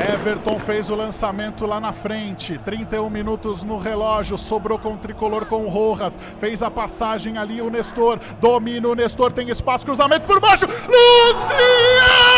Everton 0.00 0.58
fez 0.58 0.88
o 0.88 0.94
lançamento 0.94 1.66
lá 1.66 1.78
na 1.78 1.92
frente. 1.92 2.58
31 2.58 3.10
minutos 3.10 3.62
no 3.62 3.76
relógio. 3.76 4.38
Sobrou 4.38 4.78
com 4.78 4.94
o 4.94 4.96
tricolor 4.96 5.44
com 5.44 5.64
o 5.64 5.68
Rojas. 5.68 6.18
Fez 6.38 6.62
a 6.62 6.70
passagem 6.70 7.36
ali 7.36 7.60
o 7.60 7.68
Nestor. 7.68 8.18
Domina 8.40 8.88
o 8.88 8.94
Nestor. 8.94 9.30
Tem 9.30 9.50
espaço. 9.50 9.84
Cruzamento 9.84 10.26
por 10.26 10.40
baixo. 10.40 10.66
Luciano! 10.66 12.29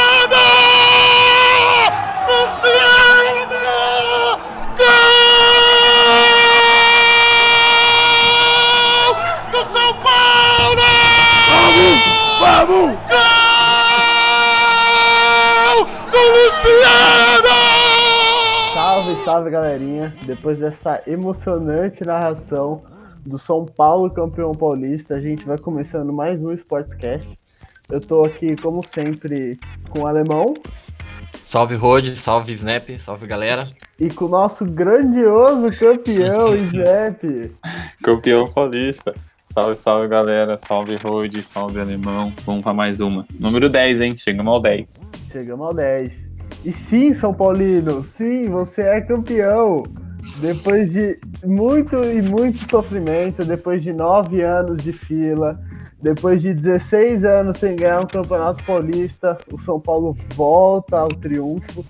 Depois 20.25 20.59
dessa 20.59 21.03
emocionante 21.07 22.05
narração 22.05 22.83
do 23.25 23.39
São 23.39 23.65
Paulo 23.65 24.11
campeão 24.11 24.53
paulista, 24.53 25.15
a 25.15 25.21
gente 25.21 25.45
vai 25.45 25.59
começando 25.59 26.13
mais 26.13 26.43
um 26.43 26.53
Sportscast. 26.53 27.39
Eu 27.91 28.01
tô 28.01 28.25
aqui, 28.25 28.57
como 28.57 28.83
sempre, 28.83 29.59
com 29.91 30.01
o 30.01 30.07
Alemão 30.07 30.55
Salve 31.45 31.75
Rod, 31.75 32.07
salve 32.15 32.53
Snap, 32.53 32.89
salve 32.99 33.27
galera. 33.27 33.69
e 34.01 34.09
com 34.09 34.25
o 34.25 34.29
nosso 34.29 34.65
grandioso 34.65 35.69
campeão, 35.79 36.55
Snap. 36.57 37.21
Campeão 38.03 38.49
paulista. 38.51 39.13
Salve, 39.45 39.77
salve 39.77 40.09
galera. 40.09 40.57
Salve 40.57 40.97
Rode, 40.97 41.43
salve 41.43 41.79
alemão. 41.79 42.33
Vamos 42.47 42.63
pra 42.63 42.73
mais 42.73 43.01
uma. 43.01 43.27
Número 43.39 43.69
10, 43.69 44.01
hein? 44.01 44.17
Chegamos 44.17 44.51
ao 44.51 44.63
10. 44.63 45.07
Chegamos 45.31 45.67
ao 45.67 45.75
10. 45.75 46.31
E 46.65 46.73
sim, 46.73 47.13
São 47.13 47.35
Paulino, 47.35 48.03
sim, 48.03 48.49
você 48.49 48.83
é 48.83 49.01
campeão. 49.03 49.83
Depois 50.43 50.91
de 50.91 51.19
muito 51.45 51.97
e 52.03 52.21
muito 52.21 52.69
sofrimento, 52.69 53.45
depois 53.45 53.81
de 53.81 53.93
nove 53.93 54.43
anos 54.43 54.83
de 54.83 54.93
fila, 54.93 55.61
depois 56.03 56.43
de 56.43 56.53
16 56.53 57.25
anos 57.25 57.59
sem 57.59 57.77
ganhar 57.77 58.01
um 58.01 58.07
campeonato 58.09 58.65
paulista, 58.65 59.39
o 59.53 59.57
São 59.57 59.79
Paulo 59.79 60.17
volta 60.35 60.99
ao 60.99 61.09
triunfo. 61.09 61.85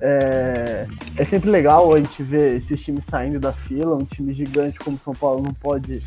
É, 0.00 0.88
é 1.16 1.24
sempre 1.24 1.48
legal 1.48 1.94
a 1.94 1.98
gente 2.00 2.24
ver 2.24 2.56
esses 2.56 2.82
times 2.82 3.04
saindo 3.04 3.38
da 3.38 3.52
fila. 3.52 3.94
Um 3.94 4.04
time 4.04 4.32
gigante 4.32 4.80
como 4.80 4.98
São 4.98 5.12
Paulo 5.14 5.40
não 5.40 5.54
pode, 5.54 6.02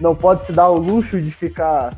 não 0.00 0.14
pode 0.14 0.46
se 0.46 0.52
dar 0.52 0.68
o 0.68 0.78
luxo 0.78 1.20
de 1.20 1.32
ficar 1.32 1.96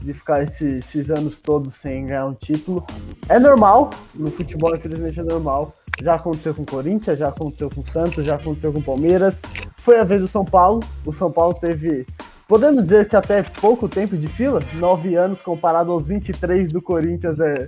de 0.00 0.12
ficar 0.12 0.44
esse- 0.44 0.76
esses 0.76 1.10
anos 1.10 1.40
todos 1.40 1.74
sem 1.74 2.06
ganhar 2.06 2.26
um 2.26 2.34
título. 2.34 2.86
É 3.28 3.40
normal, 3.40 3.90
no 4.14 4.30
futebol, 4.30 4.72
infelizmente, 4.76 5.18
é 5.18 5.24
normal. 5.24 5.74
Já 6.02 6.14
aconteceu 6.14 6.54
com 6.54 6.62
o 6.62 6.66
Corinthians, 6.66 7.18
já 7.18 7.28
aconteceu 7.28 7.70
com 7.70 7.80
o 7.80 7.90
Santos, 7.90 8.24
já 8.24 8.36
aconteceu 8.36 8.72
com 8.72 8.78
o 8.80 8.82
Palmeiras. 8.82 9.38
Foi 9.78 9.98
a 9.98 10.04
vez 10.04 10.20
do 10.20 10.28
São 10.28 10.44
Paulo. 10.44 10.80
O 11.04 11.12
São 11.12 11.30
Paulo 11.30 11.54
teve, 11.54 12.06
podemos 12.46 12.82
dizer 12.84 13.08
que 13.08 13.16
até 13.16 13.42
pouco 13.42 13.88
tempo 13.88 14.16
de 14.16 14.26
fila, 14.26 14.60
nove 14.74 15.14
anos 15.16 15.40
comparado 15.40 15.90
aos 15.92 16.08
23 16.08 16.70
do 16.70 16.82
Corinthians 16.82 17.40
é, 17.40 17.66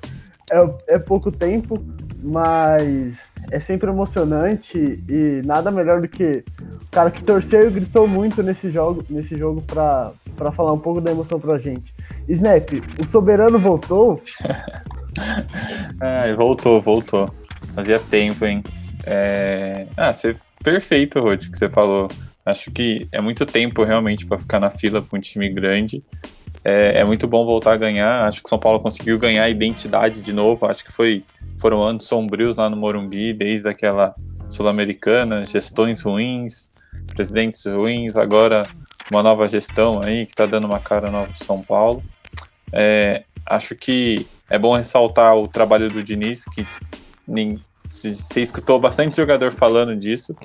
é, 0.50 0.74
é 0.88 0.98
pouco 0.98 1.30
tempo, 1.30 1.82
mas 2.22 3.32
é 3.50 3.60
sempre 3.60 3.90
emocionante 3.90 5.02
e 5.08 5.42
nada 5.44 5.70
melhor 5.70 6.00
do 6.00 6.08
que 6.08 6.44
o 6.60 6.90
cara 6.90 7.10
que 7.10 7.22
torceu 7.22 7.68
e 7.68 7.70
gritou 7.70 8.06
muito 8.06 8.42
nesse 8.42 8.70
jogo, 8.70 9.04
nesse 9.08 9.36
jogo 9.38 9.62
para 9.62 10.52
falar 10.52 10.72
um 10.72 10.78
pouco 10.78 11.00
da 11.00 11.10
emoção 11.10 11.38
pra 11.38 11.58
gente. 11.58 11.94
Snap, 12.28 12.68
o 12.98 13.06
Soberano 13.06 13.58
voltou. 13.58 14.20
Ah, 16.00 16.24
voltou, 16.36 16.82
voltou. 16.82 17.30
Fazia 17.78 18.00
tempo, 18.00 18.44
hein? 18.44 18.60
É... 19.06 19.86
Ah, 19.96 20.12
você... 20.12 20.34
perfeito, 20.64 21.20
Rod, 21.20 21.48
que 21.48 21.56
você 21.56 21.68
falou. 21.68 22.08
Acho 22.44 22.72
que 22.72 23.06
é 23.12 23.20
muito 23.20 23.46
tempo 23.46 23.84
realmente 23.84 24.26
pra 24.26 24.36
ficar 24.36 24.58
na 24.58 24.68
fila 24.68 25.00
pra 25.00 25.16
um 25.16 25.20
time 25.20 25.48
grande. 25.48 26.02
É, 26.64 26.98
é 26.98 27.04
muito 27.04 27.28
bom 27.28 27.46
voltar 27.46 27.74
a 27.74 27.76
ganhar. 27.76 28.26
Acho 28.26 28.42
que 28.42 28.48
São 28.48 28.58
Paulo 28.58 28.80
conseguiu 28.80 29.16
ganhar 29.16 29.44
a 29.44 29.48
identidade 29.48 30.20
de 30.20 30.32
novo. 30.32 30.66
Acho 30.66 30.84
que 30.84 30.90
foi 30.90 31.22
foram 31.58 31.80
anos 31.80 32.04
sombrios 32.06 32.56
lá 32.56 32.68
no 32.68 32.76
Morumbi, 32.76 33.32
desde 33.32 33.68
aquela 33.68 34.12
Sul-Americana, 34.48 35.44
gestões 35.44 36.02
ruins, 36.02 36.72
presidentes 37.14 37.64
ruins, 37.64 38.16
agora 38.16 38.68
uma 39.08 39.22
nova 39.22 39.48
gestão 39.48 40.02
aí 40.02 40.26
que 40.26 40.32
está 40.32 40.46
dando 40.46 40.64
uma 40.66 40.80
cara 40.80 41.12
nova 41.12 41.32
pro 41.32 41.46
São 41.46 41.62
Paulo. 41.62 42.02
É, 42.72 43.22
acho 43.46 43.76
que 43.76 44.26
é 44.50 44.58
bom 44.58 44.74
ressaltar 44.74 45.36
o 45.36 45.46
trabalho 45.46 45.88
do 45.88 46.02
Diniz, 46.02 46.44
que 46.46 46.66
se- 47.28 47.60
você 47.88 48.40
escutou 48.40 48.78
bastante 48.78 49.16
jogador 49.16 49.52
falando 49.52 49.96
disso. 49.96 50.36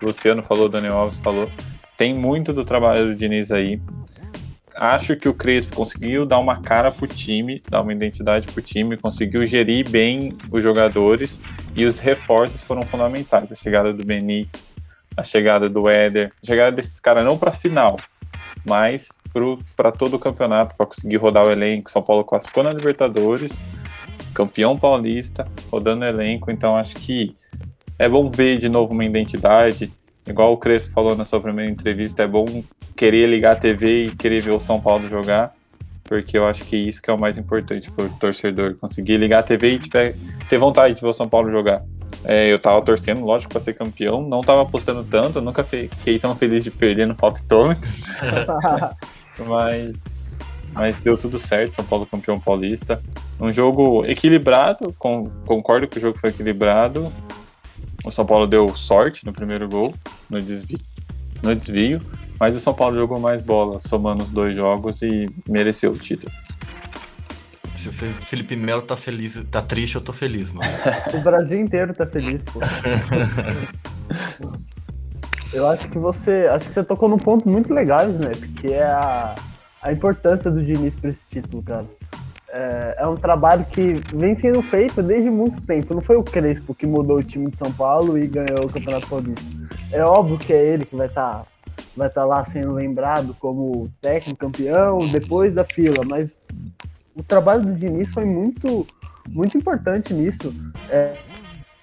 Luciano 0.00 0.42
falou, 0.42 0.68
Daniel 0.68 0.96
Alves 0.96 1.18
falou. 1.18 1.48
Tem 1.96 2.14
muito 2.14 2.52
do 2.52 2.64
trabalho 2.64 3.06
do 3.06 3.14
Diniz 3.14 3.50
aí. 3.50 3.80
Acho 4.74 5.14
que 5.16 5.28
o 5.28 5.34
Crespo 5.34 5.76
conseguiu 5.76 6.24
dar 6.24 6.38
uma 6.38 6.60
cara 6.60 6.90
pro 6.90 7.06
time, 7.06 7.62
dar 7.68 7.82
uma 7.82 7.92
identidade 7.92 8.48
pro 8.48 8.62
time, 8.62 8.96
conseguiu 8.96 9.46
gerir 9.46 9.88
bem 9.88 10.36
os 10.50 10.62
jogadores 10.62 11.38
e 11.76 11.84
os 11.84 11.98
reforços 11.98 12.62
foram 12.62 12.82
fundamentais. 12.82 13.52
A 13.52 13.54
chegada 13.54 13.92
do 13.92 14.04
Benítez, 14.04 14.64
a 15.16 15.22
chegada 15.22 15.68
do 15.68 15.88
Éder, 15.88 16.32
a 16.42 16.46
chegada 16.46 16.72
desses 16.72 16.98
caras 16.98 17.24
não 17.24 17.36
para 17.36 17.52
final, 17.52 17.98
mas 18.64 19.08
para 19.76 19.92
todo 19.92 20.14
o 20.14 20.18
campeonato, 20.18 20.74
para 20.74 20.86
conseguir 20.86 21.16
rodar 21.16 21.46
o 21.46 21.50
elenco. 21.50 21.90
São 21.90 22.02
Paulo 22.02 22.24
classificou 22.24 22.64
na 22.64 22.72
Libertadores, 22.72 23.52
campeão 24.32 24.76
paulista, 24.76 25.46
rodando 25.70 26.04
elenco, 26.04 26.50
então 26.50 26.76
acho 26.76 26.96
que 26.96 27.34
é 27.98 28.08
bom 28.08 28.30
ver 28.30 28.58
de 28.58 28.68
novo 28.68 28.92
uma 28.92 29.04
identidade. 29.04 29.92
Igual 30.26 30.52
o 30.52 30.56
Crespo 30.56 30.90
falou 30.90 31.16
na 31.16 31.24
sua 31.24 31.40
primeira 31.40 31.70
entrevista, 31.70 32.22
é 32.22 32.26
bom 32.26 32.62
querer 32.96 33.28
ligar 33.28 33.52
a 33.52 33.56
TV 33.56 34.06
e 34.06 34.16
querer 34.16 34.40
ver 34.40 34.52
o 34.52 34.60
São 34.60 34.80
Paulo 34.80 35.08
jogar, 35.08 35.54
porque 36.04 36.38
eu 36.38 36.46
acho 36.46 36.64
que 36.64 36.76
isso 36.76 37.02
que 37.02 37.10
é 37.10 37.12
o 37.12 37.18
mais 37.18 37.36
importante 37.36 37.90
para 37.90 38.04
o 38.04 38.08
torcedor, 38.10 38.76
conseguir 38.76 39.16
ligar 39.16 39.40
a 39.40 39.42
TV 39.42 39.74
e 39.74 39.78
tiver, 39.78 40.14
ter 40.48 40.58
vontade 40.58 40.94
de 40.94 41.00
ver 41.00 41.08
o 41.08 41.12
São 41.12 41.28
Paulo 41.28 41.50
jogar. 41.50 41.82
É, 42.24 42.52
eu 42.52 42.58
tava 42.58 42.80
torcendo, 42.82 43.24
lógico, 43.24 43.52
para 43.52 43.60
ser 43.60 43.74
campeão, 43.74 44.22
não 44.22 44.42
tava 44.42 44.62
apostando 44.62 45.02
tanto, 45.02 45.40
nunca 45.40 45.64
fiquei 45.64 46.18
tão 46.18 46.36
feliz 46.36 46.62
de 46.62 46.70
perder 46.70 47.08
no 47.08 47.16
palpitômetro, 47.16 47.88
mas, 49.46 50.38
mas 50.72 51.00
deu 51.00 51.16
tudo 51.16 51.38
certo, 51.38 51.74
São 51.74 51.84
Paulo 51.84 52.06
campeão 52.06 52.38
paulista. 52.38 53.02
Um 53.40 53.52
jogo 53.52 54.04
equilibrado, 54.06 54.94
com- 54.98 55.28
concordo 55.46 55.88
que 55.88 55.98
o 55.98 56.00
jogo 56.00 56.18
foi 56.18 56.30
equilibrado. 56.30 57.12
O 58.04 58.10
São 58.10 58.24
Paulo 58.26 58.46
deu 58.46 58.68
sorte 58.74 59.24
no 59.26 59.32
primeiro 59.32 59.68
gol, 59.68 59.94
no 60.30 60.40
desvio, 60.40 60.78
no 61.42 61.54
desvio 61.54 62.00
mas 62.40 62.56
o 62.56 62.60
São 62.60 62.74
Paulo 62.74 62.96
jogou 62.96 63.20
mais 63.20 63.40
bola, 63.40 63.78
somando 63.78 64.24
os 64.24 64.30
dois 64.30 64.56
jogos 64.56 65.00
e 65.02 65.28
mereceu 65.48 65.92
o 65.92 65.96
título. 65.96 66.32
Se 67.78 67.88
o 67.88 67.92
Fe- 67.92 68.12
Felipe 68.22 68.56
Melo 68.56 68.82
tá 68.82 68.96
feliz, 68.96 69.40
tá 69.48 69.62
triste, 69.62 69.94
eu 69.94 70.00
tô 70.00 70.12
feliz, 70.12 70.50
mano. 70.50 70.68
O 71.14 71.20
Brasil 71.20 71.60
inteiro 71.60 71.94
tá 71.94 72.04
feliz, 72.04 72.42
pô. 72.42 72.58
Eu 75.52 75.68
acho 75.68 75.88
que 75.88 75.98
você. 75.98 76.48
Acho 76.50 76.68
que 76.68 76.74
você 76.74 76.82
tocou 76.82 77.08
num 77.08 77.18
ponto 77.18 77.48
muito 77.48 77.72
legal, 77.72 78.08
Snap, 78.10 78.34
que 78.60 78.72
é 78.72 78.82
a, 78.84 79.34
a 79.82 79.92
importância 79.92 80.50
do 80.50 80.62
Diniz 80.64 80.96
pra 80.96 81.10
esse 81.10 81.28
título, 81.28 81.62
cara. 81.62 81.86
É, 82.54 82.96
é 82.98 83.06
um 83.06 83.16
trabalho 83.16 83.64
que 83.64 84.02
vem 84.14 84.34
sendo 84.34 84.60
feito 84.62 85.02
desde 85.02 85.30
muito 85.30 85.60
tempo. 85.62 85.94
Não 85.94 86.02
foi 86.02 86.16
o 86.16 86.22
Crespo 86.22 86.74
que 86.74 86.86
mudou 86.86 87.16
o 87.16 87.24
time 87.24 87.50
de 87.50 87.56
São 87.56 87.72
Paulo 87.72 88.18
e 88.18 88.26
ganhou 88.26 88.66
o 88.66 88.70
Campeonato 88.70 89.08
Paulista. 89.08 89.42
É 89.90 90.04
óbvio 90.04 90.38
que 90.38 90.52
é 90.52 90.62
ele 90.62 90.84
que 90.84 90.94
vai 90.94 91.06
estar 91.06 91.46
vai 91.96 92.10
tá 92.10 92.24
lá 92.24 92.44
sendo 92.44 92.72
lembrado 92.72 93.34
como 93.38 93.90
técnico 94.00 94.38
campeão 94.38 94.98
depois 95.10 95.54
da 95.54 95.64
fila, 95.64 96.04
mas 96.04 96.36
o 97.14 97.22
trabalho 97.22 97.62
do 97.62 97.74
Diniz 97.74 98.12
foi 98.12 98.24
muito, 98.24 98.86
muito 99.28 99.56
importante 99.56 100.12
nisso. 100.14 100.54
É, 100.88 101.14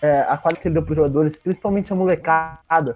é, 0.01 0.21
a 0.21 0.37
qualidade 0.37 0.61
que 0.61 0.67
ele 0.67 0.73
deu 0.73 0.83
para 0.83 0.91
os 0.91 0.97
jogadores, 0.97 1.37
principalmente 1.37 1.91
a 1.91 1.95
molecada, 1.95 2.95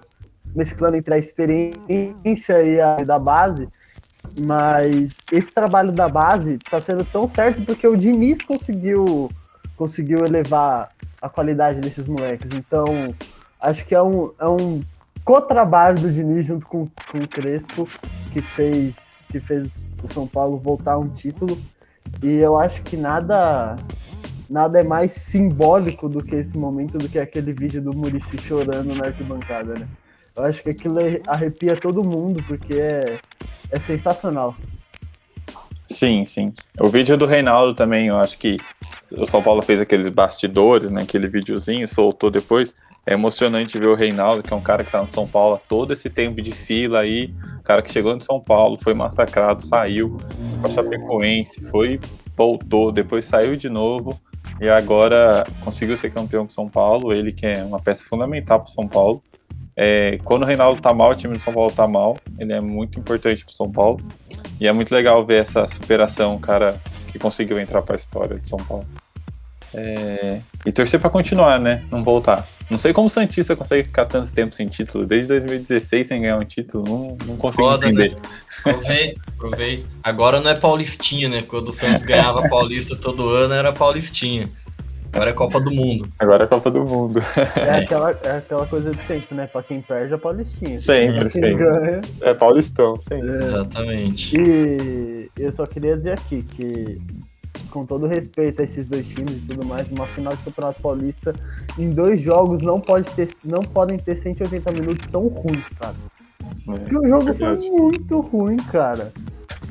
mesclando 0.54 0.96
entre 0.96 1.14
a 1.14 1.18
experiência 1.18 2.62
e 2.62 2.80
a 2.80 2.96
da 2.96 3.18
base. 3.18 3.68
Mas 4.38 5.18
esse 5.30 5.52
trabalho 5.52 5.92
da 5.92 6.08
base 6.08 6.54
está 6.54 6.80
sendo 6.80 7.04
tão 7.04 7.28
certo 7.28 7.62
porque 7.62 7.86
o 7.86 7.96
Diniz 7.96 8.42
conseguiu, 8.42 9.30
conseguiu 9.76 10.24
elevar 10.24 10.90
a 11.20 11.28
qualidade 11.28 11.80
desses 11.80 12.08
moleques. 12.08 12.50
Então, 12.52 13.14
acho 13.60 13.84
que 13.84 13.94
é 13.94 14.02
um, 14.02 14.32
é 14.38 14.48
um 14.48 14.82
co-trabalho 15.24 16.00
do 16.00 16.10
Diniz 16.10 16.46
junto 16.46 16.66
com, 16.66 16.88
com 17.10 17.18
o 17.18 17.28
Crespo 17.28 17.88
que 18.32 18.40
fez, 18.40 19.14
que 19.30 19.40
fez 19.40 19.70
o 20.02 20.12
São 20.12 20.26
Paulo 20.26 20.58
voltar 20.58 20.94
a 20.94 20.98
um 20.98 21.08
título. 21.08 21.58
E 22.22 22.36
eu 22.36 22.58
acho 22.58 22.82
que 22.82 22.96
nada 22.96 23.76
nada 24.48 24.78
é 24.78 24.82
mais 24.82 25.12
simbólico 25.12 26.08
do 26.08 26.22
que 26.22 26.36
esse 26.36 26.56
momento, 26.56 26.98
do 26.98 27.08
que 27.08 27.18
aquele 27.18 27.52
vídeo 27.52 27.82
do 27.82 27.96
Murici 27.96 28.38
chorando 28.38 28.94
na 28.94 29.06
arquibancada, 29.06 29.74
né? 29.74 29.88
Eu 30.36 30.44
acho 30.44 30.62
que 30.62 30.70
aquilo 30.70 30.98
arrepia 31.26 31.76
todo 31.76 32.02
mundo, 32.02 32.42
porque 32.46 32.74
é, 32.74 33.20
é 33.70 33.78
sensacional. 33.78 34.54
Sim, 35.86 36.24
sim. 36.24 36.52
O 36.80 36.88
vídeo 36.88 37.16
do 37.16 37.26
Reinaldo 37.26 37.74
também, 37.74 38.08
eu 38.08 38.18
acho 38.18 38.38
que 38.38 38.58
o 39.16 39.26
São 39.26 39.42
Paulo 39.42 39.62
fez 39.62 39.80
aqueles 39.80 40.08
bastidores, 40.08 40.90
né? 40.90 41.02
Aquele 41.02 41.28
videozinho, 41.28 41.86
soltou 41.86 42.30
depois. 42.30 42.74
É 43.06 43.12
emocionante 43.12 43.78
ver 43.78 43.86
o 43.86 43.94
Reinaldo, 43.94 44.42
que 44.42 44.52
é 44.52 44.56
um 44.56 44.62
cara 44.62 44.82
que 44.82 44.90
tá 44.90 45.02
no 45.02 45.08
São 45.08 45.28
Paulo 45.28 45.60
todo 45.68 45.92
esse 45.92 46.08
tempo 46.08 46.40
de 46.40 46.52
fila 46.52 47.00
aí. 47.00 47.32
cara 47.62 47.82
que 47.82 47.92
chegou 47.92 48.14
no 48.14 48.20
São 48.20 48.40
Paulo, 48.40 48.78
foi 48.82 48.94
massacrado, 48.94 49.62
saiu 49.62 50.16
com 50.60 50.66
a 50.66 50.70
Chapecoense, 50.70 51.68
foi, 51.68 52.00
voltou, 52.34 52.90
depois 52.90 53.26
saiu 53.26 53.56
de 53.56 53.68
novo 53.68 54.18
e 54.60 54.68
agora 54.68 55.44
conseguiu 55.62 55.96
ser 55.96 56.10
campeão 56.10 56.44
com 56.44 56.50
São 56.50 56.68
Paulo. 56.68 57.12
Ele 57.12 57.30
que 57.30 57.46
é 57.46 57.62
uma 57.62 57.78
peça 57.78 58.04
fundamental 58.04 58.60
para 58.60 58.72
São 58.72 58.88
Paulo. 58.88 59.22
É, 59.76 60.18
quando 60.24 60.42
o 60.42 60.46
Reinaldo 60.46 60.80
tá 60.80 60.94
mal, 60.94 61.10
o 61.10 61.14
time 61.14 61.34
do 61.34 61.40
São 61.40 61.52
Paulo 61.52 61.72
tá 61.72 61.86
mal. 61.86 62.16
Ele 62.38 62.52
é 62.52 62.60
muito 62.60 62.98
importante 62.98 63.44
pro 63.44 63.54
São 63.54 63.70
Paulo. 63.70 64.00
E 64.60 64.66
é 64.68 64.72
muito 64.72 64.94
legal 64.94 65.24
ver 65.24 65.42
essa 65.42 65.66
superação, 65.66 66.38
cara, 66.38 66.80
que 67.10 67.18
conseguiu 67.18 67.58
entrar 67.58 67.82
para 67.82 67.94
a 67.94 67.96
história 67.96 68.38
de 68.38 68.48
São 68.48 68.58
Paulo. 68.58 68.86
É... 69.74 70.40
E 70.64 70.70
torcer 70.70 71.00
para 71.00 71.10
continuar, 71.10 71.58
né? 71.58 71.82
Não 71.90 72.04
voltar. 72.04 72.46
Não 72.70 72.78
sei 72.78 72.92
como 72.92 73.08
o 73.08 73.10
Santista 73.10 73.56
consegue 73.56 73.88
ficar 73.88 74.04
tanto 74.04 74.32
tempo 74.32 74.54
sem 74.54 74.66
título. 74.66 75.04
Desde 75.04 75.28
2016 75.28 76.06
sem 76.06 76.22
ganhar 76.22 76.38
um 76.38 76.44
título. 76.44 76.84
Não, 76.86 77.18
não 77.26 77.36
consigo 77.36 77.68
Foda, 77.68 77.86
entender. 77.86 78.14
Né? 78.14 78.20
Provei, 78.62 79.14
provei. 79.36 79.84
Agora 80.02 80.40
não 80.40 80.50
é 80.50 80.54
Paulistinha, 80.54 81.28
né? 81.28 81.42
Quando 81.42 81.68
o 81.68 81.72
Santos 81.72 82.02
ganhava 82.02 82.48
Paulista 82.48 82.96
todo 82.96 83.28
ano, 83.28 83.52
era 83.52 83.72
Paulistinha. 83.72 84.48
Agora 85.14 85.30
é 85.30 85.32
Copa 85.32 85.60
do 85.60 85.70
Mundo. 85.70 86.08
Agora 86.18 86.44
é 86.44 86.46
Copa 86.48 86.70
do 86.72 86.84
Mundo. 86.84 87.20
É 87.56 87.78
aquela, 87.84 88.10
é 88.24 88.38
aquela 88.38 88.66
coisa 88.66 88.90
de 88.90 89.00
sempre, 89.04 89.36
né? 89.36 89.46
Pra 89.46 89.62
quem 89.62 89.80
perde 89.80 90.12
é 90.12 90.16
Paulistinha. 90.16 90.80
Sempre, 90.80 91.30
sempre. 91.30 91.54
Ganha... 91.54 92.00
É 92.20 92.34
Paulistão, 92.34 92.96
sempre. 92.96 93.30
É. 93.30 93.46
Exatamente. 93.46 94.36
E 94.36 95.30
eu 95.38 95.52
só 95.52 95.66
queria 95.66 95.96
dizer 95.96 96.14
aqui 96.14 96.42
que, 96.42 97.00
com 97.70 97.86
todo 97.86 98.08
respeito 98.08 98.60
a 98.60 98.64
esses 98.64 98.86
dois 98.86 99.06
times 99.06 99.36
e 99.36 99.46
tudo 99.46 99.64
mais, 99.64 99.88
uma 99.92 100.06
final 100.08 100.34
de 100.34 100.42
Campeonato 100.42 100.82
Paulista, 100.82 101.32
em 101.78 101.90
dois 101.90 102.20
jogos 102.20 102.60
não, 102.62 102.80
pode 102.80 103.08
ter, 103.10 103.28
não 103.44 103.62
podem 103.62 103.96
ter 103.96 104.16
180 104.16 104.72
minutos 104.72 105.06
tão 105.06 105.28
ruins, 105.28 105.68
cara. 105.78 105.94
É, 106.42 106.78
Porque 106.78 106.98
o 106.98 107.08
jogo 107.08 107.32
foi 107.34 107.56
muito 107.70 108.20
ruim, 108.20 108.56
cara. 108.56 109.12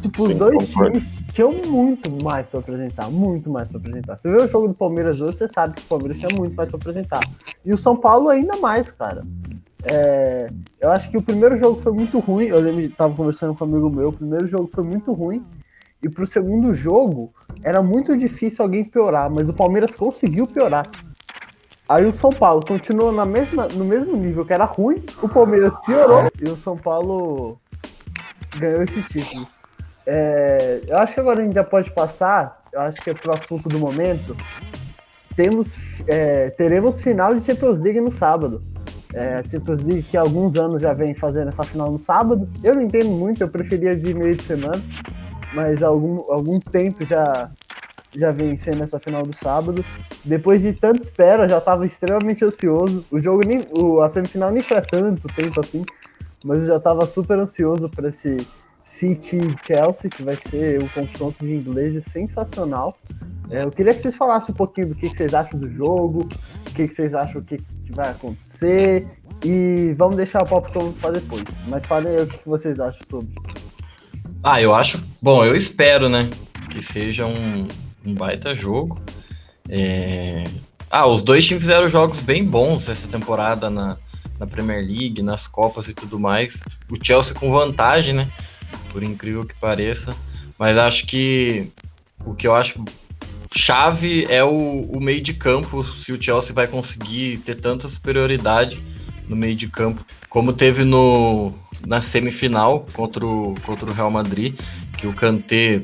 Tipo, 0.01 0.23
os 0.23 0.35
dois 0.35 0.71
concordo. 0.71 0.99
times 0.99 1.23
tinham 1.31 1.51
muito 1.65 2.23
mais 2.23 2.47
para 2.47 2.59
apresentar, 2.59 3.09
muito 3.09 3.49
mais 3.49 3.69
para 3.69 3.77
apresentar. 3.77 4.15
Você 4.15 4.29
vê 4.29 4.37
o 4.37 4.47
jogo 4.47 4.67
do 4.67 4.73
Palmeiras 4.73 5.21
hoje, 5.21 5.37
você 5.37 5.47
sabe 5.47 5.75
que 5.75 5.81
o 5.81 5.85
Palmeiras 5.85 6.19
tinha 6.19 6.35
muito 6.35 6.55
mais 6.55 6.69
para 6.69 6.77
apresentar. 6.77 7.21
E 7.63 7.73
o 7.73 7.77
São 7.77 7.95
Paulo 7.95 8.29
ainda 8.29 8.57
mais, 8.57 8.91
cara. 8.91 9.25
É, 9.85 10.49
eu 10.79 10.89
acho 10.91 11.09
que 11.09 11.17
o 11.17 11.21
primeiro 11.21 11.57
jogo 11.57 11.81
foi 11.81 11.91
muito 11.91 12.19
ruim. 12.19 12.45
Eu 12.45 12.59
lembro 12.59 12.81
de 12.81 12.89
tava 12.89 13.13
conversando 13.13 13.55
com 13.55 13.65
um 13.65 13.67
amigo 13.67 13.89
meu, 13.89 14.09
o 14.09 14.13
primeiro 14.13 14.47
jogo 14.47 14.67
foi 14.67 14.83
muito 14.83 15.11
ruim. 15.13 15.45
E 16.01 16.09
pro 16.09 16.27
segundo 16.27 16.73
jogo, 16.73 17.33
era 17.63 17.81
muito 17.81 18.17
difícil 18.17 18.63
alguém 18.63 18.83
piorar, 18.83 19.31
mas 19.31 19.47
o 19.47 19.53
Palmeiras 19.53 19.95
conseguiu 19.95 20.45
piorar. 20.45 20.89
Aí 21.87 22.05
o 22.05 22.11
São 22.11 22.31
Paulo 22.31 22.65
continuou 22.65 23.11
na 23.11 23.25
mesma, 23.25 23.67
no 23.67 23.85
mesmo 23.85 24.15
nível 24.17 24.45
que 24.45 24.53
era 24.53 24.65
ruim, 24.65 24.95
o 25.21 25.29
Palmeiras 25.29 25.77
piorou 25.85 26.29
e 26.41 26.49
o 26.49 26.57
São 26.57 26.77
Paulo 26.77 27.57
ganhou 28.57 28.83
esse 28.83 29.01
título. 29.03 29.47
É, 30.05 30.81
eu 30.88 30.97
acho 30.97 31.13
que 31.13 31.19
agora 31.19 31.41
a 31.41 31.44
gente 31.44 31.55
já 31.55 31.63
pode 31.63 31.89
passar, 31.91 32.61
eu 32.71 32.81
acho 32.81 33.01
que 33.01 33.09
é 33.09 33.13
pro 33.13 33.33
assunto 33.33 33.69
do 33.69 33.79
momento. 33.79 34.35
Temos, 35.35 35.77
é, 36.07 36.50
teremos 36.51 37.01
final 37.01 37.33
de 37.33 37.44
Champions 37.44 37.79
League 37.79 38.00
no 38.00 38.11
sábado. 38.11 38.61
É, 39.13 39.35
a 39.35 39.44
Champions 39.44 39.81
League 39.83 40.03
que 40.03 40.17
há 40.17 40.21
alguns 40.21 40.55
anos 40.55 40.81
já 40.81 40.94
vem 40.94 41.13
fazendo 41.13 41.47
essa 41.50 41.63
final 41.63 41.91
no 41.91 42.00
sábado. 42.00 42.50
Eu 42.63 42.75
não 42.75 42.81
entendo 42.81 43.09
muito, 43.09 43.41
eu 43.41 43.47
preferia 43.47 43.95
de 43.95 44.13
meio 44.13 44.35
de 44.35 44.44
semana, 44.44 44.83
mas 45.53 45.83
algum, 45.83 46.31
algum 46.31 46.59
tempo 46.59 47.05
já, 47.05 47.50
já 48.15 48.31
vem 48.31 48.57
sendo 48.57 48.83
essa 48.83 49.00
final 49.00 49.23
do 49.23 49.33
sábado. 49.33 49.85
Depois 50.25 50.61
de 50.61 50.73
tanta 50.73 51.01
espera, 51.01 51.47
já 51.47 51.59
estava 51.59 51.85
extremamente 51.85 52.44
ansioso. 52.44 53.05
O 53.11 53.19
jogo, 53.19 53.41
nem, 53.45 53.61
o, 53.77 54.01
a 54.01 54.09
semifinal 54.09 54.51
nem 54.51 54.63
foi 54.63 54.81
tanto 54.81 55.27
tempo 55.35 55.59
assim, 55.59 55.85
mas 56.44 56.61
eu 56.61 56.67
já 56.67 56.77
estava 56.77 57.05
super 57.05 57.38
ansioso 57.38 57.89
para 57.89 58.09
esse 58.09 58.38
City 58.83 59.38
e 59.38 59.56
Chelsea, 59.65 60.09
que 60.09 60.24
vai 60.24 60.35
ser 60.35 60.81
um 60.83 60.88
confronto 60.88 61.45
de 61.45 61.53
ingleses 61.53 62.06
sensacional. 62.06 62.97
É, 63.50 63.63
eu 63.63 63.71
queria 63.71 63.94
que 63.94 64.01
vocês 64.01 64.15
falassem 64.15 64.53
um 64.53 64.57
pouquinho 64.57 64.89
do 64.89 64.95
que, 64.95 65.09
que 65.09 65.15
vocês 65.15 65.33
acham 65.33 65.59
do 65.59 65.69
jogo, 65.69 66.27
o 66.68 66.74
que, 66.74 66.88
que 66.88 66.94
vocês 66.94 67.13
acham 67.13 67.41
que, 67.41 67.57
que 67.57 67.91
vai 67.91 68.09
acontecer, 68.09 69.07
e 69.44 69.94
vamos 69.97 70.15
deixar 70.15 70.41
o 70.44 70.45
palpitão 70.45 70.94
para 70.94 71.12
depois. 71.12 71.44
Mas 71.68 71.85
falem 71.85 72.15
aí 72.15 72.24
o 72.24 72.27
que, 72.27 72.38
que 72.38 72.47
vocês 72.47 72.80
acham 72.80 73.01
sobre. 73.09 73.33
Ah, 74.41 74.62
eu 74.62 74.74
acho. 74.74 75.03
Bom, 75.21 75.45
eu 75.45 75.56
espero, 75.56 76.09
né? 76.09 76.29
Que 76.69 76.81
seja 76.81 77.25
um, 77.25 77.68
um 78.06 78.13
baita 78.13 78.53
jogo. 78.53 79.01
É... 79.69 80.44
Ah, 80.89 81.07
os 81.07 81.21
dois 81.21 81.45
times 81.45 81.63
fizeram 81.63 81.89
jogos 81.89 82.19
bem 82.19 82.45
bons 82.45 82.88
essa 82.88 83.07
temporada 83.07 83.69
na, 83.69 83.97
na 84.39 84.45
Premier 84.45 84.86
League, 84.86 85.21
nas 85.21 85.47
Copas 85.47 85.88
e 85.88 85.94
tudo 85.94 86.19
mais. 86.19 86.59
O 86.91 87.03
Chelsea 87.03 87.33
com 87.33 87.50
vantagem, 87.50 88.13
né? 88.13 88.29
Por 88.91 89.03
incrível 89.03 89.45
que 89.45 89.55
pareça. 89.55 90.15
Mas 90.57 90.77
acho 90.77 91.05
que 91.07 91.71
o 92.25 92.33
que 92.33 92.47
eu 92.47 92.55
acho 92.55 92.83
chave 93.55 94.25
é 94.29 94.43
o, 94.43 94.81
o 94.81 94.99
meio 94.99 95.21
de 95.21 95.33
campo, 95.33 95.83
se 95.83 96.11
o 96.11 96.21
Chelsea 96.21 96.53
vai 96.53 96.67
conseguir 96.67 97.37
ter 97.39 97.55
tanta 97.55 97.87
superioridade 97.87 98.83
no 99.27 99.35
meio 99.35 99.55
de 99.55 99.67
campo, 99.67 100.03
como 100.29 100.53
teve 100.53 100.83
no, 100.83 101.53
na 101.85 102.01
semifinal 102.01 102.85
contra 102.93 103.25
o, 103.25 103.55
contra 103.63 103.89
o 103.89 103.93
Real 103.93 104.09
Madrid, 104.09 104.59
que 104.97 105.07
o 105.07 105.13
Kanté 105.13 105.81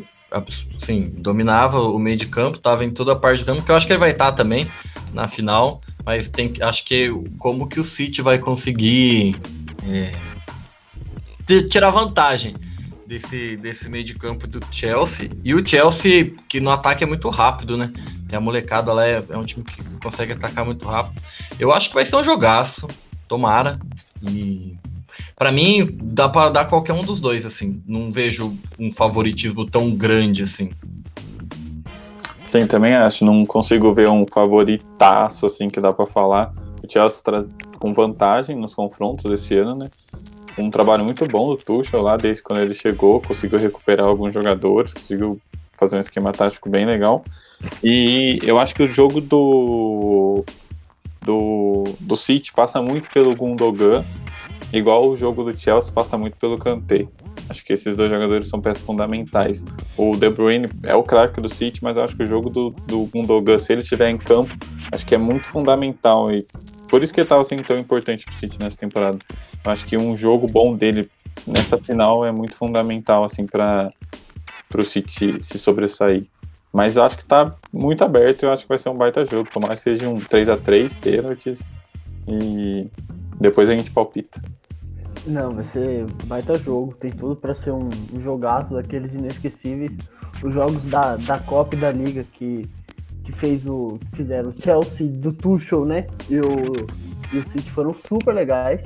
assim, 0.81 1.11
dominava 1.17 1.79
o 1.79 1.97
meio 1.97 2.17
de 2.17 2.27
campo, 2.27 2.57
estava 2.57 2.83
em 2.83 2.91
toda 2.91 3.13
a 3.13 3.15
parte 3.15 3.39
do 3.39 3.45
campo, 3.45 3.63
que 3.63 3.71
eu 3.71 3.75
acho 3.75 3.85
que 3.85 3.93
ele 3.93 3.99
vai 3.99 4.11
estar 4.11 4.31
também 4.31 4.67
na 5.13 5.27
final, 5.27 5.81
mas 6.05 6.29
tem, 6.29 6.53
acho 6.61 6.85
que 6.85 7.09
como 7.37 7.67
que 7.67 7.79
o 7.79 7.83
City 7.83 8.21
vai 8.21 8.37
conseguir 8.37 9.39
é, 9.87 10.11
tirar 11.69 11.89
vantagem 11.89 12.55
desse, 13.09 13.57
desse 13.57 13.89
meio 13.89 14.03
de 14.03 14.13
campo 14.13 14.45
do 14.45 14.59
Chelsea. 14.71 15.31
E 15.43 15.55
o 15.55 15.65
Chelsea, 15.65 16.31
que 16.47 16.59
no 16.59 16.69
ataque 16.69 17.03
é 17.03 17.07
muito 17.07 17.27
rápido, 17.27 17.75
né? 17.75 17.91
Tem 18.29 18.37
a 18.37 18.39
molecada 18.39 18.93
lá, 18.93 19.05
é, 19.05 19.23
é 19.27 19.37
um 19.37 19.43
time 19.43 19.65
que 19.65 19.81
consegue 19.99 20.33
atacar 20.33 20.63
muito 20.63 20.87
rápido. 20.87 21.19
Eu 21.59 21.73
acho 21.73 21.89
que 21.89 21.95
vai 21.95 22.05
ser 22.05 22.15
um 22.17 22.23
jogaço, 22.23 22.87
tomara. 23.27 23.79
E 24.21 24.77
para 25.35 25.51
mim, 25.51 25.89
dá 25.91 26.29
para 26.29 26.51
dar 26.51 26.65
qualquer 26.65 26.93
um 26.93 27.01
dos 27.01 27.19
dois, 27.19 27.47
assim. 27.47 27.81
Não 27.87 28.11
vejo 28.11 28.55
um 28.77 28.93
favoritismo 28.93 29.65
tão 29.65 29.89
grande 29.89 30.43
assim. 30.43 30.69
Sim, 32.43 32.67
também 32.67 32.93
acho. 32.93 33.25
Não 33.25 33.43
consigo 33.43 33.91
ver 33.91 34.07
um 34.07 34.23
favoritaço, 34.31 35.47
assim, 35.47 35.67
que 35.67 35.81
dá 35.81 35.91
para 35.91 36.05
falar. 36.05 36.53
O 36.83 36.91
Chelsea 36.91 37.23
traz 37.23 37.47
com 37.79 37.91
vantagem 37.91 38.55
nos 38.55 38.75
confrontos 38.75 39.31
esse 39.31 39.55
ano, 39.55 39.73
né? 39.73 39.89
Um 40.59 40.69
trabalho 40.69 41.03
muito 41.03 41.25
bom 41.25 41.49
do 41.49 41.57
Tuchel 41.57 42.01
lá, 42.01 42.17
desde 42.17 42.43
quando 42.43 42.61
ele 42.61 42.73
chegou, 42.73 43.21
conseguiu 43.21 43.59
recuperar 43.59 44.07
alguns 44.07 44.33
jogadores, 44.33 44.93
conseguiu 44.93 45.39
fazer 45.77 45.97
um 45.97 45.99
esquema 45.99 46.31
tático 46.31 46.69
bem 46.69 46.85
legal. 46.85 47.23
E 47.83 48.39
eu 48.43 48.59
acho 48.59 48.75
que 48.75 48.83
o 48.83 48.91
jogo 48.91 49.21
do 49.21 50.43
do, 51.21 51.83
do 51.99 52.15
City 52.15 52.51
passa 52.53 52.81
muito 52.81 53.09
pelo 53.09 53.35
Gundogan, 53.35 54.03
igual 54.73 55.09
o 55.09 55.17
jogo 55.17 55.43
do 55.43 55.57
Chelsea 55.57 55.91
passa 55.93 56.17
muito 56.17 56.37
pelo 56.37 56.57
Kanté. 56.57 57.07
Acho 57.49 57.63
que 57.65 57.73
esses 57.73 57.95
dois 57.95 58.11
jogadores 58.11 58.47
são 58.47 58.61
peças 58.61 58.83
fundamentais. 58.83 59.65
O 59.97 60.15
De 60.15 60.29
Bruyne 60.29 60.69
é 60.83 60.95
o 60.95 61.01
craque 61.01 61.41
do 61.41 61.49
City, 61.49 61.83
mas 61.83 61.97
eu 61.97 62.03
acho 62.03 62.15
que 62.15 62.23
o 62.23 62.27
jogo 62.27 62.49
do, 62.49 62.69
do 62.69 63.05
Gundogan, 63.05 63.57
se 63.57 63.73
ele 63.73 63.81
estiver 63.81 64.09
em 64.09 64.17
campo, 64.17 64.53
acho 64.91 65.05
que 65.05 65.15
é 65.15 65.17
muito 65.17 65.47
fundamental. 65.47 66.31
E 66.31 66.45
por 66.89 67.03
isso 67.03 67.13
que 67.13 67.19
ele 67.19 67.25
estava 67.25 67.43
sendo 67.43 67.63
tão 67.63 67.77
importante 67.77 68.25
para 68.25 68.33
o 68.33 68.37
City 68.37 68.59
nessa 68.59 68.77
temporada. 68.77 69.19
Eu 69.63 69.71
acho 69.71 69.85
que 69.85 69.97
um 69.97 70.17
jogo 70.17 70.47
bom 70.47 70.75
dele 70.75 71.09
nessa 71.45 71.77
final 71.77 72.25
é 72.25 72.31
muito 72.31 72.55
fundamental 72.55 73.23
assim 73.23 73.45
para 73.45 73.91
o 74.75 74.85
City 74.85 75.37
se, 75.41 75.59
sobressair. 75.59 76.25
Mas 76.71 76.97
eu 76.97 77.03
acho 77.03 77.17
que 77.17 77.23
está 77.23 77.55
muito 77.73 78.03
aberto 78.03 78.43
e 78.43 78.45
eu 78.45 78.51
acho 78.51 78.63
que 78.63 78.69
vai 78.69 78.77
ser 78.77 78.89
um 78.89 78.97
baita 78.97 79.25
jogo. 79.25 79.49
Tomara 79.51 79.75
que 79.75 79.81
seja 79.81 80.07
um 80.07 80.19
3 80.19 80.49
a 80.49 80.57
3 80.57 80.93
pênaltis 80.95 81.67
e 82.27 82.87
depois 83.39 83.69
a 83.69 83.75
gente 83.75 83.91
palpita. 83.91 84.41
Não, 85.25 85.51
vai 85.51 85.65
ser 85.65 86.05
baita 86.25 86.57
jogo, 86.57 86.93
tem 86.93 87.11
tudo 87.11 87.35
para 87.35 87.53
ser 87.53 87.71
um, 87.71 87.89
um 88.13 88.21
jogaço 88.21 88.75
daqueles 88.75 89.13
inesquecíveis. 89.13 89.97
Os 90.43 90.53
jogos 90.53 90.85
da, 90.85 91.17
da 91.17 91.39
Copa 91.39 91.75
e 91.75 91.79
da 91.79 91.91
Liga 91.91 92.23
que 92.23 92.69
que 93.29 93.37
fez 93.37 93.65
o. 93.65 93.99
fizeram 94.13 94.49
o 94.49 94.61
Chelsea 94.61 95.07
do 95.07 95.31
Tuchel, 95.31 95.85
né? 95.85 96.07
E 96.29 96.39
o, 96.39 96.87
e 97.31 97.37
o 97.37 97.45
City 97.45 97.69
foram 97.69 97.93
super 97.93 98.33
legais. 98.33 98.83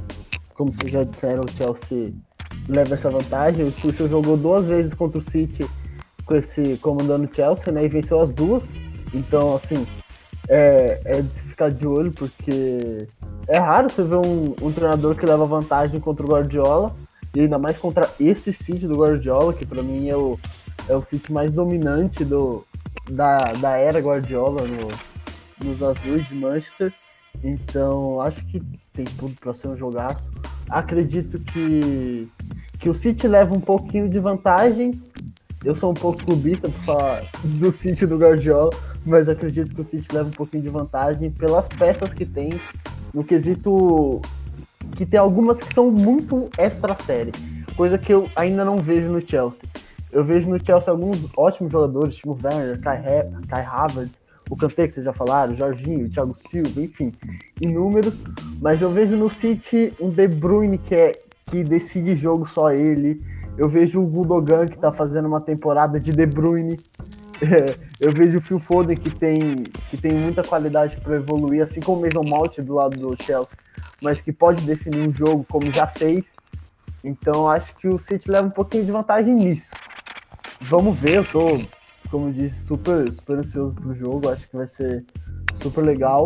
Como 0.54 0.72
vocês 0.72 0.92
já 0.92 1.04
disseram, 1.04 1.42
o 1.48 1.52
Chelsea 1.52 2.14
leva 2.68 2.94
essa 2.94 3.10
vantagem. 3.10 3.66
O 3.66 3.72
Tuchel 3.72 4.08
jogou 4.08 4.38
duas 4.38 4.68
vezes 4.68 4.94
contra 4.94 5.18
o 5.18 5.22
City 5.22 5.66
com 6.26 6.36
esse 6.36 6.78
comandando 6.78 7.28
o 7.28 7.34
Chelsea, 7.34 7.72
né? 7.72 7.86
E 7.86 7.90
venceu 7.90 8.20
as 8.20 8.32
duas. 8.32 8.70
Então, 9.14 9.56
assim, 9.56 9.86
é, 10.50 11.00
é 11.06 11.22
de 11.22 11.34
se 11.34 11.44
ficar 11.44 11.70
de 11.70 11.88
olho, 11.88 12.12
porque 12.12 13.08
é 13.48 13.58
raro 13.58 13.90
você 13.90 14.04
ver 14.04 14.18
um, 14.18 14.56
um 14.62 14.72
treinador 14.72 15.16
que 15.16 15.26
leva 15.26 15.46
vantagem 15.46 16.00
contra 16.00 16.26
o 16.26 16.30
Guardiola. 16.30 16.96
E 17.36 17.42
ainda 17.42 17.58
mais 17.58 17.80
contra 17.80 18.12
esse 18.20 18.54
City 18.54 18.88
do 18.88 18.98
Guardiola, 18.98 19.54
que 19.54 19.66
para 19.66 19.82
mim 19.82 20.08
é 20.08 20.16
o, 20.16 20.38
é 20.88 20.96
o 20.96 21.02
City 21.02 21.34
mais 21.34 21.52
dominante 21.52 22.24
do, 22.24 22.64
da, 23.10 23.38
da 23.54 23.78
era 23.78 24.00
Guardiola 24.00 24.66
no, 24.68 24.90
nos 25.64 25.82
azuis 25.82 26.28
de 26.28 26.36
Manchester. 26.36 26.94
Então, 27.44 28.22
acho 28.22 28.46
que 28.46 28.62
tem 28.94 29.06
tudo 29.06 29.36
para 29.40 29.54
ser 29.54 29.68
um 29.70 29.78
jogaço. 29.78 30.30
Acredito 30.70 31.40
que, 31.40 32.30
que 32.80 32.90
o 32.90 32.94
City 32.94 33.28
leva 33.28 33.54
um 33.54 33.60
pouquinho 33.60 34.10
de 34.10 34.20
vantagem. 34.20 35.02
Eu 35.64 35.76
sou 35.76 35.92
um 35.92 35.94
pouco 35.94 36.24
clubista 36.26 36.70
por 36.70 36.80
falar 36.82 37.24
do 37.44 37.72
City 37.72 38.06
do 38.06 38.18
Guardiola, 38.18 38.72
mas 39.06 39.30
acredito 39.30 39.74
que 39.74 39.82
o 39.82 39.84
City 39.84 40.08
leva 40.14 40.30
um 40.30 40.34
pouquinho 40.34 40.64
de 40.64 40.70
vantagem 40.70 41.32
pelas 41.32 41.70
peças 41.70 42.14
que 42.14 42.26
tem, 42.26 42.60
no 43.14 43.24
quesito 43.24 44.22
que 44.96 45.06
tem 45.06 45.20
algumas 45.20 45.60
que 45.62 45.74
são 45.74 45.90
muito 45.90 46.50
extra 46.58 46.94
série, 46.94 47.32
coisa 47.76 47.98
que 47.98 48.14
eu 48.14 48.30
ainda 48.36 48.64
não 48.66 48.82
vejo 48.82 49.10
no 49.10 49.26
Chelsea. 49.26 49.64
Eu 50.14 50.24
vejo 50.24 50.48
no 50.48 50.64
Chelsea 50.64 50.94
alguns 50.94 51.28
ótimos 51.36 51.72
jogadores, 51.72 52.16
tipo 52.16 52.38
Werner, 52.42 52.80
Kai, 52.80 53.02
Kai 53.50 53.66
Havertz, 53.66 54.22
o 54.48 54.56
Kanté 54.56 54.88
que 54.88 54.94
vocês 54.94 55.06
já 55.06 55.12
falaram, 55.12 55.54
o 55.54 55.56
Jorginho, 55.56 56.06
o 56.06 56.10
Thiago 56.10 56.34
Silva, 56.36 56.80
enfim, 56.80 57.12
inúmeros. 57.60 58.20
Mas 58.62 58.82
eu 58.82 58.92
vejo 58.92 59.16
no 59.18 59.28
City 59.28 59.92
um 60.00 60.10
De 60.10 60.28
Bruyne 60.28 60.78
que, 60.78 60.94
é, 60.94 61.20
que 61.48 61.64
decide 61.64 62.16
jogo 62.16 62.48
só 62.48 62.72
ele. 62.72 63.24
Eu 63.58 63.68
vejo 63.68 64.02
o 64.02 64.06
Gundogan 64.06 64.68
que 64.68 64.78
tá 64.78 64.92
fazendo 64.92 65.28
uma 65.28 65.42
temporada 65.42 66.00
de 66.00 66.12
De 66.12 66.28
Bruyne. 66.28 66.80
eu 68.00 68.12
vejo 68.12 68.38
o 68.38 68.42
Phil 68.42 68.60
Foden 68.60 68.96
que 68.96 69.10
tem, 69.10 69.64
que 69.90 69.98
tem 69.98 70.14
muita 70.14 70.44
qualidade 70.44 70.98
para 70.98 71.16
evoluir, 71.16 71.64
assim 71.64 71.80
como 71.80 71.98
o 71.98 72.02
Mason 72.02 72.24
Mount 72.24 72.60
do 72.60 72.76
lado 72.76 72.96
do 72.96 73.22
Chelsea, 73.22 73.58
mas 74.02 74.22
que 74.22 74.32
pode 74.32 74.62
definir 74.62 75.08
um 75.08 75.12
jogo 75.12 75.44
como 75.50 75.72
já 75.72 75.88
fez. 75.88 76.36
Então 77.04 77.50
acho 77.50 77.76
que 77.76 77.88
o 77.88 77.98
City 77.98 78.30
leva 78.30 78.48
um 78.48 78.52
pouquinho 78.52 78.86
de 78.86 78.92
vantagem 78.92 79.34
nisso. 79.34 79.74
Vamos 80.62 81.00
ver, 81.00 81.16
eu 81.16 81.26
tô 81.26 81.60
como 82.14 82.28
eu 82.28 82.32
disse, 82.32 82.68
super, 82.68 83.12
super 83.12 83.40
ansioso 83.40 83.74
pro 83.74 83.92
jogo. 83.96 84.30
Acho 84.30 84.48
que 84.48 84.56
vai 84.56 84.68
ser 84.68 85.04
super 85.56 85.84
legal. 85.84 86.26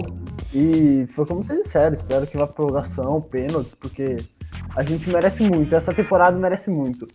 E 0.54 1.06
foi 1.08 1.26
como 1.26 1.42
vocês 1.42 1.62
disseram, 1.62 1.94
espero 1.94 2.28
que 2.28 2.38
vá 2.38 2.46
prorrogação, 2.46 3.22
pênaltis, 3.22 3.74
porque 3.80 4.18
a 4.76 4.84
gente 4.84 5.10
merece 5.10 5.44
muito. 5.44 5.74
Essa 5.74 5.94
temporada 5.94 6.38
merece 6.38 6.70
muito. 6.70 7.08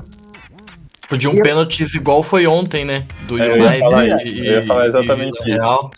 Podia 1.07 1.29
um 1.29 1.35
e 1.35 1.43
pênaltis 1.43 1.95
igual 1.95 2.23
foi 2.23 2.47
ontem, 2.47 2.87
né? 2.87 3.07
Do 3.29 3.39
é, 3.39 3.53
United 3.53 4.27
e, 4.27 4.39
eu 4.39 4.61
ia 4.61 4.67
falar 4.67 4.87
exatamente 4.87 5.37
isso. 5.37 5.45
Real, 5.45 5.91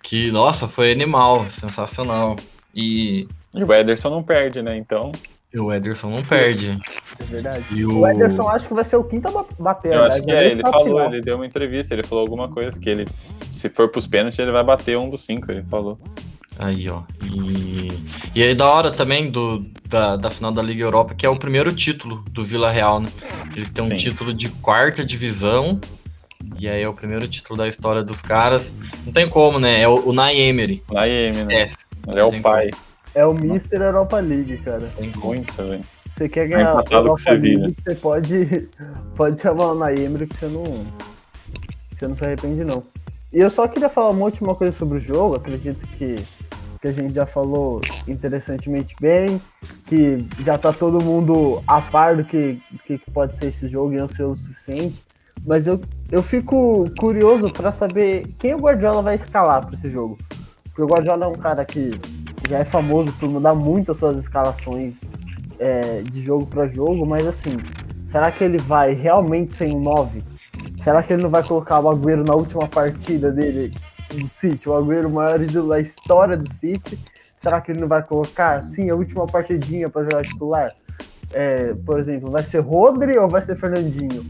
que, 0.00 0.30
nossa, 0.30 0.68
foi 0.68 0.92
animal, 0.92 1.50
sensacional. 1.50 2.36
E... 2.72 3.26
e 3.52 3.64
o 3.64 3.72
Ederson 3.72 4.10
não 4.10 4.22
perde, 4.22 4.62
né? 4.62 4.76
Então. 4.76 5.10
E 5.54 5.60
o 5.60 5.72
Ederson 5.72 6.10
não 6.10 6.24
perde. 6.24 6.76
É 7.16 7.24
verdade. 7.24 7.64
E 7.70 7.86
o... 7.86 8.00
o 8.00 8.08
Ederson 8.08 8.48
acho 8.48 8.66
que 8.66 8.74
vai 8.74 8.84
ser 8.84 8.96
o 8.96 9.04
quinto 9.04 9.28
a 9.28 9.44
bater. 9.56 9.92
Eu 9.92 10.02
acho 10.02 10.20
que 10.20 10.30
é, 10.32 10.50
ele 10.50 10.62
falou, 10.62 10.84
final. 10.84 11.14
ele 11.14 11.20
deu 11.20 11.36
uma 11.36 11.46
entrevista, 11.46 11.94
ele 11.94 12.02
falou 12.02 12.22
alguma 12.22 12.48
coisa 12.48 12.78
que 12.78 12.90
ele, 12.90 13.06
se 13.54 13.70
for 13.70 13.88
pros 13.88 14.04
pênaltis, 14.04 14.40
ele 14.40 14.50
vai 14.50 14.64
bater 14.64 14.98
um 14.98 15.08
dos 15.08 15.20
cinco, 15.20 15.52
ele 15.52 15.62
falou. 15.62 15.96
Aí, 16.58 16.90
ó. 16.90 17.02
E, 17.22 17.88
e 18.34 18.42
aí, 18.42 18.52
da 18.52 18.68
hora 18.68 18.90
também 18.90 19.30
do, 19.30 19.64
da, 19.88 20.16
da 20.16 20.28
final 20.28 20.50
da 20.50 20.60
Liga 20.60 20.82
Europa, 20.82 21.14
que 21.14 21.24
é 21.24 21.28
o 21.28 21.36
primeiro 21.36 21.72
título 21.72 22.24
do 22.32 22.44
Vila 22.44 22.70
Real, 22.72 22.98
né? 22.98 23.08
Eles 23.54 23.70
têm 23.70 23.84
um 23.84 23.90
Sim. 23.90 23.96
título 23.96 24.34
de 24.34 24.48
quarta 24.48 25.04
divisão. 25.04 25.80
E 26.58 26.68
aí 26.68 26.82
é 26.82 26.88
o 26.88 26.92
primeiro 26.92 27.26
título 27.28 27.56
da 27.56 27.68
história 27.68 28.02
dos 28.02 28.20
caras. 28.20 28.74
Não 29.06 29.12
tem 29.12 29.28
como, 29.28 29.60
né? 29.60 29.80
É 29.80 29.88
o, 29.88 30.08
o 30.08 30.12
Nay 30.12 30.40
Emery. 30.40 30.82
Nay 30.90 31.10
Emery, 31.10 31.44
né? 31.44 31.66
Ele 32.08 32.20
é 32.20 32.24
o 32.24 32.42
pai. 32.42 32.70
Como. 32.70 32.93
É 33.14 33.24
o 33.24 33.32
Mister 33.32 33.80
Europa 33.80 34.18
League, 34.18 34.58
cara. 34.58 34.90
Tem 34.96 35.12
muito, 35.16 35.52
velho. 35.54 35.84
Você 36.08 36.28
quer 36.28 36.48
ganhar 36.48 36.78
a 36.78 36.94
Europa 36.94 37.30
League, 37.30 37.74
você 37.74 37.94
pode, 37.94 38.68
pode 39.14 39.40
chamar 39.40 39.72
o 39.72 39.74
Naemri 39.74 40.26
que 40.26 40.36
você 40.36 40.46
não, 40.46 40.64
você 41.92 42.08
não 42.08 42.16
se 42.16 42.24
arrepende, 42.24 42.64
não. 42.64 42.82
E 43.32 43.40
eu 43.40 43.50
só 43.50 43.66
queria 43.66 43.88
falar 43.88 44.10
uma 44.10 44.24
última 44.24 44.54
coisa 44.54 44.72
sobre 44.72 44.98
o 44.98 45.00
jogo. 45.00 45.34
Acredito 45.34 45.86
que, 45.88 46.14
que 46.80 46.88
a 46.88 46.92
gente 46.92 47.14
já 47.14 47.26
falou 47.26 47.80
interessantemente 48.06 48.94
bem, 49.00 49.42
que 49.86 50.24
já 50.40 50.56
tá 50.56 50.72
todo 50.72 51.02
mundo 51.02 51.62
a 51.66 51.80
par 51.80 52.16
do 52.16 52.24
que, 52.24 52.60
do 52.70 52.78
que 52.78 52.98
pode 53.10 53.36
ser 53.36 53.46
esse 53.46 53.68
jogo 53.68 53.92
e 53.92 53.98
ansioso 53.98 54.40
o 54.40 54.46
suficiente. 54.46 55.04
Mas 55.44 55.66
eu, 55.66 55.80
eu 56.10 56.22
fico 56.22 56.88
curioso 56.98 57.52
para 57.52 57.72
saber 57.72 58.32
quem 58.38 58.54
o 58.54 58.58
Guardiola 58.58 59.02
vai 59.02 59.16
escalar 59.16 59.66
para 59.66 59.74
esse 59.74 59.90
jogo. 59.90 60.16
Porque 60.62 60.82
o 60.82 60.86
Guardiola 60.86 61.26
é 61.26 61.28
um 61.28 61.34
cara 61.34 61.64
que 61.64 62.00
já 62.48 62.58
é 62.58 62.64
famoso 62.64 63.12
por 63.12 63.28
mudar 63.28 63.54
muito 63.54 63.92
as 63.92 63.98
suas 63.98 64.18
escalações 64.18 65.00
é, 65.58 66.02
de 66.02 66.22
jogo 66.22 66.46
para 66.46 66.66
jogo, 66.66 67.06
mas 67.06 67.26
assim, 67.26 67.52
será 68.06 68.30
que 68.30 68.44
ele 68.44 68.58
vai 68.58 68.92
realmente 68.92 69.54
ser 69.54 69.74
um 69.74 69.80
9? 69.80 70.22
Será 70.78 71.02
que 71.02 71.12
ele 71.12 71.22
não 71.22 71.30
vai 71.30 71.42
colocar 71.42 71.80
o 71.80 71.88
Agüero 71.88 72.24
na 72.24 72.34
última 72.34 72.68
partida 72.68 73.30
dele 73.30 73.72
do 74.10 74.28
City, 74.28 74.68
o 74.68 74.74
Agüero 74.74 75.10
maior 75.10 75.40
ídolo 75.40 75.68
da 75.68 75.80
história 75.80 76.36
do 76.36 76.48
City? 76.52 76.98
Será 77.36 77.60
que 77.60 77.72
ele 77.72 77.80
não 77.80 77.88
vai 77.88 78.02
colocar, 78.02 78.62
sim, 78.62 78.90
a 78.90 78.94
última 78.94 79.26
partidinha 79.26 79.88
para 79.88 80.02
jogar 80.04 80.22
titular? 80.22 80.72
É, 81.32 81.74
por 81.84 81.98
exemplo, 81.98 82.30
vai 82.30 82.44
ser 82.44 82.60
Rodri 82.60 83.18
ou 83.18 83.28
vai 83.28 83.42
ser 83.42 83.56
Fernandinho? 83.56 84.24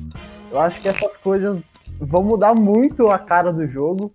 Eu 0.50 0.60
acho 0.60 0.80
que 0.80 0.88
essas 0.88 1.16
coisas 1.16 1.60
vão 2.00 2.22
mudar 2.22 2.54
muito 2.54 3.10
a 3.10 3.18
cara 3.18 3.52
do 3.52 3.66
jogo. 3.66 4.12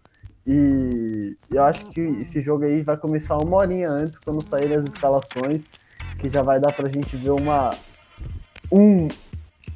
E 0.51 1.37
eu 1.51 1.61
acho 1.61 1.85
que 1.91 2.01
esse 2.01 2.41
jogo 2.41 2.63
aí 2.63 2.81
vai 2.81 2.97
começar 2.97 3.37
uma 3.37 3.57
horinha 3.57 3.87
antes, 3.87 4.17
quando 4.17 4.43
saírem 4.43 4.77
as 4.77 4.85
escalações, 4.87 5.61
que 6.17 6.27
já 6.27 6.41
vai 6.41 6.59
dar 6.59 6.73
pra 6.73 6.89
gente 6.89 7.15
ver 7.15 7.29
uma, 7.29 7.69
um, 8.71 9.07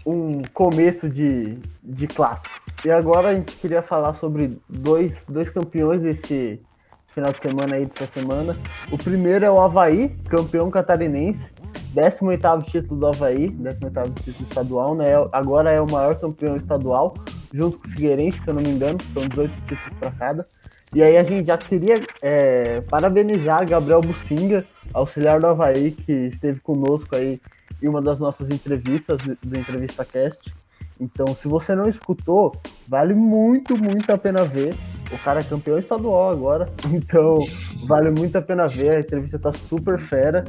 um 0.03 0.41
começo 0.51 1.07
de, 1.07 1.59
de 1.83 2.07
clássico. 2.07 2.55
E 2.83 2.89
agora 2.89 3.27
a 3.27 3.35
gente 3.35 3.55
queria 3.57 3.83
falar 3.83 4.15
sobre 4.15 4.59
dois, 4.67 5.27
dois 5.29 5.47
campeões 5.51 6.01
desse, 6.01 6.23
desse 6.23 7.13
final 7.13 7.31
de 7.31 7.43
semana 7.43 7.75
aí, 7.75 7.85
dessa 7.85 8.07
semana. 8.07 8.57
O 8.91 8.97
primeiro 8.97 9.45
é 9.45 9.51
o 9.51 9.61
Havaí, 9.61 10.09
campeão 10.27 10.71
catarinense, 10.71 11.53
18º 11.95 12.63
título 12.63 12.99
do 12.99 13.07
Havaí, 13.09 13.51
18º 13.51 14.15
título 14.15 14.43
estadual, 14.43 14.95
né? 14.95 15.11
Agora 15.31 15.71
é 15.71 15.79
o 15.79 15.85
maior 15.85 16.19
campeão 16.19 16.57
estadual, 16.57 17.13
junto 17.53 17.77
com 17.77 17.87
o 17.87 17.91
Figueirense, 17.91 18.39
se 18.39 18.49
eu 18.49 18.55
não 18.55 18.63
me 18.63 18.71
engano, 18.71 18.97
são 19.13 19.27
18 19.27 19.53
títulos 19.67 19.93
para 19.99 20.11
cada. 20.13 20.47
E 20.93 21.01
aí 21.01 21.17
a 21.17 21.23
gente 21.23 21.47
já 21.47 21.57
queria 21.57 22.03
é, 22.21 22.81
parabenizar 22.81 23.67
Gabriel 23.67 24.01
Bucinga, 24.01 24.63
auxiliar 24.93 25.39
do 25.39 25.47
Havaí, 25.47 25.91
que 25.91 26.11
esteve 26.11 26.59
conosco 26.59 27.15
aí 27.15 27.41
em 27.81 27.87
uma 27.87 28.01
das 28.01 28.19
nossas 28.19 28.49
entrevistas 28.49 29.19
do 29.41 29.57
Entrevista 29.57 30.05
Cast. 30.05 30.53
Então, 30.99 31.27
se 31.33 31.47
você 31.47 31.75
não 31.75 31.89
escutou, 31.89 32.55
vale 32.87 33.13
muito, 33.13 33.75
muito 33.75 34.11
a 34.11 34.17
pena 34.17 34.45
ver. 34.45 34.75
O 35.11 35.17
cara 35.17 35.39
é 35.39 35.43
campeão 35.43 35.79
estadual 35.79 36.31
agora, 36.31 36.67
então 36.93 37.39
vale 37.87 38.11
muito 38.11 38.37
a 38.37 38.41
pena 38.41 38.67
ver. 38.67 38.91
A 38.91 38.99
entrevista 38.99 39.39
tá 39.39 39.51
super 39.51 39.99
fera. 39.99 40.45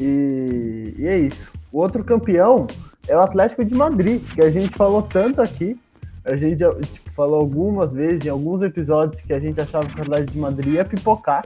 E, 0.00 0.94
e 0.98 1.06
é 1.06 1.16
isso. 1.16 1.52
O 1.72 1.78
outro 1.78 2.02
campeão 2.02 2.66
é 3.06 3.16
o 3.16 3.20
Atlético 3.20 3.64
de 3.64 3.74
Madrid, 3.74 4.22
que 4.34 4.42
a 4.42 4.50
gente 4.50 4.76
falou 4.76 5.02
tanto 5.02 5.40
aqui. 5.40 5.78
A 6.24 6.36
gente 6.36 6.64
tipo, 6.92 7.10
falou 7.10 7.40
algumas 7.40 7.92
vezes, 7.92 8.24
em 8.24 8.30
alguns 8.30 8.62
episódios, 8.62 9.20
que 9.20 9.32
a 9.32 9.38
gente 9.38 9.60
achava 9.60 9.86
que 9.86 9.98
o 9.98 10.02
Atlético 10.02 10.32
de 10.32 10.38
Madrid 10.38 10.74
ia 10.74 10.84
pipocar. 10.84 11.44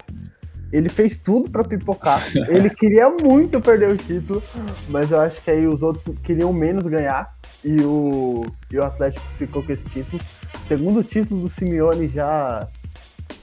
Ele 0.70 0.88
fez 0.88 1.16
tudo 1.16 1.50
para 1.50 1.64
pipocar. 1.64 2.23
Ele 2.49 2.68
queria 2.70 3.08
muito 3.08 3.61
perder 3.61 3.90
o 3.90 3.97
título, 3.97 4.42
mas 4.88 5.11
eu 5.11 5.20
acho 5.20 5.42
que 5.42 5.50
aí 5.50 5.66
os 5.66 5.82
outros 5.82 6.04
queriam 6.23 6.52
menos 6.52 6.87
ganhar 6.87 7.35
e 7.64 7.80
o, 7.80 8.44
e 8.70 8.78
o 8.78 8.85
Atlético 8.85 9.26
ficou 9.32 9.62
com 9.62 9.73
esse 9.73 9.88
título. 9.88 10.23
Segundo 10.66 11.02
título 11.02 11.42
do 11.42 11.49
Simeone 11.49 12.06
já 12.06 12.68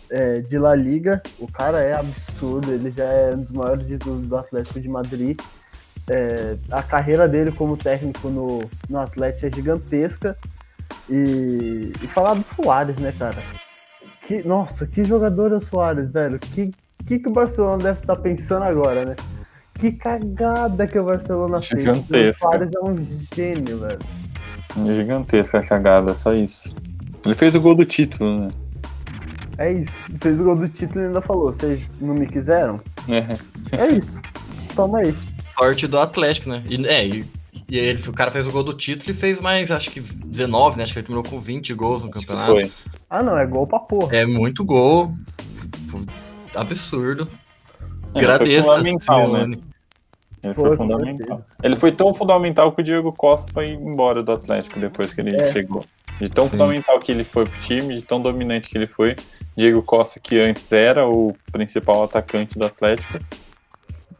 é, 0.10 0.40
de 0.40 0.58
La 0.58 0.76
Liga. 0.76 1.22
O 1.40 1.52
cara 1.52 1.80
é 1.82 1.94
absurdo, 1.94 2.72
ele 2.72 2.92
já 2.92 3.06
é 3.06 3.34
um 3.34 3.42
dos 3.42 3.52
maiores 3.52 3.88
títulos 3.88 4.28
do 4.28 4.38
Atlético 4.38 4.80
de 4.80 4.88
Madrid. 4.88 5.38
É, 6.08 6.56
a 6.70 6.84
carreira 6.84 7.28
dele 7.28 7.52
como 7.52 7.76
técnico 7.76 8.30
no, 8.30 8.70
no 8.90 9.00
Atlético 9.00 9.48
é 9.48 9.50
gigantesca. 9.50 10.38
E, 11.10 11.94
e 12.02 12.08
falar 12.08 12.34
do 12.34 12.44
Soares, 12.44 12.98
né, 12.98 13.14
cara? 13.18 13.42
Que, 14.28 14.46
nossa, 14.48 14.88
que 14.88 15.04
jogador 15.04 15.52
é 15.52 15.56
o 15.56 15.62
Soares, 15.62 16.10
velho. 16.10 16.40
Que, 16.40 16.72
que, 17.06 17.20
que 17.20 17.28
o 17.30 17.32
Barcelona 17.32 17.84
deve 17.84 18.00
estar 18.00 18.16
tá 18.16 18.22
pensando 18.22 18.64
agora, 18.64 19.06
né? 19.06 19.16
Que 19.76 19.92
cagada 19.92 20.88
que 20.88 20.98
o 20.98 21.04
Barcelona 21.04 21.60
Gigantesca. 21.60 22.08
fez. 22.08 22.36
O 22.36 22.40
Soares 22.40 22.74
é 22.74 22.80
um 22.80 23.08
gênio, 23.34 23.80
velho. 23.80 24.00
Gigantesca 24.96 25.60
a 25.60 25.64
cagada, 25.64 26.16
só 26.16 26.34
isso. 26.34 26.74
Ele 27.26 27.36
fez 27.36 27.56
o 27.56 27.62
gol 27.62 27.76
do 27.76 27.86
título, 27.86 28.42
né? 28.42 28.48
É 29.58 29.72
isso. 29.72 29.98
Fez 30.20 30.40
o 30.40 30.44
gol 30.44 30.56
do 30.56 30.68
título 30.68 31.04
e 31.04 31.08
ainda 31.08 31.22
falou: 31.22 31.52
vocês 31.52 31.92
não 32.00 32.14
me 32.14 32.28
quiseram? 32.28 32.80
É. 33.08 33.78
É 33.78 33.88
isso. 33.92 34.22
Toma 34.76 35.00
aí. 35.00 35.14
Sorte 35.58 35.88
do 35.88 35.98
Atlético, 35.98 36.50
né? 36.50 36.62
E, 36.68 36.86
é, 36.86 37.08
e 37.08 37.26
e 37.68 37.78
ele, 37.80 38.02
o 38.08 38.14
cara 38.14 38.30
fez 38.30 38.46
o 38.46 38.52
gol 38.52 38.64
do 38.64 38.74
título 38.74 39.12
e 39.12 39.14
fez 39.14 39.40
mais, 39.40 39.72
acho 39.72 39.90
que 39.90 40.00
19, 40.00 40.78
né? 40.78 40.84
Acho 40.84 40.94
que 40.94 41.00
ele 41.00 41.08
terminou 41.08 41.30
com 41.30 41.40
20 41.40 41.74
gols 41.74 42.04
no 42.04 42.10
acho 42.10 42.20
campeonato. 42.20 42.52
Foi. 42.52 42.72
Ah, 43.10 43.24
não, 43.24 43.38
é 43.38 43.46
gol 43.46 43.66
pra 43.66 43.80
porra. 43.80 44.16
É 44.16 44.26
muito 44.26 44.64
gol. 44.64 45.12
Absurdo. 46.54 47.28
É, 48.14 48.20
Agradeço. 48.20 48.72
fundamental, 48.72 49.32
né? 49.32 49.58
Ele 50.44 50.54
foi, 50.54 50.68
foi 50.68 50.78
fundamental. 50.78 51.46
Ele 51.64 51.76
foi 51.76 51.92
tão 51.92 52.14
fundamental 52.14 52.72
que 52.72 52.82
o 52.82 52.84
Diego 52.84 53.12
Costa 53.12 53.52
foi 53.52 53.70
embora 53.70 54.22
do 54.22 54.32
Atlético 54.32 54.80
depois 54.80 55.12
que 55.12 55.22
ele 55.22 55.36
é. 55.36 55.52
chegou. 55.52 55.84
De 56.22 56.30
tão 56.30 56.46
Sim. 56.46 56.52
fundamental 56.52 57.00
que 57.00 57.12
ele 57.12 57.24
foi 57.24 57.46
pro 57.46 57.60
time, 57.62 57.96
de 57.96 58.02
tão 58.04 58.22
dominante 58.22 58.70
que 58.70 58.78
ele 58.78 58.88
foi. 58.88 59.16
Diego 59.58 59.82
Costa, 59.82 60.20
que 60.20 60.40
antes 60.40 60.72
era 60.72 61.08
o 61.08 61.36
principal 61.52 62.04
atacante 62.04 62.58
do 62.58 62.66
Atlético. 62.66 63.18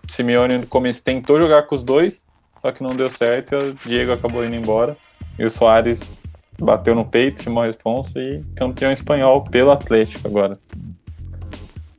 Simeone 0.08 0.58
no 0.58 0.68
começo 0.68 1.04
tentou 1.04 1.40
jogar 1.40 1.64
com 1.64 1.76
os 1.76 1.84
dois, 1.84 2.24
só 2.66 2.72
que 2.72 2.82
não 2.82 2.96
deu 2.96 3.12
certo 3.12 3.54
e 3.54 3.70
o 3.70 3.74
Diego 3.86 4.12
acabou 4.12 4.44
indo 4.44 4.56
embora. 4.56 4.98
E 5.38 5.46
o 5.46 5.50
Soares 5.52 6.16
bateu 6.60 6.96
no 6.96 7.06
peito, 7.06 7.44
chamou 7.44 7.62
a 7.62 7.68
responsa 7.68 8.20
e 8.20 8.44
campeão 8.56 8.92
espanhol 8.92 9.44
pelo 9.44 9.70
Atlético 9.70 10.28
agora. 10.28 10.58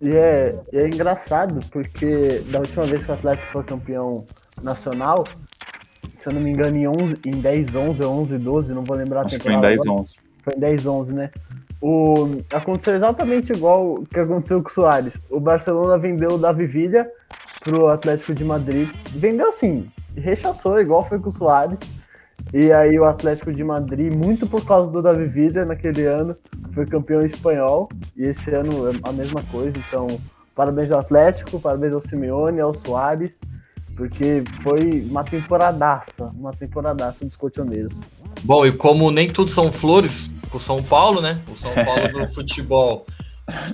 E 0.03 0.09
é, 0.09 0.59
é 0.73 0.89
engraçado, 0.89 1.61
porque 1.71 2.45
da 2.51 2.59
última 2.59 2.85
vez 2.85 3.05
que 3.05 3.13
o 3.13 3.15
Atlético 3.15 3.53
foi 3.53 3.63
campeão 3.63 4.27
nacional, 4.61 5.25
se 6.13 6.29
eu 6.29 6.33
não 6.33 6.41
me 6.41 6.51
engano, 6.51 6.77
em, 6.77 6.89
11, 6.89 7.17
em 7.25 7.41
10, 7.41 7.75
11 7.77 8.03
ou 8.03 8.23
11, 8.23 8.39
12, 8.39 8.75
não 8.75 8.83
vou 8.83 8.97
lembrar 8.97 9.21
a 9.21 9.25
Acho 9.27 9.37
que 9.37 9.45
foi 9.45 9.53
em 9.53 9.57
temporada 9.57 9.77
10, 9.77 9.87
agora. 9.87 10.01
11. 10.01 10.21
Foi 10.43 10.55
em 10.55 10.59
10, 10.59 10.87
11, 10.87 11.13
né? 11.13 11.31
O, 11.81 12.43
aconteceu 12.53 12.95
exatamente 12.97 13.53
igual 13.53 13.95
o 13.95 14.07
que 14.07 14.19
aconteceu 14.19 14.61
com 14.61 14.69
o 14.69 14.73
Soares. 14.73 15.15
O 15.31 15.39
Barcelona 15.39 15.97
vendeu 15.97 16.31
o 16.31 16.39
Davi 16.39 16.67
Villa 16.67 17.07
pro 17.61 17.87
Atlético 17.87 18.35
de 18.35 18.45
Madrid. 18.45 18.89
Vendeu 19.13 19.49
assim, 19.49 19.89
rechaçou, 20.17 20.79
igual 20.81 21.05
foi 21.05 21.19
com 21.19 21.29
o 21.29 21.33
Soares. 21.33 21.81
E 22.53 22.73
aí 22.73 22.99
o 22.99 23.05
Atlético 23.05 23.53
de 23.53 23.65
Madrid, 23.65 24.13
muito 24.13 24.47
por 24.47 24.65
causa 24.65 24.91
do 24.91 25.03
Davi 25.03 25.27
Villa 25.27 25.65
naquele 25.65 26.05
ano, 26.07 26.37
foi 26.73 26.87
campeão 26.87 27.21
espanhol. 27.21 27.89
E 28.17 28.23
esse 28.23 28.51
ano 28.55 28.89
é 28.89 28.93
a 29.03 29.13
mesma 29.13 29.43
coisa. 29.51 29.77
Então, 29.77 30.07
parabéns 30.55 30.91
ao 30.91 31.01
Atlético, 31.01 31.61
parabéns 31.61 31.93
ao 31.93 32.01
Simeone, 32.01 32.61
ao 32.61 32.75
Soares. 32.75 33.39
Porque 33.97 34.45
foi 34.63 35.07
uma 35.09 35.25
temporadaça, 35.25 36.27
uma 36.39 36.53
temporadaça 36.53 37.25
dos 37.25 37.35
colchoneiros. 37.35 37.99
Bom, 38.43 38.67
e 38.67 38.73
como 38.73 39.11
nem 39.11 39.33
tudo 39.33 39.51
são 39.51 39.73
flores, 39.73 40.31
o 40.53 40.59
São 40.61 40.83
Paulo, 40.83 41.23
né? 41.23 41.41
O 41.51 41.57
São 41.57 41.73
Paulo 41.75 42.09
do 42.13 42.29
futebol, 42.33 43.07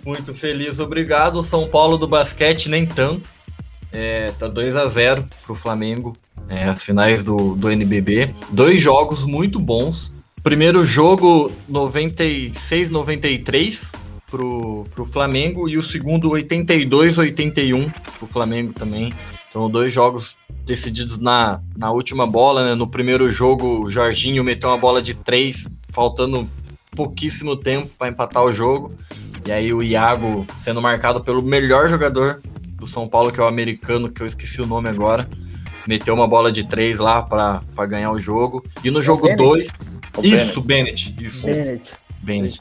muito 0.05 0.35
feliz, 0.35 0.79
obrigado. 0.79 1.41
O 1.41 1.45
São 1.45 1.67
Paulo 1.69 1.97
do 1.97 2.07
basquete, 2.07 2.69
nem 2.69 2.87
tanto. 2.87 3.29
É, 3.91 4.31
tá 4.39 4.49
2 4.49 4.77
a 4.77 4.87
0 4.87 5.25
pro 5.45 5.55
Flamengo, 5.55 6.15
é, 6.53 6.65
as 6.65 6.85
finais 6.85 7.23
do, 7.23 7.55
do 7.57 7.71
NBB. 7.71 8.35
Dois 8.51 8.79
jogos 8.81 9.25
muito 9.25 9.59
bons. 9.59 10.13
Primeiro 10.43 10.85
jogo 10.85 11.51
96-93 11.71 13.91
pro, 14.31 14.85
pro 14.95 15.07
Flamengo 15.07 15.67
e 15.69 15.79
o 15.79 15.83
segundo 15.83 16.29
82-81 16.31 17.91
pro 18.19 18.27
Flamengo 18.27 18.75
também. 18.75 19.13
Então, 19.49 19.71
dois 19.71 19.91
jogos 19.93 20.37
decididos 20.65 21.19
na, 21.19 21.61
na 21.77 21.91
última 21.91 22.27
bola, 22.27 22.65
né? 22.65 22.75
No 22.75 22.87
primeiro 22.87 23.31
jogo, 23.31 23.85
o 23.85 23.91
Jorginho 23.91 24.45
meteu 24.45 24.71
uma 24.71 24.79
bola 24.79 25.01
de 25.01 25.15
três, 25.15 25.67
faltando 25.91 26.47
pouquíssimo 26.95 27.57
tempo 27.57 27.89
para 27.99 28.09
empatar 28.09 28.45
o 28.45 28.53
jogo. 28.53 28.93
E 29.47 29.53
aí 29.53 29.73
o 29.73 29.83
Iago 29.83 30.47
sendo 30.59 30.83
marcado 30.83 31.23
pelo 31.23 31.43
melhor 31.43 31.89
jogador 31.89 32.43
do 32.79 32.87
São 32.87 33.09
Paulo, 33.09 33.33
que 33.33 33.41
é 33.41 33.43
o 33.43 33.47
americano, 33.47 34.11
que 34.11 34.23
eu 34.23 34.27
esqueci 34.27 34.61
o 34.61 34.67
nome 34.67 34.89
agora. 34.89 35.27
Meteu 35.87 36.15
uma 36.15 36.29
bola 36.29 36.53
de 36.53 36.65
três 36.65 36.99
lá 36.99 37.23
para 37.23 37.87
ganhar 37.87 38.11
o 38.13 38.21
jogo. 38.21 38.65
E 38.85 38.91
no 38.91 39.03
jogo 39.03 39.23
Bennett? 39.23 39.43
2. 39.43 39.69
O 40.17 40.23
Isso, 40.23 40.61
Bennett. 40.61 41.15
Isso. 41.21 41.47
Bennett. 41.47 41.93
Bennett. 42.21 42.61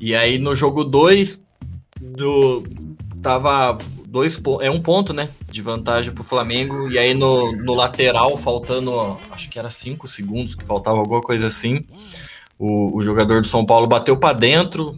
E 0.00 0.14
aí 0.14 0.38
no 0.38 0.54
jogo 0.54 0.84
2 0.84 1.42
do 2.00 2.64
tava 3.22 3.76
dois 4.06 4.40
é 4.60 4.70
um 4.70 4.80
ponto, 4.80 5.12
né, 5.12 5.28
de 5.50 5.60
vantagem 5.60 6.12
pro 6.12 6.24
Flamengo 6.24 6.88
e 6.88 6.98
aí 6.98 7.14
no, 7.14 7.52
no 7.52 7.74
lateral 7.74 8.38
faltando, 8.38 9.18
acho 9.30 9.50
que 9.50 9.58
era 9.58 9.70
cinco 9.70 10.08
segundos 10.08 10.54
que 10.54 10.64
faltava 10.64 10.98
alguma 10.98 11.20
coisa 11.20 11.46
assim. 11.46 11.84
O, 12.58 12.96
o 12.96 13.02
jogador 13.02 13.42
do 13.42 13.48
São 13.48 13.64
Paulo 13.64 13.86
bateu 13.86 14.16
para 14.16 14.36
dentro. 14.36 14.96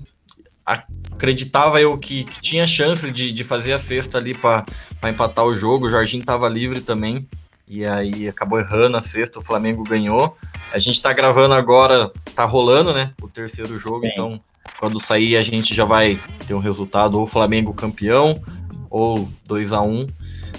Acreditava 0.64 1.80
eu 1.80 1.98
que, 1.98 2.24
que 2.24 2.40
tinha 2.40 2.66
chance 2.66 3.10
de, 3.10 3.32
de 3.32 3.44
fazer 3.44 3.72
a 3.72 3.78
cesta 3.78 4.16
ali 4.16 4.32
para 4.32 4.64
empatar 5.10 5.44
o 5.44 5.54
jogo. 5.54 5.86
O 5.86 5.90
Jorginho 5.90 6.24
tava 6.24 6.48
livre 6.48 6.80
também. 6.80 7.28
E 7.72 7.86
aí 7.86 8.28
acabou 8.28 8.58
errando 8.58 8.96
a 8.96 9.00
sexta, 9.00 9.38
o 9.38 9.44
Flamengo 9.44 9.84
ganhou. 9.84 10.36
A 10.72 10.78
gente 10.80 11.00
tá 11.00 11.12
gravando 11.12 11.54
agora, 11.54 12.10
tá 12.34 12.44
rolando, 12.44 12.92
né? 12.92 13.12
O 13.22 13.28
terceiro 13.28 13.78
jogo, 13.78 14.00
Sim. 14.00 14.08
então 14.08 14.40
quando 14.80 15.00
sair 15.00 15.36
a 15.36 15.42
gente 15.44 15.72
já 15.72 15.84
vai 15.84 16.18
ter 16.48 16.52
um 16.52 16.58
resultado, 16.58 17.16
ou 17.16 17.28
Flamengo 17.28 17.72
campeão, 17.72 18.42
ou 18.90 19.30
2 19.46 19.72
a 19.72 19.80
1 19.82 20.08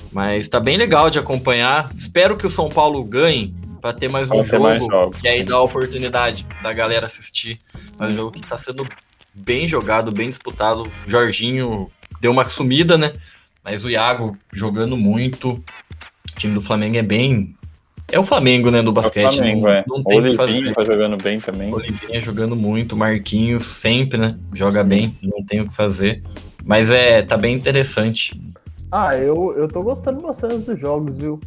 Mas 0.10 0.48
tá 0.48 0.58
bem 0.58 0.78
legal 0.78 1.10
de 1.10 1.20
acompanhar. 1.20 1.92
Espero 1.94 2.38
que 2.38 2.48
o 2.48 2.50
São 2.50 2.70
Paulo 2.70 3.04
ganhe 3.04 3.54
para 3.82 3.92
ter 3.92 4.10
mais 4.10 4.32
um 4.32 4.42
ter 4.42 4.46
jogo, 4.46 4.64
mais 4.64 4.82
jogos, 4.82 5.18
que 5.18 5.28
aí 5.28 5.44
dá 5.44 5.56
a 5.56 5.62
oportunidade 5.62 6.48
da 6.64 6.72
galera 6.72 7.08
assistir. 7.08 7.60
É 8.00 8.06
um 8.06 8.14
jogo 8.14 8.32
que 8.32 8.42
tá 8.42 8.58
sendo 8.58 8.88
bem 9.34 9.68
jogado, 9.68 10.14
bem 10.14 10.30
disputado. 10.30 10.84
O 10.84 11.10
Jorginho 11.10 11.92
deu 12.22 12.32
uma 12.32 12.48
sumida, 12.48 12.98
né? 12.98 13.12
Mas 13.62 13.84
o 13.84 13.90
Iago 13.90 14.38
jogando 14.52 14.96
muito. 14.96 15.62
O 16.42 16.50
time 16.50 16.56
do 16.56 16.62
Flamengo 16.62 16.98
é 16.98 17.04
bem. 17.04 17.56
É 18.12 18.18
o 18.20 18.24
Flamengo, 18.24 18.72
né? 18.72 18.82
Do 18.82 18.88
É 18.88 18.90
o 18.90 18.94
basquete. 18.94 19.36
Flamengo, 19.36 19.62
não, 19.68 19.72
é. 19.72 19.84
não 19.88 19.98
O 19.98 20.04
tem 20.04 20.18
o 20.20 20.24
que 20.24 20.28
Olivinho 20.30 20.36
fazer. 20.38 20.74
tá 20.74 20.84
jogando 20.84 21.18
bem 21.24 21.40
também. 21.40 21.72
Olivinha 21.72 22.20
jogando 22.20 22.56
muito, 22.56 22.98
Marquinhos 22.98 23.64
sempre, 23.68 24.18
né? 24.18 24.36
Joga 24.52 24.84
bem, 24.84 25.16
não 25.22 25.46
tem 25.46 25.62
o 25.62 25.68
que 25.68 25.74
fazer. 25.76 26.24
Mas 26.66 26.90
é, 26.90 27.22
tá 27.22 27.38
bem 27.38 27.54
interessante. 27.56 28.42
Ah, 28.92 29.16
eu, 29.16 29.54
eu 29.56 29.68
tô 29.68 29.84
gostando 29.84 30.20
bastante 30.20 30.58
dos 30.58 30.80
jogos, 30.80 31.16
viu? 31.16 31.40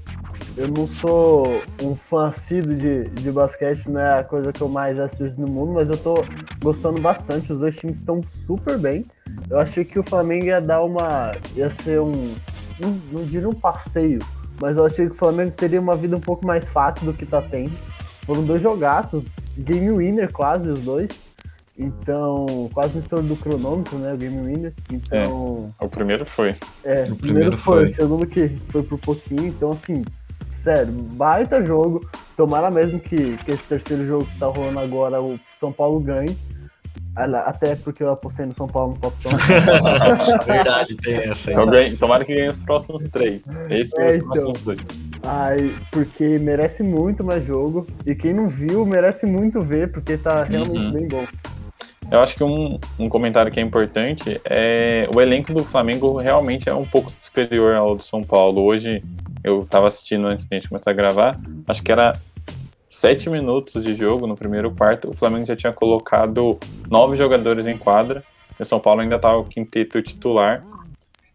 Eu 0.57 0.69
não 0.69 0.87
sou 0.87 1.61
um 1.83 1.97
fã 1.97 2.29
assíduo 2.29 2.77
de, 2.77 3.09
de 3.09 3.33
basquete, 3.33 3.91
não 3.91 4.01
é 4.01 4.21
a 4.21 4.25
coisa 4.25 4.53
que 4.53 4.61
eu 4.61 4.69
mais 4.69 4.97
assisto 5.01 5.41
no 5.41 5.49
mundo, 5.49 5.73
mas 5.73 5.91
eu 5.91 5.97
tô 5.97 6.25
gostando 6.63 7.01
bastante. 7.01 7.53
Os 7.53 7.59
dois 7.59 7.75
times 7.77 7.99
estão 7.99 8.21
super 8.47 8.79
bem. 8.79 9.05
Eu 9.51 9.59
achei 9.59 9.85
que 9.85 9.99
o 9.99 10.05
Flamengo 10.05 10.45
ia 10.47 10.61
dar 10.61 10.85
uma. 10.85 11.37
ia 11.57 11.69
ser 11.69 12.01
um. 12.01 12.13
Não, 12.79 12.97
não 13.13 13.25
diria 13.25 13.49
um 13.49 13.55
passeio, 13.55 14.21
mas 14.61 14.77
eu 14.77 14.85
achei 14.85 15.07
que 15.07 15.13
o 15.13 15.17
Flamengo 15.19 15.51
teria 15.53 15.81
uma 15.81 15.97
vida 15.97 16.17
um 16.17 16.21
pouco 16.21 16.47
mais 16.47 16.69
fácil 16.69 17.07
do 17.07 17.13
que 17.13 17.27
tá 17.27 17.43
tendo. 17.43 17.73
Foram 18.25 18.43
dois 18.45 18.63
jogaços, 18.63 19.23
game 19.57 19.91
winner 19.91 20.33
quase 20.33 20.71
os 20.71 20.83
dois. 20.85 21.11
Então, 21.77 22.71
quase 22.73 22.95
no 22.95 23.01
estouro 23.01 23.25
do 23.25 23.37
cronômetro, 23.37 23.99
né? 23.99 24.15
O 24.15 24.17
game 24.17 24.41
winner. 24.47 24.73
Então. 24.93 25.75
O 25.81 25.89
primeiro 25.89 26.25
foi. 26.25 26.55
É, 26.85 27.03
O 27.05 27.15
o 27.15 27.17
primeiro 27.17 27.17
primeiro 27.17 27.59
foi, 27.59 27.77
foi. 27.77 27.85
o 27.87 27.95
segundo 27.95 28.27
que 28.27 28.49
foi 28.69 28.83
por 28.85 28.99
pouquinho, 28.99 29.47
então 29.47 29.73
assim, 29.73 30.05
sério, 30.53 30.93
baita 30.93 31.63
jogo. 31.63 32.09
Tomara 32.37 32.71
mesmo 32.71 33.01
que, 33.01 33.37
que 33.39 33.51
esse 33.51 33.63
terceiro 33.65 34.07
jogo 34.07 34.25
que 34.25 34.39
tá 34.39 34.47
rolando 34.47 34.79
agora, 34.79 35.21
o 35.21 35.39
São 35.59 35.73
Paulo 35.73 35.99
ganhe. 36.01 36.37
Até 37.17 37.77
porque 37.77 38.03
eu 38.03 38.11
apostei 38.11 38.45
no 38.47 38.55
São 38.55 38.67
Paulo 38.67 38.95
no 38.95 39.01
Capitão. 39.11 39.33
Verdade, 40.47 40.97
tem 40.97 41.15
essa 41.17 41.51
aí. 41.51 41.57
Eu 41.57 41.67
ganhei- 41.67 41.97
tomara 41.97 42.25
que 42.25 42.35
ganhe 42.35 42.49
os 42.51 42.59
próximos 42.59 43.05
três. 43.05 43.45
Esse 43.71 43.99
É, 44.01 44.09
os 44.11 44.17
então. 44.17 44.29
próximos 44.29 44.63
dois. 44.63 44.81
Ai, 45.23 45.75
porque 45.91 46.39
merece 46.39 46.83
muito 46.83 47.23
mais 47.23 47.45
jogo. 47.45 47.87
E 48.05 48.15
quem 48.15 48.33
não 48.33 48.49
viu, 48.49 48.85
merece 48.85 49.27
muito 49.27 49.61
ver, 49.61 49.93
porque 49.93 50.17
tá 50.17 50.43
realmente 50.43 50.77
Uhum. 50.79 50.93
bem 50.93 51.09
bom. 51.09 51.25
Eu 52.11 52.21
acho 52.21 52.35
que 52.37 52.45
um, 52.45 52.79
um 52.99 53.09
comentário 53.09 53.51
que 53.51 53.59
é 53.59 53.63
importante 53.63 54.39
é 54.45 55.09
o 55.15 55.21
elenco 55.21 55.55
do 55.55 55.65
Flamengo 55.65 56.19
realmente 56.19 56.69
é 56.69 56.75
um 56.75 56.85
pouco 56.85 57.11
superior 57.23 57.75
ao 57.77 57.97
do 57.97 58.03
São 58.03 58.23
Paulo. 58.23 58.63
Hoje 58.63 59.03
eu 59.43 59.65
tava 59.65 59.89
assistindo 59.89 60.27
antes 60.27 60.45
de 60.47 60.55
a 60.55 60.59
gente 60.59 60.69
começar 60.69 60.91
a 60.91 60.95
gravar, 60.95 61.37
acho 61.67 61.83
que 61.83 61.91
era 61.91 62.13
sete 62.95 63.29
minutos 63.29 63.83
de 63.83 63.97
jogo 63.97 64.25
no 64.25 64.37
primeiro 64.37 64.71
quarto. 64.71 65.11
O 65.11 65.13
Flamengo 65.13 65.45
já 65.45 65.57
tinha 65.57 65.73
colocado 65.73 66.57
nove 66.89 67.17
jogadores 67.17 67.67
em 67.67 67.77
quadra. 67.77 68.23
E 68.59 68.63
o 68.63 68.65
São 68.65 68.79
Paulo 68.79 69.01
ainda 69.01 69.19
tava 69.19 69.39
o 69.39 69.45
quinteto 69.45 70.01
titular. 70.01 70.65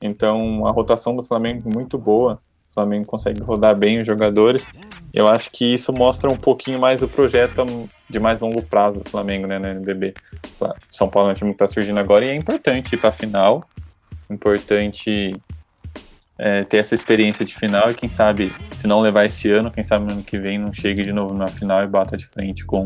Então 0.02 0.66
a 0.66 0.72
rotação 0.72 1.14
do 1.14 1.22
Flamengo 1.22 1.70
muito 1.72 1.98
boa. 1.98 2.40
O 2.72 2.74
Flamengo 2.76 3.06
consegue 3.06 3.42
rodar 3.42 3.76
bem 3.76 4.00
os 4.00 4.08
jogadores. 4.08 4.66
Eu 5.14 5.28
acho 5.28 5.52
que 5.52 5.74
isso 5.74 5.92
mostra 5.92 6.30
um 6.30 6.38
pouquinho 6.38 6.80
mais 6.80 7.04
o 7.04 7.10
projeto 7.10 7.66
de 8.10 8.20
mais 8.20 8.40
longo 8.40 8.62
prazo 8.62 9.02
do 9.02 9.10
Flamengo, 9.10 9.46
né, 9.46 9.60
na 9.60 9.72
NBB. 9.72 10.14
São 10.90 11.10
Paulo 11.10 11.30
é 11.30 11.32
um 11.34 11.36
time 11.36 11.52
que 11.52 11.58
tá 11.58 11.68
surgindo 11.68 12.00
agora 12.00 12.24
e 12.24 12.30
é 12.30 12.36
importante 12.36 12.94
ir 12.94 12.98
pra 12.98 13.12
final. 13.12 13.68
Importante 14.30 15.36
é, 16.40 16.64
ter 16.64 16.78
essa 16.78 16.96
experiência 16.96 17.44
de 17.46 17.54
final 17.54 17.92
e 17.92 17.94
quem 17.94 18.08
sabe, 18.10 18.54
se 18.78 18.88
não 18.88 19.02
levar 19.02 19.26
esse 19.26 19.52
ano, 19.52 19.70
quem 19.70 19.84
sabe 19.84 20.06
no 20.06 20.14
ano 20.14 20.24
que 20.24 20.40
vem 20.40 20.58
não 20.58 20.72
chegue 20.74 21.04
de 21.04 21.12
novo 21.12 21.34
na 21.34 21.48
final 21.48 21.84
e 21.84 21.88
bata 21.88 22.16
de 22.16 22.26
frente 22.26 22.64
com, 22.66 22.82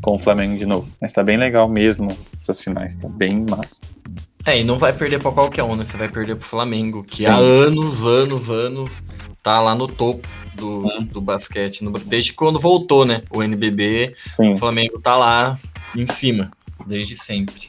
com 0.00 0.14
o 0.14 0.18
Flamengo 0.18 0.56
de 0.56 0.64
novo. 0.64 0.88
Mas 1.00 1.12
tá 1.12 1.22
bem 1.22 1.36
legal 1.36 1.68
mesmo 1.68 2.08
essas 2.36 2.60
finais, 2.62 2.96
tá 2.96 3.08
bem 3.08 3.44
massa. 3.48 3.82
É, 4.46 4.58
e 4.60 4.64
não 4.64 4.78
vai 4.78 4.92
perder 4.94 5.20
pra 5.20 5.30
qualquer 5.30 5.62
um, 5.64 5.76
né? 5.76 5.84
Você 5.84 5.98
vai 5.98 6.08
perder 6.08 6.36
pro 6.36 6.48
Flamengo, 6.48 7.04
que 7.04 7.18
Sim. 7.24 7.26
há 7.26 7.36
anos, 7.36 8.02
anos, 8.04 8.48
anos 8.48 9.04
tá 9.42 9.60
lá 9.60 9.74
no 9.74 9.86
topo 9.86 10.26
do, 10.54 10.86
Hum. 10.86 11.04
do 11.12 11.20
basquete. 11.20 11.84
no- 11.84 11.92
desde 11.92 12.32
quando 12.32 12.58
voltou, 12.58 13.04
né? 13.04 13.20
O 13.30 13.42
NBB, 13.42 14.14
Sim. 14.34 14.52
o 14.52 14.56
Flamengo 14.56 14.98
tá 14.98 15.14
lá 15.16 15.58
em 15.94 16.06
cima, 16.06 16.50
desde 16.86 17.14
sempre. 17.14 17.68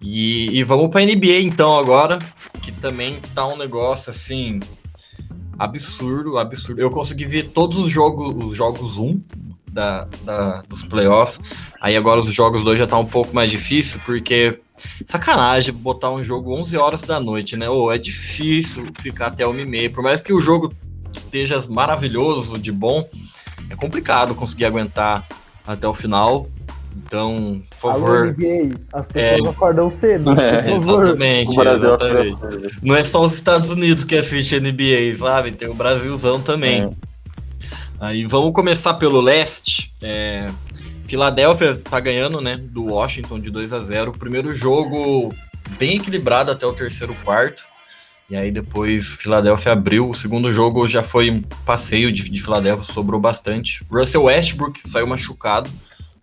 E, 0.00 0.58
e 0.58 0.64
vamos 0.64 0.88
pra 0.88 1.02
NBA 1.02 1.40
então 1.42 1.78
agora, 1.78 2.18
que 2.62 2.72
também 2.72 3.20
tá 3.34 3.46
um 3.46 3.56
negócio 3.56 4.10
assim 4.10 4.60
absurdo, 5.58 6.38
absurdo. 6.38 6.80
Eu 6.80 6.90
consegui 6.90 7.26
ver 7.26 7.50
todos 7.50 7.78
os 7.78 7.92
jogos, 7.92 8.46
os 8.46 8.56
jogos 8.56 8.96
1 8.96 9.22
da, 9.70 10.08
da, 10.22 10.62
dos 10.62 10.82
playoffs. 10.82 11.38
Aí 11.80 11.96
agora 11.96 12.20
os 12.20 12.32
jogos 12.32 12.64
dois 12.64 12.78
já 12.78 12.86
tá 12.86 12.98
um 12.98 13.04
pouco 13.04 13.34
mais 13.34 13.50
difícil, 13.50 14.00
porque 14.04 14.58
sacanagem 15.06 15.74
botar 15.74 16.10
um 16.10 16.24
jogo 16.24 16.54
11 16.56 16.76
horas 16.76 17.02
da 17.02 17.20
noite, 17.20 17.56
né? 17.56 17.68
Ou 17.68 17.92
é 17.92 17.98
difícil 17.98 18.90
ficar 19.00 19.28
até 19.28 19.46
uma 19.46 19.60
e 19.60 19.66
meia. 19.66 19.90
Por 19.90 20.02
mais 20.02 20.20
que 20.20 20.32
o 20.32 20.40
jogo 20.40 20.72
esteja 21.12 21.62
maravilhoso, 21.68 22.58
de 22.58 22.72
bom, 22.72 23.06
é 23.68 23.76
complicado 23.76 24.34
conseguir 24.34 24.64
aguentar 24.64 25.26
até 25.66 25.86
o 25.86 25.94
final. 25.94 26.46
Então, 26.96 27.62
por 27.70 27.92
favor. 27.92 28.16
Alô, 28.16 28.32
NBA, 28.32 28.80
as 28.92 29.06
pessoas 29.06 29.46
é... 29.46 29.48
acordam 29.48 29.90
cedo. 29.90 30.30
É, 30.40 30.74
exatamente, 30.74 31.60
exatamente. 31.60 32.78
Não 32.82 32.94
é 32.94 33.04
só 33.04 33.24
os 33.24 33.34
Estados 33.34 33.70
Unidos 33.70 34.04
que 34.04 34.16
assistem 34.16 34.60
NBA, 34.60 35.16
sabe? 35.18 35.52
Tem 35.52 35.68
o 35.68 35.74
Brasilzão 35.74 36.40
também. 36.40 36.82
É. 36.82 36.90
Aí 38.00 38.24
vamos 38.24 38.52
começar 38.52 38.94
pelo 38.94 39.20
leste. 39.20 39.92
É, 40.02 40.46
Filadélfia 41.06 41.76
tá 41.76 42.00
ganhando, 42.00 42.40
né? 42.40 42.56
Do 42.56 42.86
Washington 42.86 43.38
de 43.38 43.50
2 43.50 43.72
a 43.72 43.80
0 43.80 44.12
Primeiro 44.12 44.54
jogo 44.54 45.34
bem 45.78 45.96
equilibrado 45.96 46.50
até 46.50 46.66
o 46.66 46.72
terceiro 46.72 47.14
quarto. 47.24 47.62
E 48.28 48.36
aí 48.36 48.50
depois 48.50 49.08
Filadélfia 49.12 49.72
abriu. 49.72 50.08
O 50.08 50.14
segundo 50.14 50.52
jogo 50.52 50.86
já 50.86 51.02
foi 51.02 51.30
um 51.30 51.42
passeio 51.64 52.12
de, 52.12 52.28
de 52.28 52.40
Filadélfia, 52.40 52.92
sobrou 52.92 53.20
bastante. 53.20 53.84
Russell 53.90 54.24
Westbrook 54.24 54.88
saiu 54.88 55.06
machucado 55.06 55.70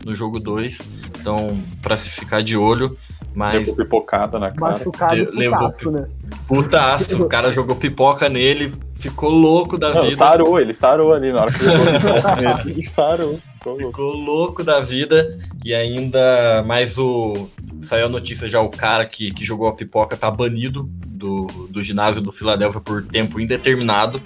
no 0.03 0.13
jogo 0.13 0.39
2. 0.39 0.79
Então, 1.19 1.57
para 1.81 1.97
se 1.97 2.09
ficar 2.09 2.41
de 2.41 2.55
olho. 2.55 2.97
Mas. 3.35 3.55
Levou 3.55 3.75
pipocada 3.75 4.39
na 4.39 4.51
cara. 4.51 4.73
Machucado 4.73 5.25
putaço, 5.25 5.89
levou 5.89 5.91
né? 5.91 6.07
Putaço. 6.47 7.23
O 7.23 7.29
cara 7.29 7.51
jogou 7.51 7.75
pipoca 7.75 8.29
nele, 8.29 8.73
ficou 8.95 9.29
louco 9.29 9.77
da 9.77 9.93
Não, 9.93 10.03
vida. 10.03 10.15
Sarou, 10.15 10.59
ele 10.59 10.73
sarou 10.73 11.13
ali 11.13 11.31
na 11.31 11.41
hora 11.41 11.51
que 11.51 11.63
ele, 11.63 12.71
ele 12.71 12.83
sarou. 12.83 13.39
Ficou 13.53 13.73
louco. 13.73 13.87
ficou 13.87 14.13
louco 14.13 14.63
da 14.63 14.79
vida. 14.79 15.37
E 15.63 15.73
ainda 15.73 16.63
mais 16.65 16.97
o. 16.97 17.47
Saiu 17.81 18.07
a 18.07 18.09
notícia 18.09 18.47
já, 18.47 18.59
o 18.59 18.69
cara 18.69 19.05
que, 19.05 19.31
que 19.31 19.45
jogou 19.45 19.67
a 19.67 19.73
pipoca 19.73 20.17
tá 20.17 20.31
banido 20.31 20.89
do, 21.05 21.45
do 21.69 21.83
ginásio 21.83 22.21
do 22.21 22.31
Filadélfia 22.31 22.81
por 22.81 23.05
tempo 23.05 23.39
indeterminado. 23.39 24.19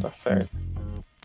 Tá 0.00 0.10
certo. 0.10 0.48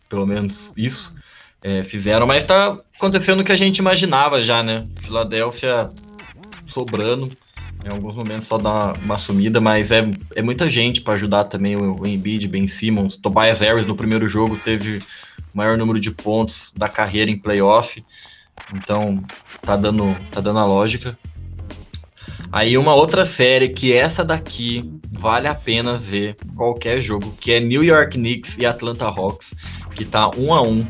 Pelo 0.08 0.26
menos 0.26 0.72
isso 0.76 1.14
é, 1.62 1.82
fizeram, 1.82 2.26
mas 2.26 2.44
tá 2.44 2.78
acontecendo 2.96 3.40
o 3.40 3.44
que 3.44 3.52
a 3.52 3.56
gente 3.56 3.78
imaginava 3.78 4.42
já, 4.42 4.62
né? 4.62 4.86
Filadélfia 5.00 5.90
sobrando, 6.66 7.36
em 7.84 7.88
alguns 7.88 8.14
momentos 8.14 8.46
só 8.46 8.58
dá 8.58 8.92
uma, 9.02 9.16
sumida, 9.16 9.60
mas 9.60 9.90
é, 9.90 10.04
é 10.34 10.42
muita 10.42 10.68
gente 10.68 11.00
para 11.00 11.14
ajudar 11.14 11.44
também 11.44 11.76
o, 11.76 12.00
o 12.00 12.06
Embiid, 12.06 12.46
Ben 12.48 12.66
Simmons, 12.66 13.16
Tobias 13.16 13.60
Harris 13.60 13.86
no 13.86 13.96
primeiro 13.96 14.28
jogo 14.28 14.56
teve 14.56 14.98
o 14.98 15.02
maior 15.56 15.76
número 15.76 15.98
de 15.98 16.10
pontos 16.10 16.72
da 16.76 16.88
carreira 16.88 17.30
em 17.30 17.38
playoff, 17.38 18.04
então 18.74 19.24
tá 19.62 19.76
dando, 19.76 20.16
tá 20.30 20.40
dando 20.40 20.58
a 20.58 20.64
lógica. 20.64 21.18
Aí 22.50 22.78
uma 22.78 22.94
outra 22.94 23.26
série 23.26 23.68
que 23.68 23.92
essa 23.92 24.24
daqui 24.24 24.90
vale 25.12 25.48
a 25.48 25.54
pena 25.54 25.96
ver 25.96 26.36
qualquer 26.56 27.02
jogo, 27.02 27.34
que 27.38 27.52
é 27.52 27.60
New 27.60 27.84
York 27.84 28.16
Knicks 28.16 28.56
e 28.56 28.64
Atlanta 28.64 29.04
Hawks, 29.04 29.54
que 29.98 30.04
tá 30.04 30.30
um 30.30 30.54
a 30.54 30.62
um. 30.62 30.86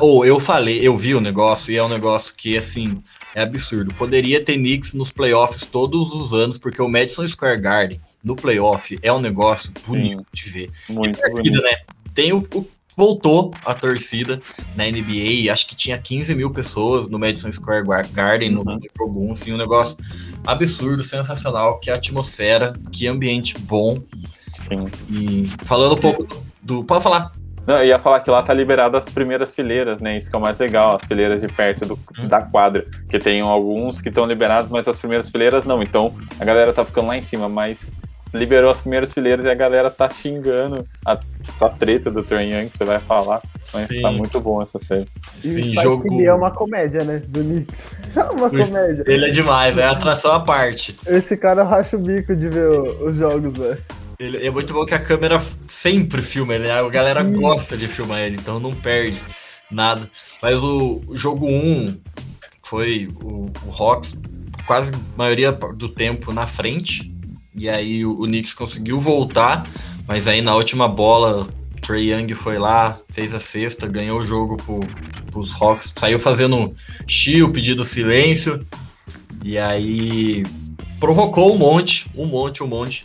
Ou 0.00 0.18
oh, 0.18 0.24
eu 0.24 0.38
falei, 0.38 0.86
eu 0.86 0.96
vi 0.96 1.14
o 1.14 1.20
negócio 1.20 1.72
e 1.72 1.76
é 1.76 1.82
um 1.82 1.88
negócio 1.88 2.34
que 2.36 2.56
assim 2.56 3.02
é 3.34 3.42
absurdo. 3.42 3.94
Poderia 3.94 4.44
ter 4.44 4.54
Knicks 4.54 4.92
nos 4.92 5.10
playoffs 5.10 5.62
todos 5.62 6.12
os 6.12 6.32
anos, 6.32 6.58
porque 6.58 6.80
o 6.80 6.88
Madison 6.88 7.26
Square 7.26 7.60
Garden 7.60 8.00
no 8.22 8.36
playoff 8.36 8.98
é 9.02 9.12
um 9.12 9.18
negócio 9.18 9.72
bonito 9.86 10.18
Sim, 10.18 10.26
de 10.32 10.50
ver. 10.50 10.70
Muito 10.88 11.18
e 11.18 11.22
torcida, 11.22 11.42
bonito. 11.42 11.62
né? 11.62 11.76
Tem 12.14 12.32
o, 12.32 12.46
o, 12.54 12.68
voltou 12.94 13.54
a 13.64 13.74
torcida 13.74 14.40
na 14.76 14.84
NBA, 14.84 15.50
acho 15.50 15.66
que 15.66 15.74
tinha 15.74 15.98
15 15.98 16.34
mil 16.34 16.50
pessoas 16.50 17.08
no 17.08 17.18
Madison 17.18 17.50
Square 17.50 17.86
Garden 18.12 18.50
no, 18.50 18.60
uhum. 18.60 18.76
no 18.76 18.80
jogo 18.96 19.30
1, 19.30 19.32
assim, 19.32 19.52
um 19.52 19.56
negócio 19.56 19.96
absurdo, 20.46 21.02
sensacional, 21.02 21.80
que 21.80 21.90
atmosfera, 21.90 22.74
que 22.92 23.08
ambiente 23.08 23.58
bom. 23.58 24.02
Sim. 24.58 24.86
E 25.10 25.50
falando 25.64 25.94
um 25.94 26.00
pouco 26.00 26.24
do, 26.24 26.42
do 26.62 26.84
pode 26.84 27.02
falar. 27.02 27.32
Não, 27.66 27.78
eu 27.78 27.86
ia 27.86 27.98
falar 27.98 28.20
que 28.20 28.30
lá 28.30 28.42
tá 28.42 28.52
liberado 28.52 28.96
as 28.96 29.08
primeiras 29.08 29.54
fileiras, 29.54 30.00
né? 30.00 30.18
Isso 30.18 30.28
que 30.28 30.34
é 30.34 30.38
o 30.38 30.42
mais 30.42 30.58
legal, 30.58 30.96
as 30.96 31.04
fileiras 31.04 31.40
de 31.40 31.48
perto 31.48 31.86
do, 31.86 31.98
hum. 32.18 32.26
da 32.26 32.42
quadra. 32.42 32.84
Que 33.08 33.18
tem 33.18 33.40
alguns 33.40 34.00
que 34.00 34.08
estão 34.08 34.24
liberados, 34.24 34.68
mas 34.68 34.86
as 34.88 34.98
primeiras 34.98 35.28
fileiras 35.28 35.64
não. 35.64 35.82
Então 35.82 36.12
a 36.40 36.44
galera 36.44 36.72
tá 36.72 36.84
ficando 36.84 37.06
lá 37.06 37.16
em 37.16 37.22
cima, 37.22 37.48
mas 37.48 37.92
liberou 38.34 38.70
as 38.70 38.80
primeiras 38.80 39.12
fileiras 39.12 39.44
e 39.44 39.50
a 39.50 39.54
galera 39.54 39.90
tá 39.90 40.08
xingando 40.08 40.86
a, 41.04 41.18
a 41.60 41.68
treta 41.68 42.10
do 42.10 42.22
Trae 42.22 42.50
Young, 42.50 42.68
que 42.68 42.78
você 42.78 42.84
vai 42.84 42.98
falar. 42.98 43.40
Mas 43.72 43.88
tá 43.88 43.94
Sim. 43.94 44.02
tá 44.02 44.10
muito 44.10 44.40
bom 44.40 44.62
essa 44.62 44.78
série. 44.78 45.06
Sim, 45.40 45.74
jogo... 45.74 46.22
é 46.22 46.32
uma 46.32 46.50
comédia, 46.50 47.04
né? 47.04 47.22
Do 47.26 47.42
Knicks. 47.42 47.96
É 48.16 48.24
uma 48.24 48.50
comédia. 48.50 49.04
Ele 49.06 49.26
é 49.26 49.30
demais, 49.30 49.78
é 49.78 49.84
atração 49.84 50.32
à 50.32 50.40
parte. 50.40 50.98
Esse 51.06 51.34
cara 51.34 51.62
racha 51.62 51.96
o 51.96 51.98
bico 51.98 52.36
de 52.36 52.48
ver 52.48 52.68
os 52.68 53.16
jogos, 53.16 53.56
velho. 53.56 53.78
Ele, 54.22 54.46
é 54.46 54.50
muito 54.52 54.72
bom 54.72 54.86
que 54.86 54.94
a 54.94 55.00
câmera 55.00 55.42
sempre 55.66 56.22
filma 56.22 56.54
ele, 56.54 56.70
a 56.70 56.88
galera 56.88 57.24
gosta 57.24 57.76
de 57.76 57.88
filmar 57.88 58.20
ele, 58.20 58.36
então 58.36 58.60
não 58.60 58.72
perde 58.72 59.20
nada. 59.68 60.08
Mas 60.40 60.54
o, 60.54 61.00
jogo 61.10 61.48
1 61.48 61.98
foi 62.62 63.08
o, 63.20 63.50
o 63.66 63.72
Hawks 63.72 64.14
quase 64.64 64.94
a 64.94 65.18
maioria 65.18 65.50
do 65.50 65.88
tempo 65.88 66.32
na 66.32 66.46
frente, 66.46 67.12
e 67.52 67.68
aí 67.68 68.06
o, 68.06 68.12
o 68.12 68.26
Knicks 68.26 68.54
conseguiu 68.54 69.00
voltar, 69.00 69.68
mas 70.06 70.28
aí 70.28 70.40
na 70.40 70.54
última 70.54 70.86
bola 70.86 71.48
Trey 71.80 72.12
Young 72.12 72.32
foi 72.36 72.60
lá, 72.60 73.00
fez 73.08 73.34
a 73.34 73.40
sexta, 73.40 73.88
ganhou 73.88 74.20
o 74.20 74.24
jogo 74.24 74.56
pro, 74.56 74.78
pros 75.32 75.52
Hawks, 75.60 75.92
saiu 75.96 76.20
fazendo 76.20 76.72
chill, 77.08 77.50
pedindo 77.50 77.84
silêncio, 77.84 78.64
e 79.42 79.58
aí 79.58 80.44
provocou 81.00 81.52
um 81.52 81.58
monte, 81.58 82.08
um 82.14 82.26
monte, 82.26 82.62
um 82.62 82.68
monte. 82.68 83.04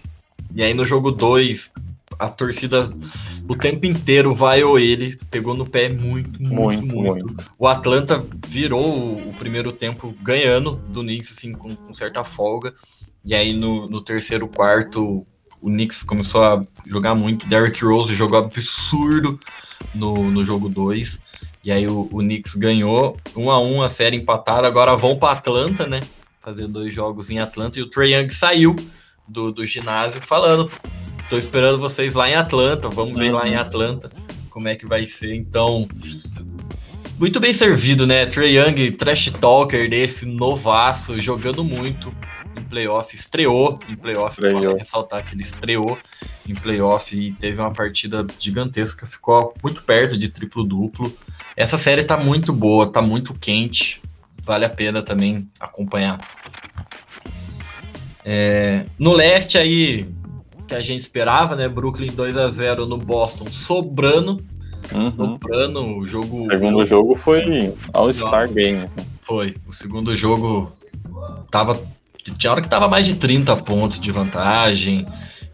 E 0.57 0.63
aí 0.63 0.73
no 0.73 0.83
jogo 0.83 1.11
2, 1.11 1.71
a 2.17 2.27
torcida 2.29 2.91
o 3.47 3.55
tempo 3.55 3.85
inteiro 3.85 4.33
vai 4.33 4.63
ou 4.63 4.79
ele, 4.79 5.19
pegou 5.29 5.53
no 5.53 5.69
pé 5.69 5.87
muito, 5.87 6.41
muito, 6.41 6.83
muito. 6.83 6.95
muito. 6.95 7.51
O 7.59 7.67
Atlanta 7.67 8.25
virou 8.47 9.19
o, 9.19 9.33
primeiro 9.37 9.71
tempo 9.71 10.15
ganhando 10.19 10.71
do 10.89 11.01
Knicks, 11.01 11.31
assim, 11.31 11.53
com, 11.53 11.75
com 11.75 11.93
certa 11.93 12.23
folga. 12.23 12.73
E 13.23 13.35
aí 13.35 13.53
no, 13.53 13.85
no, 13.85 14.01
terceiro 14.01 14.47
quarto, 14.47 15.27
o 15.61 15.67
Knicks 15.67 16.01
começou 16.01 16.43
a 16.43 16.65
jogar 16.87 17.13
muito. 17.13 17.47
Derrick 17.47 17.85
Rose 17.85 18.15
jogou 18.15 18.39
absurdo 18.39 19.39
no, 19.93 20.31
no 20.31 20.43
jogo 20.43 20.69
2. 20.69 21.21
E 21.63 21.71
aí 21.71 21.85
o, 21.85 22.09
o 22.11 22.17
Knicks 22.17 22.55
ganhou 22.55 23.15
1 23.35 23.43
um 23.43 23.51
a 23.51 23.61
1 23.61 23.75
um, 23.75 23.81
a 23.83 23.89
série 23.89 24.17
empatada. 24.17 24.67
Agora 24.67 24.95
vão 24.95 25.19
para 25.19 25.33
Atlanta, 25.33 25.85
né? 25.85 25.99
Fazer 26.41 26.65
dois 26.65 26.91
jogos 26.91 27.29
em 27.29 27.37
Atlanta. 27.37 27.77
E 27.77 27.83
o 27.83 27.89
Trae 27.91 28.15
Young 28.15 28.31
saiu 28.31 28.75
do, 29.27 29.51
do 29.51 29.65
ginásio 29.65 30.21
falando: 30.21 30.71
tô 31.29 31.37
esperando 31.37 31.79
vocês 31.79 32.15
lá 32.15 32.29
em 32.29 32.35
Atlanta, 32.35 32.89
vamos 32.89 33.17
ver 33.17 33.31
lá 33.31 33.47
em 33.47 33.55
uhum. 33.55 33.61
Atlanta 33.61 34.09
como 34.57 34.67
é 34.69 34.75
que 34.75 34.87
vai 34.87 35.05
ser. 35.05 35.35
Então, 35.35 35.87
muito 37.19 37.39
bem 37.39 37.53
servido, 37.53 38.07
né? 38.07 38.25
Trey 38.25 38.57
Young, 38.57 38.91
trash 38.93 39.29
talker 39.39 39.87
desse 39.87 40.25
novaço, 40.25 41.21
jogando 41.21 41.63
muito 41.63 42.11
em 42.55 42.63
playoff, 42.63 43.15
estreou 43.15 43.79
em 43.87 43.95
playoff, 43.95 44.41
vale 44.41 44.73
ressaltar 44.73 45.23
que 45.23 45.35
ele 45.35 45.43
estreou 45.43 45.95
em 46.49 46.55
playoff 46.55 47.15
e 47.15 47.33
teve 47.33 47.61
uma 47.61 47.71
partida 47.71 48.25
gigantesca, 48.39 49.05
ficou 49.05 49.53
muito 49.61 49.83
perto 49.83 50.17
de 50.17 50.27
triplo-duplo. 50.27 51.15
Essa 51.55 51.77
série 51.77 52.03
tá 52.03 52.17
muito 52.17 52.51
boa, 52.51 52.91
tá 52.91 52.99
muito 52.99 53.35
quente, 53.35 54.01
vale 54.41 54.65
a 54.65 54.69
pena 54.69 55.03
também 55.03 55.47
acompanhar. 55.59 56.19
É, 58.29 58.83
no 58.99 59.13
leste 59.13 59.57
aí, 59.57 60.05
que 60.67 60.75
a 60.75 60.81
gente 60.81 60.99
esperava, 60.99 61.55
né? 61.55 61.69
Brooklyn 61.69 62.11
2 62.13 62.35
a 62.35 62.49
0 62.49 62.85
no 62.85 62.97
Boston, 62.97 63.45
sobrando. 63.49 64.43
Uhum. 64.93 65.09
Sobrando 65.09 65.97
o 65.97 66.05
jogo. 66.05 66.43
O 66.43 66.51
segundo 66.51 66.85
jogo 66.85 67.15
foi 67.15 67.73
All-Star 67.93 68.49
Games. 68.49 68.93
Né? 68.93 69.05
Foi. 69.21 69.55
O 69.65 69.71
segundo 69.71 70.13
jogo 70.13 70.73
tava. 71.49 71.81
Tinha 72.37 72.51
hora 72.51 72.61
que 72.61 72.67
tava 72.67 72.89
mais 72.89 73.05
de 73.05 73.15
30 73.15 73.55
pontos 73.57 73.97
de 73.97 74.11
vantagem. 74.11 75.07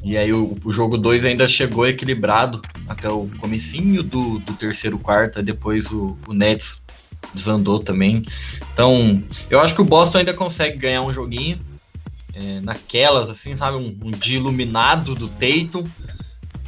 E 0.04 0.18
aí 0.18 0.34
o, 0.34 0.58
o 0.66 0.74
jogo 0.74 0.98
2 0.98 1.26
ainda 1.26 1.48
chegou 1.48 1.88
equilibrado 1.88 2.60
até 2.90 3.08
o 3.08 3.30
comecinho 3.40 4.02
do, 4.02 4.40
do 4.40 4.54
terceiro 4.54 4.98
quarto, 4.98 5.44
depois 5.44 5.92
o, 5.92 6.18
o 6.28 6.34
Nets 6.34 6.84
desandou 7.36 7.80
também. 7.80 8.24
Então, 8.74 9.24
eu 9.48 9.60
acho 9.60 9.76
que 9.76 9.82
o 9.82 9.86
Boston 9.86 10.18
ainda 10.18 10.34
consegue 10.34 10.76
ganhar 10.78 11.04
um 11.04 11.14
joguinho 11.14 11.58
é, 12.34 12.60
naquelas, 12.62 13.30
assim, 13.30 13.56
sabe? 13.56 13.78
Um, 13.78 13.98
um 14.04 14.12
dia 14.12 14.38
iluminado 14.38 15.16
do 15.16 15.28
Tatum, 15.28 15.84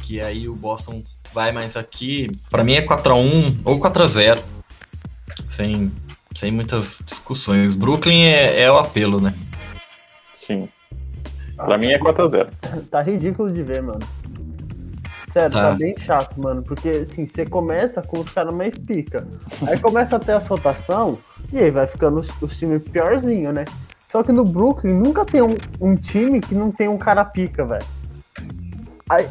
que 0.02 0.20
aí 0.20 0.48
o 0.48 0.54
Boston 0.54 1.02
vai 1.32 1.52
mais 1.52 1.76
aqui. 1.76 2.30
Para 2.50 2.64
mim 2.64 2.74
é 2.74 2.86
4x1 2.86 3.60
ou 3.64 3.80
4x0, 3.80 4.40
sem, 5.48 5.92
sem 6.34 6.50
muitas 6.50 7.02
discussões. 7.04 7.74
Brooklyn 7.74 8.24
é, 8.24 8.62
é 8.62 8.70
o 8.70 8.78
apelo, 8.78 9.20
né? 9.20 9.34
Sim. 10.34 10.68
Pra 11.56 11.78
mim 11.78 11.88
é 11.88 11.98
4x0. 11.98 12.48
Tá 12.90 13.02
ridículo 13.02 13.50
de 13.50 13.62
ver, 13.62 13.82
mano. 13.82 14.00
Sério, 15.32 15.50
tá. 15.50 15.70
Tá. 15.70 15.74
bem 15.74 15.94
chato, 15.98 16.40
mano. 16.40 16.62
Porque, 16.62 16.88
assim, 16.88 17.26
você 17.26 17.44
começa 17.44 18.00
com 18.00 18.20
os 18.20 18.30
caras 18.30 18.54
mais 18.54 18.78
pica. 18.78 19.26
Aí 19.66 19.78
começa 19.78 20.16
a 20.16 20.18
ter 20.18 20.32
a 20.32 20.38
rotação 20.38 21.18
e 21.52 21.58
aí 21.58 21.70
vai 21.70 21.86
ficando 21.86 22.20
os, 22.20 22.28
os 22.40 22.58
times 22.58 22.82
piorzinho, 22.82 23.52
né? 23.52 23.64
Só 24.08 24.22
que 24.22 24.32
no 24.32 24.44
Brooklyn 24.44 24.94
nunca 24.94 25.24
tem 25.24 25.42
um, 25.42 25.56
um 25.80 25.94
time 25.96 26.40
que 26.40 26.54
não 26.54 26.70
tem 26.70 26.88
um 26.88 26.96
cara 26.98 27.24
pica, 27.24 27.64
velho. 27.64 27.84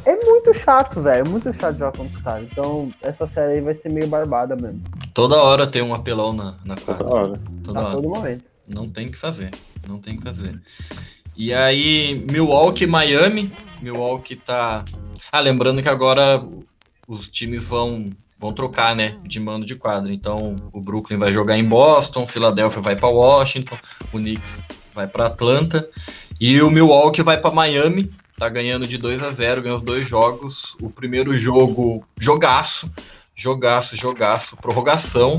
É 0.05 0.15
muito 0.23 0.53
chato, 0.53 1.01
velho. 1.01 1.25
É 1.25 1.29
muito 1.29 1.53
chato 1.53 1.73
jogar 1.77 1.91
contra 1.91 2.05
os 2.17 2.21
caras. 2.21 2.43
Então, 2.49 2.89
essa 3.01 3.27
série 3.27 3.53
aí 3.53 3.61
vai 3.61 3.73
ser 3.73 3.91
meio 3.91 4.07
barbada 4.07 4.55
mesmo. 4.55 4.81
Toda 5.13 5.35
hora 5.41 5.67
tem 5.67 5.81
um 5.81 5.93
apelão 5.93 6.31
na, 6.31 6.55
na 6.65 6.75
Toda 6.75 7.03
quadra. 7.03 7.07
hora. 7.07 7.33
Toda 7.63 7.79
A 7.79 7.83
hora. 7.83 7.95
todo 7.95 8.09
momento. 8.09 8.43
Não 8.67 8.89
tem 8.89 9.07
o 9.07 9.11
que 9.11 9.17
fazer. 9.17 9.51
Não 9.87 9.99
tem 9.99 10.15
o 10.15 10.17
que 10.17 10.23
fazer. 10.23 10.61
E 11.35 11.53
aí, 11.53 12.25
Milwaukee 12.31 12.85
e 12.85 12.87
Miami. 12.87 13.51
Milwaukee 13.81 14.37
tá. 14.37 14.85
Ah, 15.31 15.39
lembrando 15.41 15.81
que 15.81 15.89
agora 15.89 16.41
os 17.07 17.29
times 17.29 17.65
vão, 17.65 18.05
vão 18.45 18.53
trocar, 18.53 18.95
né? 18.95 19.17
De 19.23 19.39
mando 19.39 19.65
de 19.65 19.75
quadra. 19.75 20.13
Então, 20.13 20.55
o 20.71 20.79
Brooklyn 20.79 21.17
vai 21.17 21.33
jogar 21.33 21.57
em 21.57 21.63
Boston, 21.63 22.23
o 22.23 22.27
Philadelphia 22.27 22.81
vai 22.81 22.95
para 22.95 23.07
Washington, 23.07 23.75
o 24.13 24.17
Knicks 24.17 24.63
vai 24.93 25.07
para 25.07 25.27
Atlanta. 25.27 25.89
E 26.39 26.61
o 26.61 26.69
Milwaukee 26.69 27.23
vai 27.23 27.39
para 27.39 27.51
Miami. 27.51 28.11
Tá 28.37 28.49
ganhando 28.49 28.85
de 28.85 28.97
2 28.97 29.23
a 29.23 29.31
0 29.31 29.61
ganhou 29.61 29.77
os 29.77 29.83
dois 29.83 30.07
jogos. 30.07 30.75
O 30.81 30.89
primeiro 30.89 31.35
jogo, 31.37 32.03
jogaço. 32.19 32.89
Jogaço, 33.35 33.95
jogaço. 33.95 34.57
Prorrogação. 34.57 35.37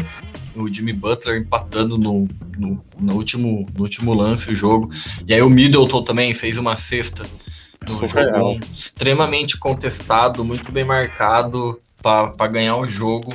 O 0.54 0.72
Jimmy 0.72 0.94
Butler 0.94 1.40
empatando 1.40 1.98
no, 1.98 2.26
no, 2.58 2.82
no 2.98 3.14
último, 3.14 3.66
no 3.74 3.82
último 3.82 4.14
lance 4.14 4.50
o 4.50 4.56
jogo. 4.56 4.90
E 5.28 5.34
aí 5.34 5.42
o 5.42 5.50
Middleton 5.50 6.02
também 6.02 6.34
fez 6.34 6.56
uma 6.56 6.76
cesta 6.76 7.24
Surreal. 7.86 8.54
jogo 8.54 8.60
extremamente 8.74 9.58
contestado, 9.58 10.44
muito 10.44 10.72
bem 10.72 10.84
marcado 10.84 11.78
para 12.02 12.46
ganhar 12.46 12.76
o 12.76 12.86
jogo. 12.86 13.34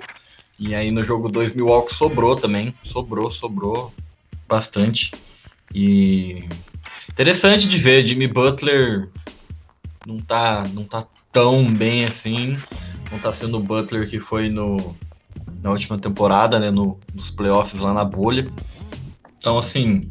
E 0.57 0.75
aí 0.75 0.91
no 0.91 1.03
jogo 1.03 1.29
2 1.29 1.53
Milwaukee 1.53 1.95
sobrou 1.95 2.35
também, 2.35 2.73
sobrou, 2.83 3.31
sobrou 3.31 3.93
bastante. 4.47 5.11
E 5.73 6.47
interessante 7.09 7.67
de 7.67 7.77
ver, 7.77 8.05
Jimmy 8.05 8.27
Butler 8.27 9.09
não 10.05 10.19
tá, 10.19 10.63
não 10.73 10.83
tá 10.83 11.05
tão 11.31 11.63
bem 11.73 12.05
assim, 12.05 12.57
não 13.11 13.19
tá 13.19 13.31
sendo 13.31 13.57
o 13.57 13.63
Butler 13.63 14.09
que 14.09 14.19
foi 14.19 14.49
no, 14.49 14.95
na 15.61 15.71
última 15.71 15.97
temporada, 15.97 16.59
né, 16.59 16.69
no, 16.71 16.99
nos 17.13 17.31
playoffs 17.31 17.81
lá 17.81 17.93
na 17.93 18.03
bolha. 18.03 18.47
Então, 19.37 19.57
assim, 19.57 20.09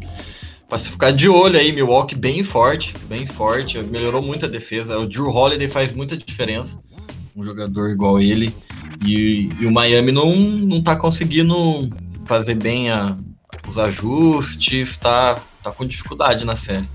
pra 0.69 0.79
se 0.79 0.89
ficar 0.89 1.13
de 1.13 1.29
olho 1.29 1.59
aí, 1.59 1.73
Milwaukee 1.73 2.15
bem 2.15 2.43
forte, 2.43 2.95
bem 3.09 3.27
forte, 3.27 3.79
melhorou 3.79 4.23
muito 4.23 4.47
a 4.47 4.49
defesa. 4.49 4.99
O 4.99 5.07
Drew 5.07 5.29
Holiday 5.29 5.69
faz 5.69 5.93
muita 5.93 6.17
diferença, 6.17 6.81
um 7.37 7.45
jogador 7.45 7.91
igual 7.91 8.21
ele. 8.21 8.55
E, 9.05 9.51
e 9.61 9.67
o 9.67 9.71
Miami 9.73 10.13
não, 10.13 10.35
não 10.37 10.83
tá 10.83 10.97
conseguindo 10.97 11.89
fazer 12.27 12.55
bem 12.55 12.91
a- 12.91 13.17
os 13.69 13.79
ajustes, 13.79 14.97
tá, 14.99 15.39
tá 15.63 15.71
com 15.73 15.87
dificuldade 15.87 16.45
na 16.45 16.57
série. 16.57 16.89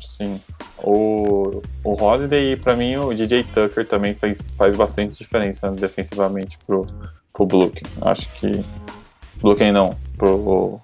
Sim. 0.00 0.40
O, 0.82 1.60
o 1.84 2.02
Holiday 2.02 2.52
e 2.52 2.56
pra 2.56 2.76
mim 2.76 2.96
o 2.96 3.12
DJ 3.12 3.44
Tucker 3.44 3.86
também 3.86 4.14
faz, 4.14 4.40
faz 4.56 4.74
bastante 4.76 5.18
diferença 5.18 5.70
defensivamente 5.72 6.56
pro, 6.66 6.86
pro 7.32 7.46
Brooklyn. 7.46 7.82
Acho 8.02 8.28
que. 8.38 8.50
Brooklyn 9.40 9.72
não, 9.72 9.96
pro, 10.16 10.80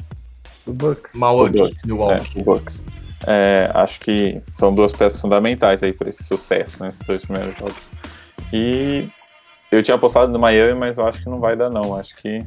O 0.66 0.72
Bucks. 0.72 1.12
Milwaukee, 1.14 1.52
pro 1.56 1.66
Bucks. 1.68 1.84
Milwaukee. 1.84 2.38
É, 2.38 2.42
Bucks. 2.42 2.86
É, 3.26 3.70
acho 3.74 4.00
que 4.00 4.40
são 4.48 4.74
duas 4.74 4.92
peças 4.92 5.20
fundamentais 5.20 5.82
aí 5.82 5.92
para 5.92 6.08
esse 6.08 6.22
sucesso 6.24 6.82
nesses 6.82 7.00
dois 7.06 7.24
primeiros 7.24 7.56
jogos. 7.56 7.88
E 8.54 9.08
eu 9.72 9.82
tinha 9.82 9.96
apostado 9.96 10.30
no 10.32 10.38
Miami, 10.38 10.78
mas 10.78 10.96
eu 10.98 11.06
acho 11.06 11.20
que 11.22 11.28
não 11.28 11.40
vai 11.40 11.56
dar 11.56 11.68
não. 11.70 11.96
Acho 11.96 12.14
que 12.16 12.38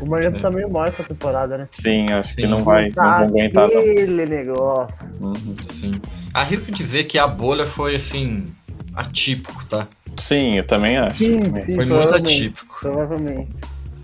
O 0.00 0.06
Miami 0.06 0.40
tá 0.40 0.50
meio 0.50 0.70
mal 0.70 0.84
essa 0.84 1.02
temporada, 1.02 1.56
né? 1.56 1.68
sim, 1.70 2.06
acho 2.12 2.34
que 2.34 2.42
Sim. 2.42 2.48
não 2.48 2.58
vai, 2.60 2.86
não 2.88 2.92
Tá 2.94 3.18
vão 3.18 3.28
aguentar 3.28 3.68
não. 3.68 3.78
aquele 3.80 4.26
negócio. 4.26 5.06
Uhum. 5.20 5.56
Sim. 5.72 6.00
Arrisco 6.34 6.70
dizer 6.70 7.04
que 7.04 7.18
a 7.18 7.26
bolha 7.26 7.66
foi 7.66 7.96
assim 7.96 8.52
atípico, 8.94 9.64
tá? 9.66 9.88
Sim, 10.18 10.56
eu 10.58 10.66
também 10.66 10.96
acho. 10.98 11.18
Sim, 11.18 11.54
sim, 11.62 11.74
Foi 11.76 11.84
muito 11.84 12.14
atípico. 12.14 12.78
Provavelmente. 12.80 13.48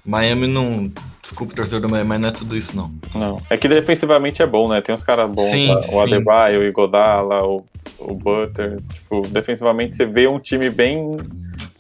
Miami 0.05 0.47
não. 0.47 0.91
Desculpa, 1.33 1.55
torcedor 1.55 1.81
do 1.81 1.89
Miami, 1.89 2.09
mas 2.11 2.21
não 2.21 2.29
é 2.29 2.33
tudo 2.33 2.55
isso, 2.55 2.77
não. 2.77 2.93
Não. 3.15 3.39
É 3.49 3.57
que 3.57 3.67
defensivamente 3.67 4.43
é 4.43 4.47
bom, 4.47 4.69
né? 4.69 4.83
Tem 4.83 4.95
uns 4.95 5.03
caras 5.03 5.31
bons, 5.31 5.51
Sim, 5.51 5.69
tá? 5.69 5.97
o 5.97 6.01
Adebayo, 6.03 6.61
o 6.61 6.65
Igodala, 6.65 7.43
o, 7.43 7.65
o 7.99 8.15
Butter. 8.15 8.79
Tipo, 8.93 9.23
defensivamente 9.29 9.97
você 9.97 10.05
vê 10.05 10.29
um 10.29 10.39
time 10.39 10.69
bem, 10.69 11.17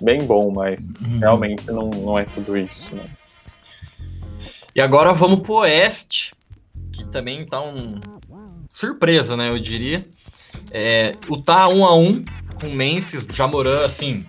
bem 0.00 0.24
bom, 0.24 0.50
mas 0.50 1.02
Uhum. 1.02 1.18
realmente 1.18 1.66
não, 1.66 1.90
não 1.90 2.18
é 2.18 2.24
tudo 2.24 2.56
isso, 2.56 2.96
né? 2.96 3.04
E 4.74 4.80
agora 4.80 5.12
vamos 5.12 5.40
pro 5.40 5.56
Oeste, 5.56 6.32
que 6.90 7.04
também 7.04 7.44
tá 7.44 7.60
um. 7.60 8.00
Surpresa, 8.70 9.36
né? 9.36 9.50
Eu 9.50 9.58
diria. 9.58 10.06
É, 10.70 11.14
o 11.28 11.36
tá 11.36 11.68
1 11.68 11.84
a 11.84 11.94
1 11.94 12.24
com 12.58 12.68
o 12.68 12.74
Memphis, 12.74 13.26
Jamoran, 13.26 13.84
assim. 13.84 14.24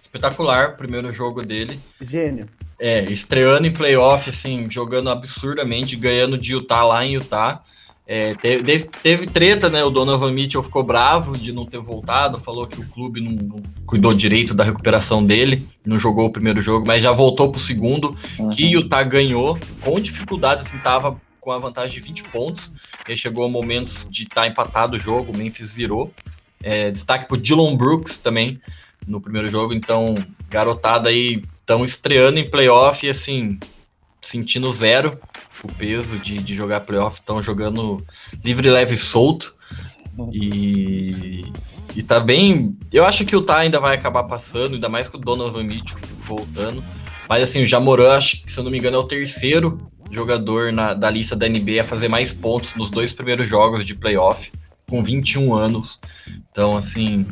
Espetacular, 0.00 0.76
primeiro 0.76 1.12
jogo 1.12 1.42
dele. 1.42 1.80
Gênio. 2.00 2.46
É, 2.78 3.02
estreando 3.04 3.66
em 3.66 3.70
playoff, 3.72 4.28
assim, 4.28 4.66
jogando 4.70 5.08
absurdamente, 5.10 5.96
ganhando 5.96 6.36
de 6.36 6.52
Utah 6.52 6.84
lá 6.84 7.04
em 7.04 7.14
Utah. 7.14 7.62
É, 8.08 8.34
teve, 8.34 8.84
teve- 9.02 9.26
treta, 9.26 9.68
né? 9.68 9.82
O 9.82 9.90
Donovan 9.90 10.30
Mitchell 10.30 10.62
ficou 10.62 10.84
bravo 10.84 11.36
de 11.36 11.52
não 11.52 11.64
ter 11.66 11.78
voltado, 11.80 12.38
falou 12.38 12.64
que 12.66 12.78
o 12.80 12.86
clube 12.86 13.20
não, 13.20 13.32
não 13.32 13.62
cuidou 13.84 14.14
direito 14.14 14.54
da 14.54 14.62
recuperação 14.62 15.24
dele, 15.24 15.66
não 15.84 15.98
jogou 15.98 16.26
o 16.26 16.30
primeiro 16.30 16.60
jogo, 16.62 16.86
mas 16.86 17.02
já 17.02 17.10
voltou 17.10 17.50
pro 17.50 17.60
segundo, 17.60 18.16
Uhum. 18.38 18.50
que 18.50 18.64
Utah 18.66 19.02
ganhou 19.02 19.58
com 19.80 19.98
dificuldade, 19.98 20.60
assim, 20.60 20.78
tava 20.78 21.20
com 21.40 21.50
a 21.50 21.58
vantagem 21.58 21.98
de 22.00 22.06
20 22.06 22.24
pontos, 22.30 22.70
e 23.08 23.12
aí 23.12 23.16
chegou 23.16 23.44
a 23.44 23.48
momentos 23.48 24.06
de 24.10 24.22
estar 24.24 24.46
empatado 24.46 24.94
o 24.96 24.98
jogo, 24.98 25.32
o 25.32 25.36
Memphis 25.36 25.72
virou. 25.72 26.12
É, 26.62 26.90
destaque 26.92 27.26
pro 27.26 27.36
Dylan 27.36 27.76
Brooks 27.76 28.18
também 28.18 28.60
no 29.06 29.20
primeiro 29.20 29.48
jogo, 29.48 29.72
então, 29.74 30.24
garotada 30.48 31.08
aí 31.08 31.42
estão 31.66 31.84
estreando 31.84 32.38
em 32.38 32.48
playoff 32.48 33.08
assim, 33.10 33.58
sentindo 34.22 34.72
zero 34.72 35.18
o 35.64 35.72
peso 35.72 36.16
de, 36.16 36.38
de 36.38 36.54
jogar 36.54 36.80
playoff, 36.82 37.18
estão 37.18 37.42
jogando 37.42 38.04
livre, 38.44 38.70
leve 38.70 38.94
e 38.94 38.98
solto. 38.98 39.52
E, 40.32 41.44
e 41.94 42.02
tá 42.02 42.20
bem. 42.20 42.76
Eu 42.92 43.04
acho 43.04 43.24
que 43.24 43.34
o 43.34 43.42
Tá 43.42 43.58
ainda 43.58 43.80
vai 43.80 43.96
acabar 43.96 44.24
passando, 44.24 44.74
ainda 44.74 44.88
mais 44.88 45.08
com 45.08 45.18
o 45.18 45.20
Donovan 45.20 45.64
Mitchell 45.64 45.98
voltando. 46.20 46.82
Mas 47.28 47.42
assim, 47.42 47.62
o 47.62 47.66
Jamoran, 47.66 48.16
acho 48.16 48.42
que, 48.42 48.52
se 48.52 48.58
eu 48.58 48.64
não 48.64 48.70
me 48.70 48.78
engano, 48.78 48.96
é 48.96 49.00
o 49.00 49.04
terceiro 49.04 49.90
jogador 50.10 50.72
na- 50.72 50.94
da 50.94 51.10
lista 51.10 51.34
da 51.34 51.48
NBA 51.48 51.80
a 51.80 51.84
fazer 51.84 52.08
mais 52.08 52.32
pontos 52.32 52.74
nos 52.76 52.88
dois 52.90 53.12
primeiros 53.12 53.48
jogos 53.48 53.84
de 53.84 53.94
playoff, 53.94 54.52
com 54.88 55.02
21 55.02 55.52
anos. 55.52 56.00
Então, 56.50 56.76
assim, 56.76 57.26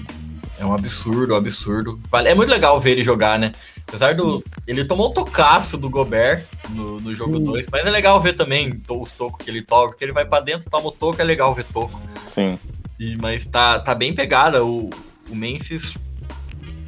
é 0.58 0.64
um 0.64 0.72
absurdo, 0.72 1.34
um 1.34 1.36
absurdo. 1.36 2.00
Vale- 2.10 2.28
É 2.28 2.34
muito 2.34 2.48
legal 2.48 2.78
ver 2.80 2.92
ele 2.92 3.04
jogar, 3.04 3.38
né? 3.38 3.52
Apesar 3.86 4.14
do. 4.14 4.42
Ele 4.66 4.84
tomou 4.84 5.10
um 5.10 5.12
tocaço 5.12 5.76
do 5.76 5.90
Gobert 5.90 6.44
no, 6.70 7.00
no 7.00 7.14
jogo 7.14 7.36
Sim. 7.36 7.44
2, 7.44 7.66
mas 7.70 7.86
é 7.86 7.90
legal 7.90 8.20
ver 8.20 8.32
também 8.34 8.80
os 8.88 9.12
tocos 9.12 9.44
que 9.44 9.50
ele 9.50 9.62
toca, 9.62 9.88
porque 9.88 10.04
ele 10.04 10.12
vai 10.12 10.24
pra 10.24 10.40
dentro, 10.40 10.70
toma 10.70 10.88
o 10.88 10.92
toco, 10.92 11.20
é 11.20 11.24
legal 11.24 11.54
ver 11.54 11.64
toco. 11.64 12.00
Sim. 12.26 12.58
E, 12.98 13.16
mas 13.20 13.44
tá, 13.44 13.78
tá 13.80 13.94
bem 13.94 14.12
pegada. 14.14 14.64
O, 14.64 14.88
o 15.28 15.34
Memphis 15.34 15.94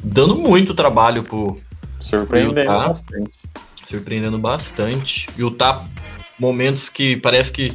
dando 0.03 0.37
muito 0.37 0.75
trabalho 0.75 1.23
pro, 1.23 1.61
Surpreendendo 2.01 2.61
Utah. 2.61 2.89
bastante. 2.89 3.39
surpreendendo 3.89 4.39
bastante. 4.39 5.27
Utah, 5.37 5.85
momentos 6.39 6.89
que 6.89 7.17
parece 7.17 7.51
que 7.53 7.73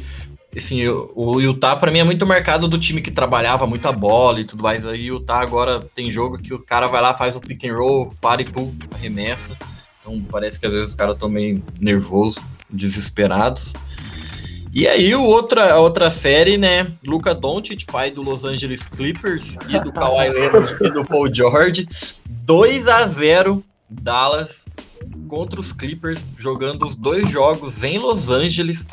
assim, 0.58 0.86
o 0.86 1.10
o 1.14 1.40
Utah 1.40 1.76
para 1.76 1.90
mim 1.90 2.00
é 2.00 2.04
muito 2.04 2.26
marcado 2.26 2.68
do 2.68 2.78
time 2.78 3.00
que 3.00 3.10
trabalhava 3.10 3.66
muito 3.66 3.86
a 3.86 3.92
bola 3.92 4.40
e 4.40 4.44
tudo 4.44 4.62
mais. 4.62 4.86
Aí 4.86 5.10
o 5.10 5.16
Utah 5.16 5.40
agora 5.40 5.80
tem 5.94 6.10
jogo 6.10 6.38
que 6.38 6.52
o 6.52 6.58
cara 6.58 6.86
vai 6.86 7.00
lá, 7.00 7.14
faz 7.14 7.34
um 7.36 7.40
pick 7.40 7.64
and 7.64 7.74
roll, 7.74 8.14
para 8.20 8.42
e 8.42 8.44
pum, 8.44 8.74
arremessa. 8.94 9.56
Então 10.00 10.20
parece 10.30 10.58
que 10.58 10.66
às 10.66 10.72
vezes 10.72 10.90
os 10.90 10.94
caras 10.94 11.14
estão 11.14 11.28
meio 11.28 11.62
nervosos, 11.80 12.42
desesperados. 12.68 13.72
E 14.74 14.88
aí 14.88 15.14
o 15.14 15.22
outra, 15.22 15.74
a 15.74 15.78
outra 15.78 16.08
série, 16.08 16.56
né? 16.56 16.90
Luca 17.04 17.34
Doncic, 17.34 17.84
pai 17.84 18.10
do 18.10 18.22
Los 18.22 18.42
Angeles 18.42 18.82
Clippers 18.86 19.58
e 19.68 19.78
do 19.78 19.92
Kawhi 19.92 20.30
Leonard 20.32 20.74
e 20.80 20.90
do 20.90 21.04
Paul 21.04 21.32
George, 21.32 21.86
2 22.26 22.88
a 22.88 23.06
0 23.06 23.62
Dallas 23.88 24.66
contra 25.28 25.60
os 25.60 25.72
Clippers, 25.72 26.24
jogando 26.38 26.86
os 26.86 26.94
dois 26.94 27.28
jogos 27.28 27.82
em 27.82 27.98
Los 27.98 28.30
Angeles. 28.30 28.86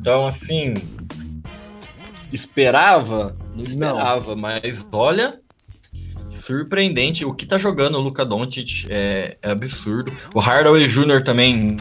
Então, 0.00 0.28
assim, 0.28 0.74
esperava? 2.32 3.36
Não 3.54 3.64
esperava, 3.64 4.36
mas 4.36 4.88
olha, 4.92 5.40
surpreendente. 6.30 7.24
O 7.24 7.34
que 7.34 7.44
tá 7.44 7.58
jogando 7.58 7.98
o 7.98 8.00
Luca 8.00 8.24
Doncic 8.24 8.86
é, 8.88 9.36
é 9.42 9.50
absurdo. 9.50 10.16
O 10.32 10.38
Hardaway 10.38 10.86
Jr. 10.86 11.24
também 11.24 11.78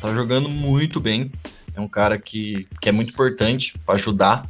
tá 0.00 0.14
jogando 0.14 0.48
muito 0.48 0.98
bem. 0.98 1.30
É 1.76 1.80
um 1.80 1.88
cara 1.88 2.18
que, 2.18 2.66
que 2.80 2.88
é 2.88 2.92
muito 2.92 3.12
importante 3.12 3.74
para 3.84 3.94
ajudar 3.96 4.48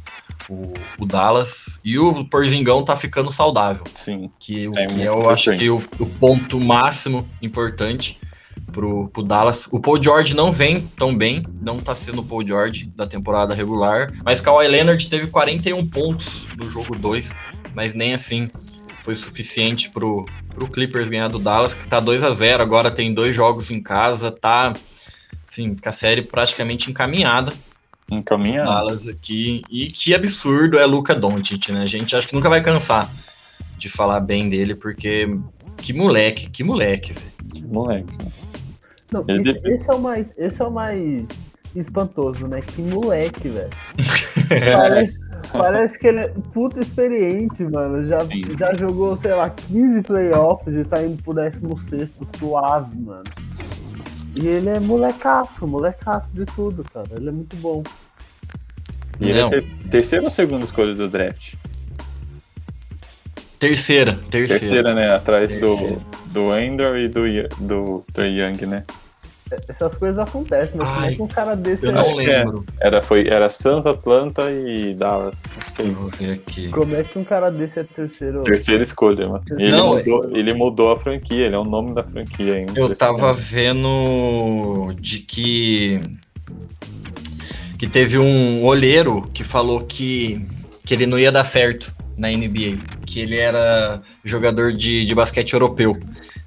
o, 0.49 0.73
o 0.97 1.05
Dallas. 1.05 1.79
E 1.83 1.99
o 1.99 2.23
Porzingão 2.23 2.85
tá 2.85 2.95
ficando 2.95 3.31
saudável. 3.31 3.83
Sim. 3.93 4.31
Que, 4.39 4.69
o 4.69 4.79
É 4.79 4.87
que 4.87 5.01
eu 5.01 5.29
acho 5.29 5.51
que 5.51 5.69
o, 5.69 5.75
o 5.99 6.05
ponto 6.05 6.57
máximo 6.57 7.27
importante 7.41 8.17
pro, 8.69 9.09
pro 9.09 9.23
Dallas. 9.23 9.67
O 9.71 9.79
Paul 9.79 10.01
George 10.01 10.35
não 10.35 10.51
vem 10.51 10.81
tão 10.97 11.15
bem, 11.15 11.45
não 11.61 11.77
tá 11.77 11.93
sendo 11.95 12.21
o 12.21 12.23
Paul 12.23 12.45
George 12.45 12.91
da 12.95 13.05
temporada 13.05 13.53
regular, 13.53 14.11
mas 14.23 14.41
Kawhi 14.41 14.67
Leonard 14.67 15.09
teve 15.09 15.27
41 15.27 15.87
pontos 15.87 16.47
no 16.57 16.69
jogo 16.69 16.95
2, 16.95 17.31
mas 17.73 17.93
nem 17.93 18.13
assim 18.13 18.49
foi 19.03 19.15
suficiente 19.15 19.89
pro, 19.89 20.25
pro 20.53 20.67
Clippers 20.67 21.09
ganhar 21.09 21.29
do 21.29 21.39
Dallas, 21.39 21.73
que 21.73 21.87
tá 21.87 21.99
2 21.99 22.23
a 22.23 22.33
0 22.33 22.61
agora 22.61 22.91
tem 22.91 23.13
dois 23.13 23.35
jogos 23.35 23.71
em 23.71 23.81
casa, 23.81 24.31
tá 24.31 24.73
assim, 25.47 25.75
com 25.75 25.89
a 25.89 25.91
série 25.91 26.21
praticamente 26.21 26.89
encaminhada. 26.89 27.51
Encaminhado. 28.11 28.69
Dallas 28.69 29.07
aqui. 29.07 29.63
E 29.69 29.87
que 29.87 30.13
absurdo 30.13 30.77
é 30.77 30.85
Luca 30.85 31.15
Doncic, 31.15 31.69
né? 31.69 31.83
A 31.83 31.87
gente 31.87 32.15
acho 32.15 32.27
que 32.27 32.35
nunca 32.35 32.49
vai 32.49 32.61
cansar 32.61 33.11
de 33.77 33.89
falar 33.89 34.19
bem 34.19 34.49
dele, 34.49 34.75
porque 34.75 35.27
que 35.77 35.93
moleque, 35.93 36.49
que 36.49 36.63
moleque, 36.63 37.13
velho. 37.13 37.67
Moleque. 37.67 38.17
Não, 39.11 39.25
esse, 39.27 39.61
esse 39.63 39.89
é 39.89 39.93
o 39.93 39.99
mais, 39.99 40.33
esse 40.37 40.61
é 40.61 40.65
o 40.65 40.71
mais 40.71 41.25
espantoso, 41.75 42.47
né? 42.47 42.61
Que 42.61 42.81
moleque, 42.81 43.47
velho. 43.47 43.69
Parece, 44.49 45.19
parece 45.51 45.99
que 45.99 46.07
ele 46.07 46.19
é 46.21 46.27
puta 46.53 46.79
experiente, 46.79 47.63
mano. 47.63 48.07
Já, 48.07 48.19
Sim. 48.21 48.57
já 48.57 48.75
jogou, 48.75 49.15
sei 49.15 49.33
lá, 49.33 49.49
15 49.49 50.01
playoffs 50.01 50.75
e 50.75 50.83
tá 50.83 51.03
indo 51.03 51.21
pro 51.21 51.33
16 51.33 52.11
suave, 52.37 52.99
mano. 52.99 53.23
E 54.35 54.47
ele 54.47 54.69
é 54.69 54.79
molecaço, 54.79 55.67
molecaço 55.67 56.29
de 56.33 56.45
tudo, 56.45 56.83
cara. 56.83 57.07
Ele 57.15 57.29
é 57.29 57.31
muito 57.31 57.55
bom. 57.57 57.83
E 59.19 59.29
ele 59.29 59.39
é 59.39 59.41
Não. 59.43 59.49
ter 59.49 59.63
terceira 59.91 60.25
ou 60.25 60.31
segunda 60.31 60.63
escolha 60.63 60.93
do 60.93 61.07
draft? 61.07 61.55
Terceira, 63.59 64.17
terceira. 64.31 64.59
Terceira, 64.59 64.95
né? 64.95 65.13
Atrás 65.13 65.49
Terceira. 65.49 65.95
do, 66.31 66.33
do 66.33 66.57
Ender 66.57 66.95
e 66.95 67.07
do, 67.07 67.23
do 67.59 68.05
Trey 68.13 68.39
Young, 68.39 68.65
né? 68.65 68.83
Essas 69.67 69.95
coisas 69.95 70.19
acontecem, 70.19 70.77
mas 70.77 70.87
como 70.87 71.01
é 71.01 71.07
Ai, 71.07 71.15
que 71.15 71.21
um 71.21 71.27
cara 71.27 71.55
desse 71.55 71.85
Eu 71.85 71.89
é. 71.89 71.93
não 71.93 72.01
Acho 72.01 72.15
que 72.15 72.29
é. 72.29 72.43
lembro. 72.43 72.65
Era, 72.79 73.01
foi, 73.01 73.27
era 73.27 73.49
Suns, 73.49 73.85
Atlanta 73.85 74.51
e 74.51 74.93
Dallas. 74.93 75.43
Acho 75.57 75.73
que 75.73 76.25
é. 76.25 76.67
Como 76.69 76.95
é 76.95 77.03
que 77.03 77.17
um 77.17 77.23
cara 77.23 77.49
desse 77.49 77.79
é 77.79 77.83
terceiro? 77.83 78.43
Terceira 78.43 78.83
escolha, 78.83 79.27
mano. 79.27 79.43
Ele, 79.51 79.71
Não, 79.71 79.95
mudou, 79.95 80.37
ele 80.37 80.53
mudou 80.53 80.91
a 80.91 80.99
franquia, 80.99 81.45
ele 81.45 81.55
é 81.55 81.59
o 81.59 81.63
nome 81.63 81.93
da 81.93 82.03
franquia 82.03 82.55
ainda. 82.55 82.79
Eu 82.79 82.95
tava 82.95 83.33
vendo 83.33 84.93
de 84.99 85.19
que 85.19 85.99
que 87.79 87.87
teve 87.87 88.17
um 88.19 88.65
olheiro 88.65 89.29
que 89.33 89.41
falou 89.41 89.85
que, 89.85 90.45
que 90.85 90.93
ele 90.93 91.07
não 91.07 91.17
ia 91.17 91.31
dar 91.31 91.45
certo 91.45 91.95
na 92.17 92.27
NBA, 92.27 92.77
que 93.05 93.21
ele 93.21 93.37
era 93.37 94.01
jogador 94.25 94.73
de, 94.73 95.05
de 95.05 95.15
basquete 95.15 95.53
europeu. 95.53 95.97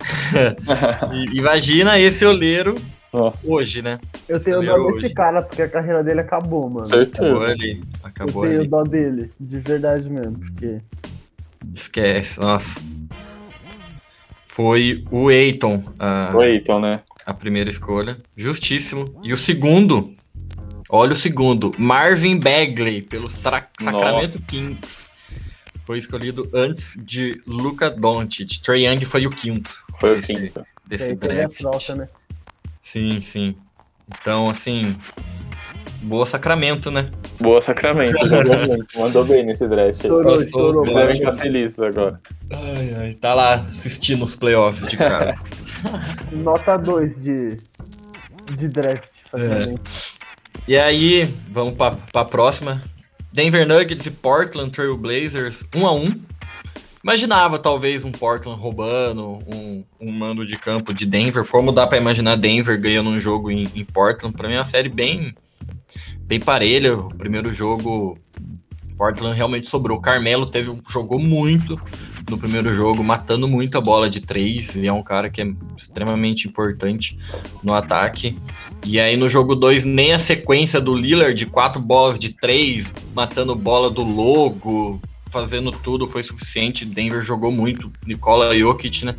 Imagina 1.33 1.99
esse 1.99 2.25
olheiro 2.25 2.75
Nossa, 3.12 3.47
hoje, 3.51 3.83
né? 3.83 3.99
Eu 4.29 4.43
tenho 4.43 4.62
dó 4.62 4.87
desse 4.93 5.11
cara, 5.15 5.43
porque 5.43 5.62
a 5.62 5.69
carreira 5.69 6.03
dele 6.03 6.21
acabou, 6.21 6.69
mano. 6.71 6.87
Acabou 6.87 7.05
certeza. 7.05 7.47
ali. 7.47 7.81
Eu 7.81 7.85
Acabou 8.09 8.43
tenho 8.47 8.61
ali. 8.61 8.69
dó 8.69 8.83
dele, 8.85 9.31
de 9.38 9.61
verdade 9.61 10.09
mesmo, 10.11 10.38
porque. 10.38 10.79
Esquece, 11.75 12.41
nossa. 12.41 12.81
Foi 14.49 15.05
o 15.11 15.31
Eiton, 15.31 15.83
a, 15.99 16.31
O 16.35 16.43
Eiton, 16.43 16.81
né? 16.81 17.01
a 17.25 17.33
primeira 17.33 17.71
escolha. 17.71 18.19
Justíssimo. 18.37 19.05
E 19.23 19.33
o 19.33 19.38
segundo, 19.38 20.12
olha 20.91 21.12
o 21.12 21.17
segundo, 21.17 21.75
Marvin 21.79 22.38
Bagley, 22.38 23.01
pelo 23.01 23.29
Sacramento 23.29 24.43
Kings. 24.43 25.11
Foi 25.85 25.99
escolhido 25.99 26.49
antes 26.55 26.97
de 27.05 27.42
Luca 27.47 27.90
Doncic. 27.90 28.61
Trae 28.62 28.87
Young 28.87 29.05
foi 29.05 29.27
o 29.27 29.31
quinto 29.31 29.71
Foi 29.99 30.12
o 30.16 30.18
Esse- 30.18 30.33
quinto. 30.35 30.64
desse 30.87 31.05
aí 31.11 31.16
teve 31.16 31.33
a 31.33 31.37
draft. 31.47 31.59
troca, 31.59 31.95
né? 31.97 32.09
Sim, 32.81 33.21
sim. 33.21 33.57
Então, 34.21 34.49
assim, 34.51 34.97
boa 36.03 36.27
Sacramento, 36.27 36.90
né? 36.90 37.11
Boa 37.40 37.61
Sacramento. 37.62 38.12
Mandou 38.97 39.25
bem 39.25 39.45
nesse 39.45 39.66
draft. 39.66 39.85
aí. 39.87 39.90
Estourou, 39.90 40.40
estourou. 40.42 40.85
Devem 40.85 41.16
estar 41.16 41.33
felizes 41.37 41.81
agora. 41.81 42.21
Ai, 42.51 42.95
ai, 42.99 43.14
tá 43.14 43.35
lá 43.35 43.55
assistindo 43.55 44.23
os 44.25 44.37
playoffs 44.37 44.87
de 44.88 44.97
casa. 44.97 45.42
Nota 46.33 46.77
2 46.77 47.23
de, 47.23 47.57
de 48.57 48.68
draft, 48.68 49.09
sacanagem. 49.31 49.79
E 50.68 50.77
aí, 50.77 51.25
vamos 51.51 51.75
pra, 51.75 51.92
pra 52.12 52.25
próxima. 52.25 52.83
Denver 53.33 53.66
Nuggets 53.66 54.07
e 54.07 54.11
Portland 54.11 54.71
Trail 54.71 54.97
Blazers, 54.97 55.64
1 55.75 55.87
a 55.87 55.92
1 55.92 56.14
Imaginava 57.03 57.59
talvez 57.59 58.05
um 58.05 58.12
Portland 58.12 58.61
roubando 58.61 59.40
um, 59.53 59.85
um 60.01 60.12
mando 60.12 60.47
de 60.47 60.57
campo 60.57 60.95
de 60.95 61.05
Denver. 61.05 61.45
Como 61.45 61.73
dá 61.73 61.85
pra 61.85 61.99
imaginar 61.99 62.37
Denver 62.37 62.81
ganhando 62.81 63.11
um 63.11 63.18
jogo 63.18 63.51
em, 63.51 63.66
em 63.75 63.85
Portland? 63.85 64.37
Pra 64.37 64.47
mim 64.47 64.55
é 64.55 64.59
uma 64.59 64.64
série 64.64 64.88
bem, 64.88 65.35
bem 66.21 66.38
parelha. 66.38 66.97
O 66.97 67.09
primeiro 67.09 67.53
jogo, 67.53 68.16
Portland 68.97 69.37
realmente 69.37 69.66
sobrou. 69.66 70.01
Carmelo 70.01 70.47
teve, 70.47 70.79
jogou 70.88 71.18
muito 71.18 71.81
no 72.31 72.38
primeiro 72.38 72.73
jogo, 72.73 73.03
matando 73.03 73.49
muita 73.49 73.81
bola 73.81 74.09
de 74.09 74.21
três. 74.21 74.77
E 74.77 74.87
é 74.87 74.92
um 74.92 75.03
cara 75.03 75.29
que 75.29 75.42
é 75.42 75.53
extremamente 75.77 76.47
importante 76.47 77.18
no 77.64 77.75
ataque. 77.75 78.38
E 78.85 78.99
aí 78.99 79.16
no 79.16 79.29
jogo 79.29 79.55
2, 79.55 79.85
nem 79.85 80.12
a 80.12 80.18
sequência 80.18 80.81
do 80.81 80.95
Lillard 80.95 81.35
de 81.35 81.47
quatro 81.47 81.81
bolas 81.81 82.18
de 82.18 82.31
três, 82.31 82.92
matando 83.14 83.55
bola 83.55 83.88
do 83.88 84.03
logo, 84.03 85.01
fazendo 85.31 85.71
tudo, 85.71 86.07
foi 86.07 86.23
suficiente. 86.23 86.85
Denver 86.85 87.23
jogou 87.23 87.51
muito. 87.51 87.90
Nikola 88.07 88.57
Jokic, 88.57 89.05
né? 89.05 89.14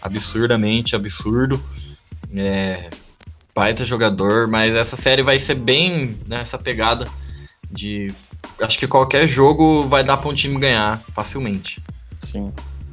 Absurdamente 0.00 0.96
absurdo. 0.96 1.62
É, 2.34 2.90
baita 3.54 3.84
jogador, 3.84 4.48
mas 4.48 4.74
essa 4.74 4.96
série 4.96 5.22
vai 5.22 5.38
ser 5.38 5.54
bem 5.54 6.16
nessa 6.26 6.58
pegada 6.58 7.06
de. 7.70 8.12
Acho 8.60 8.78
que 8.78 8.88
qualquer 8.88 9.26
jogo 9.26 9.84
vai 9.84 10.02
dar 10.02 10.16
para 10.16 10.30
um 10.30 10.34
time 10.34 10.58
ganhar 10.58 10.98
facilmente. 11.14 11.80
Sim. 12.20 12.52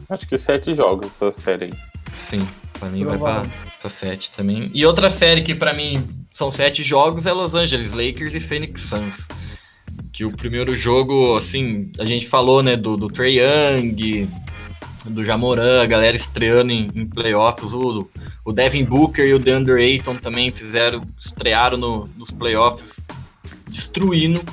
Acho 0.10 0.28
que 0.28 0.38
sete 0.38 0.74
jogos 0.74 1.08
essa 1.08 1.32
série 1.32 1.66
aí. 1.66 1.74
Sim, 2.18 2.48
pra 2.80 2.90
mim 2.90 3.04
vai 3.04 3.18
pra, 3.18 3.44
pra 3.80 3.90
sete 3.90 4.32
também. 4.32 4.72
E 4.74 4.86
outra 4.86 5.10
série 5.10 5.42
que 5.42 5.54
pra 5.54 5.74
mim 5.74 6.08
são 6.34 6.50
sete 6.50 6.82
jogos 6.84 7.26
é 7.26 7.34
Los 7.34 7.54
Angeles 7.54 7.92
Lakers 7.92 8.36
e 8.36 8.40
Phoenix 8.40 8.82
Suns. 8.84 9.28
Que 10.12 10.26
o 10.26 10.32
primeiro 10.32 10.76
jogo, 10.76 11.38
assim, 11.38 11.92
a 12.00 12.06
gente 12.06 12.28
falou, 12.28 12.64
né, 12.64 12.76
do, 12.76 12.96
do 12.96 13.10
Trae 13.10 13.40
Young, 13.40 14.28
do 15.06 15.24
Jamoran, 15.24 15.82
a 15.82 15.86
galera 15.86 16.16
estreando 16.16 16.72
em, 16.72 16.90
em 16.96 17.06
playoffs, 17.06 17.74
o, 17.74 18.10
o 18.46 18.52
Devin 18.52 18.86
Booker 18.86 19.26
e 19.26 19.34
o 19.34 19.40
DeAndre 19.40 19.82
Ayton 19.82 20.16
também 20.16 20.52
fizeram, 20.52 21.06
estrearam 21.18 21.78
no, 21.78 22.10
nos 22.18 22.32
playoffs, 22.32 23.06
destruindo 23.68 24.44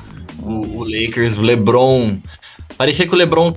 o, 0.40 0.78
o 0.78 0.84
Lakers, 0.84 1.36
o 1.36 1.42
LeBron. 1.42 2.18
Parecia 2.76 3.06
que 3.06 3.14
o 3.14 3.18
LeBron 3.18 3.54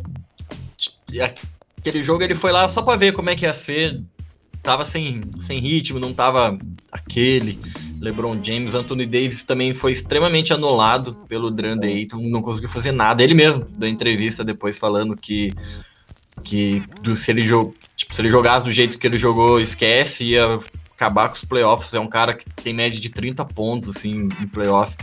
aquele 1.78 2.04
jogo 2.04 2.24
ele 2.24 2.36
foi 2.36 2.52
lá 2.52 2.70
só 2.70 2.82
pra 2.82 2.96
ver 2.96 3.14
como 3.14 3.30
é 3.30 3.36
que 3.36 3.46
ia 3.46 3.54
ser. 3.54 4.02
Tava 4.62 4.84
sem, 4.86 5.22
sem 5.40 5.60
ritmo, 5.60 6.00
não 6.00 6.14
tava 6.14 6.58
aquele. 6.92 7.60
LeBron 8.00 8.40
James, 8.44 8.76
Anthony 8.76 9.06
Davis 9.06 9.44
também 9.44 9.74
foi 9.74 9.92
extremamente 9.92 10.54
anulado 10.54 11.16
pelo 11.28 11.52
Drande 11.52 11.88
Ayton, 11.88 12.18
não 12.30 12.42
conseguiu 12.42 12.70
fazer 12.70 12.92
nada. 12.92 13.24
Ele 13.24 13.34
mesmo 13.34 13.66
deu 13.78 13.90
entrevista 13.90 14.44
depois 14.44 14.78
falando 14.78 15.16
que, 15.18 15.54
que 16.44 16.82
do, 17.02 17.16
se, 17.16 17.32
ele 17.32 17.44
jo- 17.44 17.74
tipo, 17.96 18.14
se 18.16 18.22
ele 18.22 18.30
jogasse 18.30 18.66
do 18.66 18.72
jeito 18.72 18.98
que 18.98 19.06
ele 19.08 19.18
jogou, 19.18 19.60
esquece, 19.60 20.24
ia 20.24 20.60
acabar 20.96 21.28
com 21.30 21.36
os 21.36 21.44
playoffs. 21.46 21.94
É 21.94 22.00
um 22.00 22.08
cara 22.08 22.34
que 22.34 22.46
tem 22.50 22.74
média 22.74 23.00
de 23.00 23.10
30 23.10 23.44
pontos 23.46 23.96
assim, 23.98 24.30
em 24.42 24.48
playoff. 24.48 24.96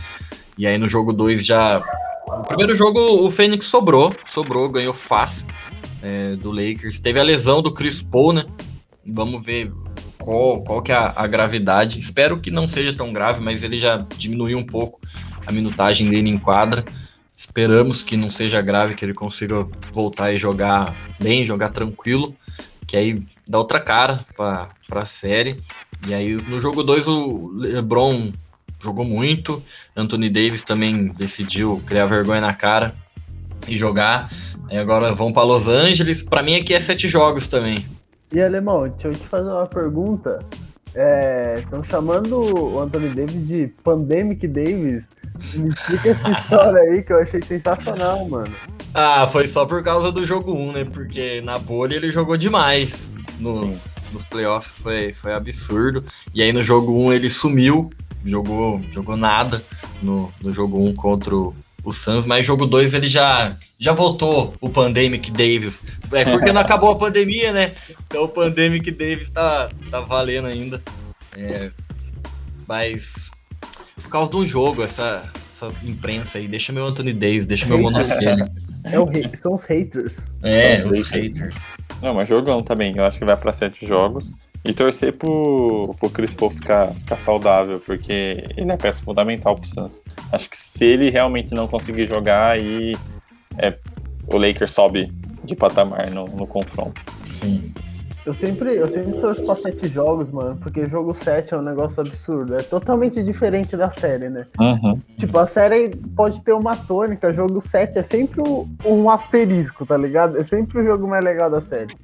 E 0.57 0.65
aí 0.65 0.77
no 0.77 0.87
jogo 0.87 1.13
2 1.13 1.45
já. 1.45 1.83
No 2.27 2.43
primeiro 2.45 2.75
jogo 2.75 2.99
o 2.99 3.29
Fênix 3.29 3.65
sobrou, 3.65 4.13
sobrou, 4.25 4.67
ganhou 4.69 4.93
fácil 4.93 5.45
é, 6.01 6.35
do 6.35 6.51
Lakers. 6.51 6.99
Teve 6.99 7.19
a 7.19 7.23
lesão 7.23 7.61
do 7.61 7.71
Chris 7.73 8.01
Paul, 8.01 8.33
né? 8.33 8.45
Vamos 9.07 9.43
ver 9.43 9.71
qual, 10.17 10.61
qual 10.61 10.81
que 10.81 10.91
é 10.91 10.95
a, 10.95 11.13
a 11.15 11.27
gravidade. 11.27 11.99
Espero 11.99 12.39
que 12.39 12.51
não 12.51 12.67
seja 12.67 12.93
tão 12.93 13.13
grave, 13.13 13.41
mas 13.41 13.63
ele 13.63 13.79
já 13.79 13.97
diminuiu 14.17 14.57
um 14.57 14.65
pouco 14.65 14.99
a 15.45 15.51
minutagem 15.51 16.07
dele 16.07 16.29
em 16.29 16.37
quadra. 16.37 16.85
Esperamos 17.35 18.03
que 18.03 18.17
não 18.17 18.29
seja 18.29 18.61
grave, 18.61 18.95
que 18.95 19.05
ele 19.05 19.13
consiga 19.13 19.65
voltar 19.93 20.33
e 20.33 20.37
jogar 20.37 20.93
bem, 21.19 21.45
jogar 21.45 21.69
tranquilo, 21.69 22.35
que 22.85 22.97
aí 22.97 23.21
dá 23.47 23.59
outra 23.59 23.79
cara 23.79 24.25
para 24.35 24.69
a 24.89 25.05
série. 25.05 25.61
E 26.05 26.13
aí 26.13 26.33
no 26.33 26.59
jogo 26.59 26.83
2 26.83 27.07
o 27.07 27.51
LeBron 27.55 28.31
jogou 28.81 29.05
muito, 29.05 29.63
Anthony 29.95 30.29
Davis 30.29 30.63
também 30.63 31.07
decidiu 31.07 31.81
criar 31.85 32.05
vergonha 32.07 32.41
na 32.41 32.53
cara 32.53 32.95
e 33.67 33.77
jogar. 33.77 34.31
Aí 34.69 34.77
agora 34.77 35.13
vão 35.13 35.31
para 35.31 35.43
Los 35.43 35.67
Angeles. 35.67 36.23
Para 36.23 36.43
mim 36.43 36.55
aqui 36.55 36.73
é 36.73 36.79
sete 36.79 37.07
jogos 37.07 37.47
também. 37.47 37.85
E 38.31 38.41
alemão, 38.41 38.89
deixa 38.89 39.07
eu 39.07 39.13
te 39.13 39.25
fazer 39.27 39.49
uma 39.49 39.65
pergunta. 39.65 40.39
Estão 41.59 41.83
chamando 41.83 42.39
o 42.39 42.79
Anthony 42.79 43.09
Davis 43.09 43.47
de 43.47 43.67
Pandemic 43.83 44.47
Davis. 44.47 45.03
Me 45.53 45.69
explica 45.69 46.09
essa 46.09 46.31
história 46.37 46.81
aí 46.81 47.03
que 47.03 47.13
eu 47.13 47.21
achei 47.21 47.41
sensacional, 47.41 48.27
mano. 48.27 48.53
Ah, 48.93 49.27
foi 49.31 49.47
só 49.47 49.65
por 49.65 49.83
causa 49.83 50.11
do 50.11 50.25
jogo 50.25 50.53
1, 50.53 50.71
né? 50.71 50.85
Porque 50.85 51.41
na 51.41 51.57
bolha 51.59 51.95
ele 51.95 52.11
jogou 52.11 52.35
demais. 52.35 53.07
No, 53.39 53.65
Sim. 53.65 53.79
nos 54.11 54.23
playoffs 54.25 54.77
foi, 54.79 55.13
foi 55.13 55.33
absurdo. 55.33 56.03
E 56.33 56.41
aí 56.41 56.51
no 56.51 56.63
jogo 56.63 56.91
1 56.91 57.13
ele 57.13 57.29
sumiu, 57.29 57.91
jogou, 58.25 58.81
jogou 58.91 59.15
nada 59.15 59.61
no, 60.01 60.31
no 60.41 60.51
jogo 60.51 60.83
1 60.83 60.95
contra 60.95 61.35
o, 61.35 61.53
o 61.87 61.93
Suns, 61.93 62.25
mas 62.25 62.45
jogo 62.45 62.65
2 62.65 62.93
ele 62.93 63.07
já, 63.07 63.55
já 63.79 63.93
voltou 63.93 64.53
o 64.59 64.69
Pandemic 64.69 65.31
Davis. 65.31 65.81
É 66.11 66.25
porque 66.25 66.51
não 66.51 66.59
acabou 66.59 66.91
a 66.91 66.97
pandemia, 66.97 67.53
né? 67.53 67.71
Então 68.05 68.25
o 68.25 68.27
Pandemic 68.27 68.91
Davis 68.91 69.29
tá, 69.29 69.69
tá 69.89 70.01
valendo 70.01 70.47
ainda. 70.47 70.83
É, 71.37 71.71
mas 72.67 73.31
por 74.01 74.09
causa 74.09 74.29
de 74.29 74.35
um 74.35 74.45
jogo, 74.45 74.83
essa, 74.83 75.23
essa 75.41 75.69
imprensa 75.81 76.39
aí, 76.39 76.47
deixa 76.49 76.73
meu 76.73 76.85
Anthony 76.85 77.13
Davis, 77.13 77.45
deixa 77.45 77.65
meu 77.65 77.77
Monocelli. 77.77 78.51
É 78.83 78.97
o 78.97 79.09
são 79.37 79.53
os 79.53 79.65
haters. 79.65 80.19
É, 80.41 80.79
São 80.79 80.89
os 80.91 81.09
haters. 81.09 81.39
haters. 81.39 81.55
Não, 82.01 82.13
mas 82.13 82.29
jogão 82.29 82.63
também. 82.63 82.95
Eu 82.95 83.03
acho 83.03 83.19
que 83.19 83.25
vai 83.25 83.35
pra 83.35 83.51
sete 83.51 83.85
jogos. 83.85 84.33
E 84.67 84.73
torcer 84.73 85.15
pro, 85.15 85.95
pro 85.97 86.09
Chris 86.09 86.33
Paul 86.33 86.51
ficar, 86.51 86.87
ficar 86.87 87.17
saudável, 87.17 87.79
porque 87.79 88.43
ele 88.57 88.69
é 88.69 88.75
peça 88.75 89.01
fundamental 89.01 89.55
pro 89.55 89.65
Suns. 89.65 90.03
Acho 90.29 90.49
que 90.49 90.57
se 90.57 90.83
ele 90.83 91.09
realmente 91.09 91.53
não 91.53 91.69
conseguir 91.69 92.05
jogar, 92.05 92.51
aí 92.51 92.93
é, 93.57 93.77
o 94.27 94.37
Lakers 94.37 94.71
sobe 94.71 95.09
de 95.45 95.55
patamar 95.55 96.11
no, 96.11 96.25
no 96.27 96.45
confronto. 96.45 97.01
Sim. 97.31 97.73
Eu 98.25 98.33
sempre, 98.33 98.75
eu 98.75 98.89
sempre 98.89 99.21
torço 99.21 99.41
pra 99.45 99.55
sete 99.55 99.87
jogos, 99.87 100.29
mano, 100.29 100.57
porque 100.57 100.85
jogo 100.85 101.15
7 101.15 101.53
é 101.53 101.57
um 101.57 101.61
negócio 101.61 102.01
absurdo. 102.01 102.55
É 102.55 102.61
totalmente 102.61 103.23
diferente 103.23 103.77
da 103.77 103.89
série, 103.89 104.27
né? 104.27 104.45
Uhum. 104.59 104.99
Tipo, 105.17 105.39
a 105.39 105.47
série 105.47 105.95
pode 106.13 106.41
ter 106.41 106.51
uma 106.51 106.75
tônica, 106.75 107.31
jogo 107.31 107.61
7 107.61 107.99
é 107.99 108.03
sempre 108.03 108.41
um, 108.41 108.67
um 108.83 109.09
asterisco, 109.09 109.85
tá 109.85 109.95
ligado? 109.95 110.37
É 110.37 110.43
sempre 110.43 110.79
o 110.79 110.83
jogo 110.83 111.07
mais 111.07 111.23
legal 111.23 111.49
da 111.49 111.61
série. 111.61 111.95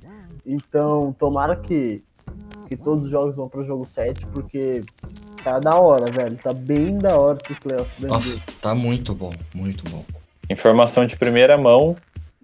Então, 0.46 1.14
tomara 1.20 1.58
que, 1.58 2.02
que 2.68 2.76
todos 2.78 3.06
os 3.06 3.10
jogos 3.12 3.36
vão 3.36 3.48
pro 3.50 3.66
jogo 3.66 3.86
7, 3.86 4.26
porque 4.28 4.84
tá 5.44 5.60
da 5.60 5.76
hora, 5.76 6.12
velho. 6.12 6.38
Tá 6.38 6.54
bem 6.54 6.98
da 6.98 7.18
hora 7.18 7.38
esses 7.44 7.58
playoffs 7.60 8.02
da 8.02 8.08
Nossa, 8.08 8.38
tá 8.62 8.74
muito 8.76 9.14
bom, 9.14 9.34
muito 9.54 9.84
bom. 9.90 10.04
Informação 10.50 11.06
de 11.06 11.16
primeira 11.18 11.58
mão: 11.58 11.96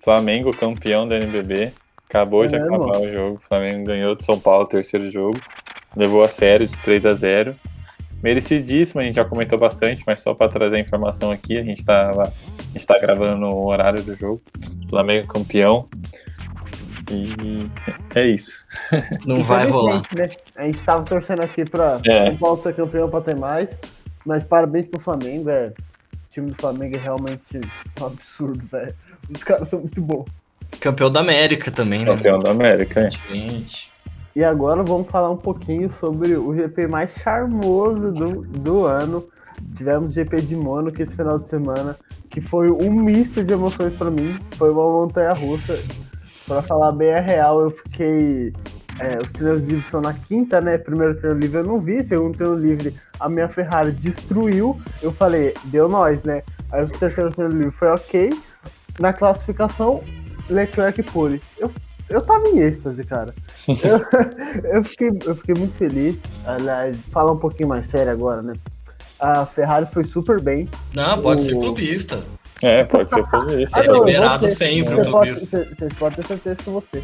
Flamengo 0.03 0.55
campeão 0.55 1.07
da 1.07 1.17
NBB. 1.17 1.71
Acabou 2.09 2.43
É 2.43 2.47
de 2.47 2.59
mesmo? 2.59 2.75
acabar 2.75 2.99
o 3.01 3.11
jogo. 3.11 3.35
O 3.35 3.47
Flamengo 3.47 3.85
ganhou 3.85 4.15
do 4.15 4.23
São 4.23 4.39
Paulo 4.39 4.63
o 4.63 4.67
terceiro 4.67 5.11
jogo. 5.11 5.39
Levou 5.95 6.23
a 6.23 6.27
sério 6.27 6.67
de 6.67 6.77
3 6.79 7.05
a 7.05 7.13
0 7.13 7.55
Merecidíssimo, 8.21 8.99
a 8.99 9.03
gente 9.03 9.15
já 9.15 9.23
comentou 9.23 9.57
bastante, 9.57 10.03
mas 10.05 10.21
só 10.21 10.33
para 10.33 10.49
trazer 10.51 10.75
a 10.75 10.79
informação 10.79 11.31
aqui, 11.31 11.57
a 11.57 11.63
gente 11.63 11.85
tá, 11.85 12.11
lá, 12.11 12.23
a 12.23 12.71
gente 12.73 12.85
tá 12.85 12.99
gravando 12.99 13.37
no 13.37 13.65
horário 13.65 14.03
do 14.03 14.13
jogo. 14.13 14.41
Flamengo 14.89 15.27
campeão. 15.27 15.87
E 17.09 17.69
é 18.13 18.27
isso. 18.27 18.65
Não 19.25 19.41
vai 19.41 19.67
rolar. 19.67 20.03
Né? 20.15 20.27
A 20.55 20.63
gente 20.65 20.83
tava 20.83 21.03
torcendo 21.03 21.41
aqui 21.41 21.65
pra 21.65 21.99
É. 22.05 22.27
São 22.27 22.37
Paulo 22.37 22.61
ser 22.61 22.75
campeão 22.75 23.09
pra 23.09 23.21
ter 23.21 23.35
mais, 23.35 23.69
mas 24.25 24.43
parabéns 24.43 24.87
pro 24.87 24.99
Flamengo, 24.99 25.45
velho. 25.45 25.73
O 26.13 26.31
time 26.31 26.47
do 26.51 26.55
Flamengo 26.55 26.95
é 26.95 26.99
realmente 26.99 27.59
um 27.99 28.05
absurdo, 28.05 28.65
velho. 28.67 28.93
Os 29.29 29.43
caras 29.43 29.69
são 29.69 29.79
muito 29.79 30.01
bons. 30.01 30.25
Campeão 30.79 31.09
da 31.09 31.19
América 31.19 31.71
também, 31.71 32.05
né? 32.05 32.15
Campeão 32.15 32.39
da 32.39 32.51
América, 32.51 33.01
é. 33.01 33.09
Gente. 33.11 33.91
E 34.35 34.43
agora 34.43 34.83
vamos 34.83 35.07
falar 35.07 35.31
um 35.31 35.37
pouquinho 35.37 35.91
sobre 35.91 36.35
o 36.35 36.55
GP 36.55 36.87
mais 36.87 37.11
charmoso 37.15 38.11
do, 38.11 38.43
do 38.43 38.85
ano. 38.85 39.27
Tivemos 39.75 40.13
GP 40.13 40.41
de 40.41 40.55
Mônaco 40.55 41.01
esse 41.01 41.15
final 41.15 41.39
de 41.39 41.49
semana, 41.49 41.97
que 42.29 42.39
foi 42.39 42.71
um 42.71 42.91
misto 42.91 43.43
de 43.43 43.53
emoções 43.53 43.93
pra 43.97 44.09
mim. 44.09 44.37
Foi 44.51 44.69
uma 44.69 44.83
montanha 44.83 45.33
russa. 45.33 45.77
Pra 46.49 46.63
falar 46.63 46.91
bem 46.93 47.13
a 47.13 47.19
real, 47.19 47.61
eu 47.61 47.69
fiquei. 47.69 48.51
é, 48.99 49.19
os 49.21 49.31
treinos 49.31 49.61
livres 49.61 49.87
são 49.87 50.01
na 50.01 50.15
quinta, 50.15 50.59
né? 50.59 50.79
Primeiro 50.79 51.13
treino 51.15 51.37
livre 51.39 51.59
eu 51.59 51.63
não 51.63 51.79
vi, 51.79 52.03
segundo 52.03 52.35
treino 52.35 52.55
livre 52.55 52.95
a 53.19 53.29
minha 53.29 53.47
Ferrari 53.47 53.91
destruiu. 53.91 54.81
Eu 54.99 55.11
falei, 55.13 55.53
deu 55.65 55.87
nós, 55.87 56.23
né? 56.23 56.41
Aí 56.71 56.83
o 56.83 56.87
terceiro 56.89 57.31
treino 57.31 57.53
livre 57.53 57.71
foi 57.71 57.89
ok. 57.89 58.33
Na 58.99 59.13
classificação, 59.13 60.03
Leclerc 60.49 60.99
e 60.99 61.03
pole. 61.03 61.39
Eu, 61.59 61.71
eu 62.09 62.19
tava 62.21 62.47
em 62.47 62.57
êxtase, 62.61 63.03
cara. 63.03 63.31
Eu, 63.83 64.01
eu, 64.73 64.83
fiquei, 64.83 65.09
eu 65.27 65.35
fiquei 65.35 65.53
muito 65.55 65.75
feliz. 65.75 66.19
Aliás, 66.47 66.97
falar 67.11 67.31
um 67.33 67.37
pouquinho 67.37 67.69
mais 67.69 67.85
sério 67.85 68.11
agora, 68.11 68.41
né? 68.41 68.53
A 69.19 69.45
Ferrari 69.45 69.85
foi 69.93 70.03
super 70.03 70.41
bem. 70.41 70.67
Não, 70.95 71.21
pode 71.21 71.43
ser 71.43 71.53
O- 71.53 71.59
clubista. 71.59 72.23
É, 72.61 72.83
pode 72.83 73.09
ser 73.09 73.25
por 73.27 73.49
isso. 73.59 73.77
Ah, 73.77 73.83
não, 73.83 73.95
eu 73.97 74.03
liberado 74.05 74.39
vou 74.39 74.49
ser- 74.49 74.55
sempre 74.55 74.93
Vocês 74.95 75.07
o 75.07 75.11
clubismo. 75.11 75.47
vocês- 75.47 75.93
podem 75.93 76.15
ter 76.17 76.25
certeza 76.27 76.55
que 76.57 76.69
você. 76.69 77.03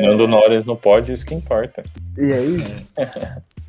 Nando 0.00 0.28
Norris 0.28 0.64
não 0.64 0.76
pode, 0.76 1.12
isso 1.12 1.26
que 1.26 1.34
importa. 1.34 1.82
E 2.16 2.30
é 2.32 2.40
isso. 2.40 2.82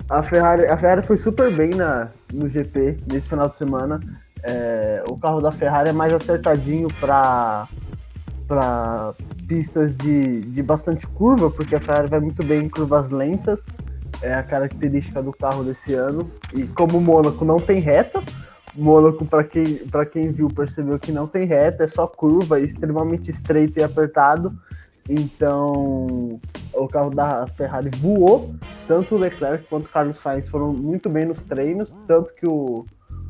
A 0.10 0.22
Ferrari, 0.24 0.68
a 0.68 0.78
Ferrari 0.78 1.02
foi 1.02 1.18
super 1.18 1.52
bem 1.52 1.70
na, 1.72 2.10
no 2.32 2.48
GP 2.48 2.98
nesse 3.12 3.28
final 3.30 3.50
de 3.50 3.58
semana. 3.58 4.00
É, 4.44 5.04
o 5.10 5.18
carro 5.18 5.42
da 5.42 5.52
Ferrari 5.52 5.90
é 5.90 5.94
mais 5.94 6.14
acertadinho 6.14 6.88
para 7.00 7.68
para 8.48 9.14
pistas 9.46 9.94
de, 9.98 10.40
de 10.42 10.64
bastante 10.64 11.06
curva, 11.06 11.50
porque 11.52 11.76
a 11.76 11.82
Ferrari 11.82 12.08
vai 12.08 12.22
muito 12.22 12.42
bem 12.46 12.62
em 12.64 12.70
curvas 12.70 13.10
lentas. 13.10 13.62
É 14.22 14.34
a 14.34 14.42
característica 14.42 15.22
do 15.22 15.34
carro 15.34 15.64
desse 15.66 15.94
ano. 15.94 16.32
E 16.54 16.64
como 16.64 16.98
o 16.98 17.02
Mônaco 17.02 17.44
não 17.44 17.58
tem 17.58 17.80
reta, 17.82 18.24
Mônaco, 18.78 19.26
para 19.26 19.44
quem, 19.44 19.76
pra 19.88 20.06
quem 20.06 20.32
viu, 20.32 20.48
percebeu 20.48 21.00
que 21.00 21.12
não 21.12 21.28
tem 21.28 21.46
reta, 21.46 21.84
é 21.84 21.88
só 21.88 22.06
curva, 22.06 22.60
extremamente 22.60 23.32
estreito 23.32 23.80
e 23.80 23.84
apertado. 23.84 24.54
Então, 25.10 26.40
o 26.74 26.88
carro 26.88 27.10
da 27.10 27.48
Ferrari 27.48 27.90
voou. 27.90 28.54
Tanto 28.88 29.16
o 29.16 29.18
Leclerc 29.18 29.66
quanto 29.70 29.86
o 29.86 29.90
Carlos 29.90 30.18
Sainz 30.18 30.48
foram 30.48 30.74
muito 30.74 31.10
bem 31.10 31.26
nos 31.26 31.44
treinos. 31.44 31.98
Tanto 32.08 32.34
que 32.34 32.48
o, 32.48 32.86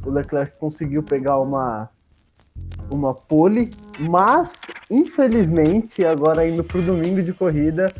o 0.06 0.12
Leclerc 0.12 0.58
conseguiu 0.60 1.04
pegar 1.04 1.40
uma, 1.40 1.90
uma 2.92 3.14
pole. 3.14 3.72
Mas, 4.00 4.62
infelizmente, 4.90 6.04
agora 6.04 6.48
indo 6.48 6.64
para 6.64 6.80
o 6.80 6.84
domingo 6.84 7.22
de 7.22 7.32
corrida, 7.32 7.94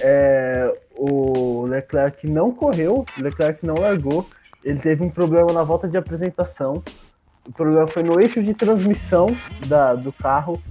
é, 0.00 0.72
o 0.96 1.66
Leclerc 1.66 2.28
não 2.28 2.52
correu, 2.52 3.04
o 3.18 3.22
Leclerc 3.22 3.66
não 3.66 3.74
largou. 3.74 4.26
Ele 4.64 4.78
teve 4.78 5.02
um 5.02 5.10
problema 5.10 5.52
na 5.52 5.62
volta 5.62 5.88
de 5.88 5.96
apresentação. 5.96 6.82
O 7.48 7.52
problema 7.52 7.86
foi 7.88 8.02
no 8.02 8.20
eixo 8.20 8.42
de 8.42 8.54
transmissão 8.54 9.26
da, 9.66 9.94
do 9.94 10.12
carro. 10.12 10.62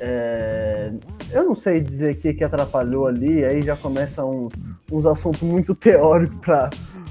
É, 0.00 0.90
eu 1.30 1.44
não 1.44 1.54
sei 1.54 1.80
dizer 1.80 2.14
o 2.14 2.16
que, 2.16 2.34
que 2.34 2.44
atrapalhou 2.44 3.06
ali, 3.06 3.44
aí 3.44 3.62
já 3.62 3.76
começam 3.76 4.28
uns, 4.46 4.52
uns 4.90 5.06
assuntos 5.06 5.42
muito 5.42 5.72
teóricos 5.76 6.38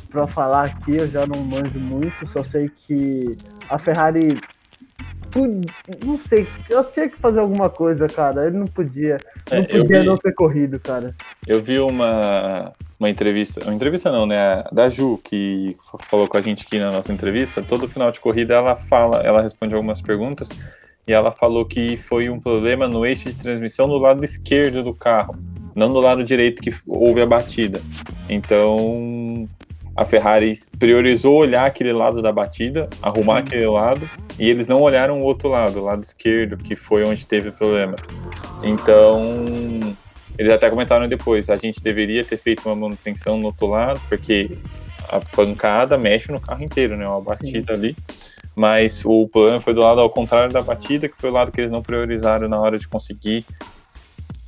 para 0.09 0.27
falar 0.27 0.65
aqui, 0.65 0.97
eu 0.97 1.09
já 1.09 1.25
não 1.25 1.43
manjo 1.43 1.79
muito, 1.79 2.25
só 2.27 2.43
sei 2.43 2.69
que 2.69 3.37
a 3.69 3.77
Ferrari. 3.77 4.39
Não 6.05 6.15
sei, 6.17 6.47
eu 6.69 6.83
tinha 6.83 7.09
que 7.09 7.17
fazer 7.17 7.39
alguma 7.39 7.67
coisa, 7.69 8.07
cara. 8.07 8.45
Ele 8.45 8.57
não 8.57 8.67
podia. 8.67 9.17
Não 9.51 9.57
É, 9.59 9.63
podia 9.63 10.01
vi- 10.01 10.05
não 10.07 10.17
ter 10.17 10.31
corrido, 10.33 10.79
cara. 10.79 11.15
Eu 11.47 11.59
vi 11.61 11.79
uma, 11.79 12.71
uma 13.03 13.09
entrevista, 13.09 13.61
uma 13.65 13.73
entrevista 13.73 14.09
não, 14.09 14.25
né? 14.25 14.63
Da 14.71 14.89
Ju, 14.89 15.19
que 15.23 15.75
falou 16.09 16.27
com 16.27 16.37
a 16.37 16.41
gente 16.41 16.65
aqui 16.65 16.79
na 16.79 16.89
nossa 16.89 17.11
entrevista. 17.11 17.61
Todo 17.61 17.87
final 17.87 18.11
de 18.11 18.19
corrida 18.19 18.53
ela 18.53 18.77
fala, 18.77 19.17
ela 19.17 19.41
responde 19.41 19.75
algumas 19.75 20.01
perguntas 20.01 20.49
e 21.05 21.11
ela 21.11 21.31
falou 21.31 21.65
que 21.65 21.97
foi 21.97 22.29
um 22.29 22.39
problema 22.39 22.87
no 22.87 23.05
eixo 23.05 23.25
de 23.25 23.35
transmissão 23.35 23.89
do 23.89 23.97
lado 23.97 24.23
esquerdo 24.23 24.81
do 24.81 24.93
carro, 24.93 25.35
não 25.75 25.91
do 25.91 25.99
lado 25.99 26.23
direito 26.23 26.61
que 26.61 26.73
houve 26.87 27.21
a 27.21 27.25
batida. 27.25 27.81
Então 28.29 29.47
a 29.95 30.05
Ferrari 30.05 30.53
priorizou 30.79 31.35
olhar 31.35 31.65
aquele 31.65 31.91
lado 31.91 32.21
da 32.21 32.31
batida, 32.31 32.89
arrumar 33.01 33.39
aquele 33.39 33.67
lado, 33.67 34.09
e 34.39 34.49
eles 34.49 34.65
não 34.65 34.81
olharam 34.81 35.19
o 35.19 35.23
outro 35.23 35.49
lado, 35.49 35.79
o 35.79 35.83
lado 35.83 36.03
esquerdo, 36.03 36.57
que 36.57 36.75
foi 36.75 37.03
onde 37.03 37.27
teve 37.27 37.49
o 37.49 37.53
problema. 37.53 37.95
Então, 38.63 39.45
eles 40.37 40.51
até 40.51 40.69
comentaram 40.69 41.07
depois, 41.07 41.49
a 41.49 41.57
gente 41.57 41.81
deveria 41.81 42.23
ter 42.23 42.37
feito 42.37 42.67
uma 42.67 42.75
manutenção 42.75 43.37
no 43.37 43.47
outro 43.47 43.67
lado, 43.67 44.01
porque 44.09 44.57
a 45.09 45.19
pancada 45.19 45.97
mexe 45.97 46.31
no 46.31 46.39
carro 46.39 46.63
inteiro, 46.63 46.97
né? 46.97 47.07
Uma 47.07 47.21
batida 47.21 47.73
ali. 47.73 47.95
Mas 48.55 49.03
o 49.03 49.27
problema 49.27 49.59
foi 49.59 49.73
do 49.73 49.81
lado 49.81 49.99
ao 49.99 50.09
contrário 50.09 50.51
da 50.51 50.61
batida, 50.61 51.09
que 51.09 51.17
foi 51.17 51.29
o 51.29 51.33
lado 51.33 51.51
que 51.51 51.61
eles 51.61 51.71
não 51.71 51.81
priorizaram 51.81 52.47
na 52.47 52.59
hora 52.59 52.77
de 52.77 52.87
conseguir 52.87 53.45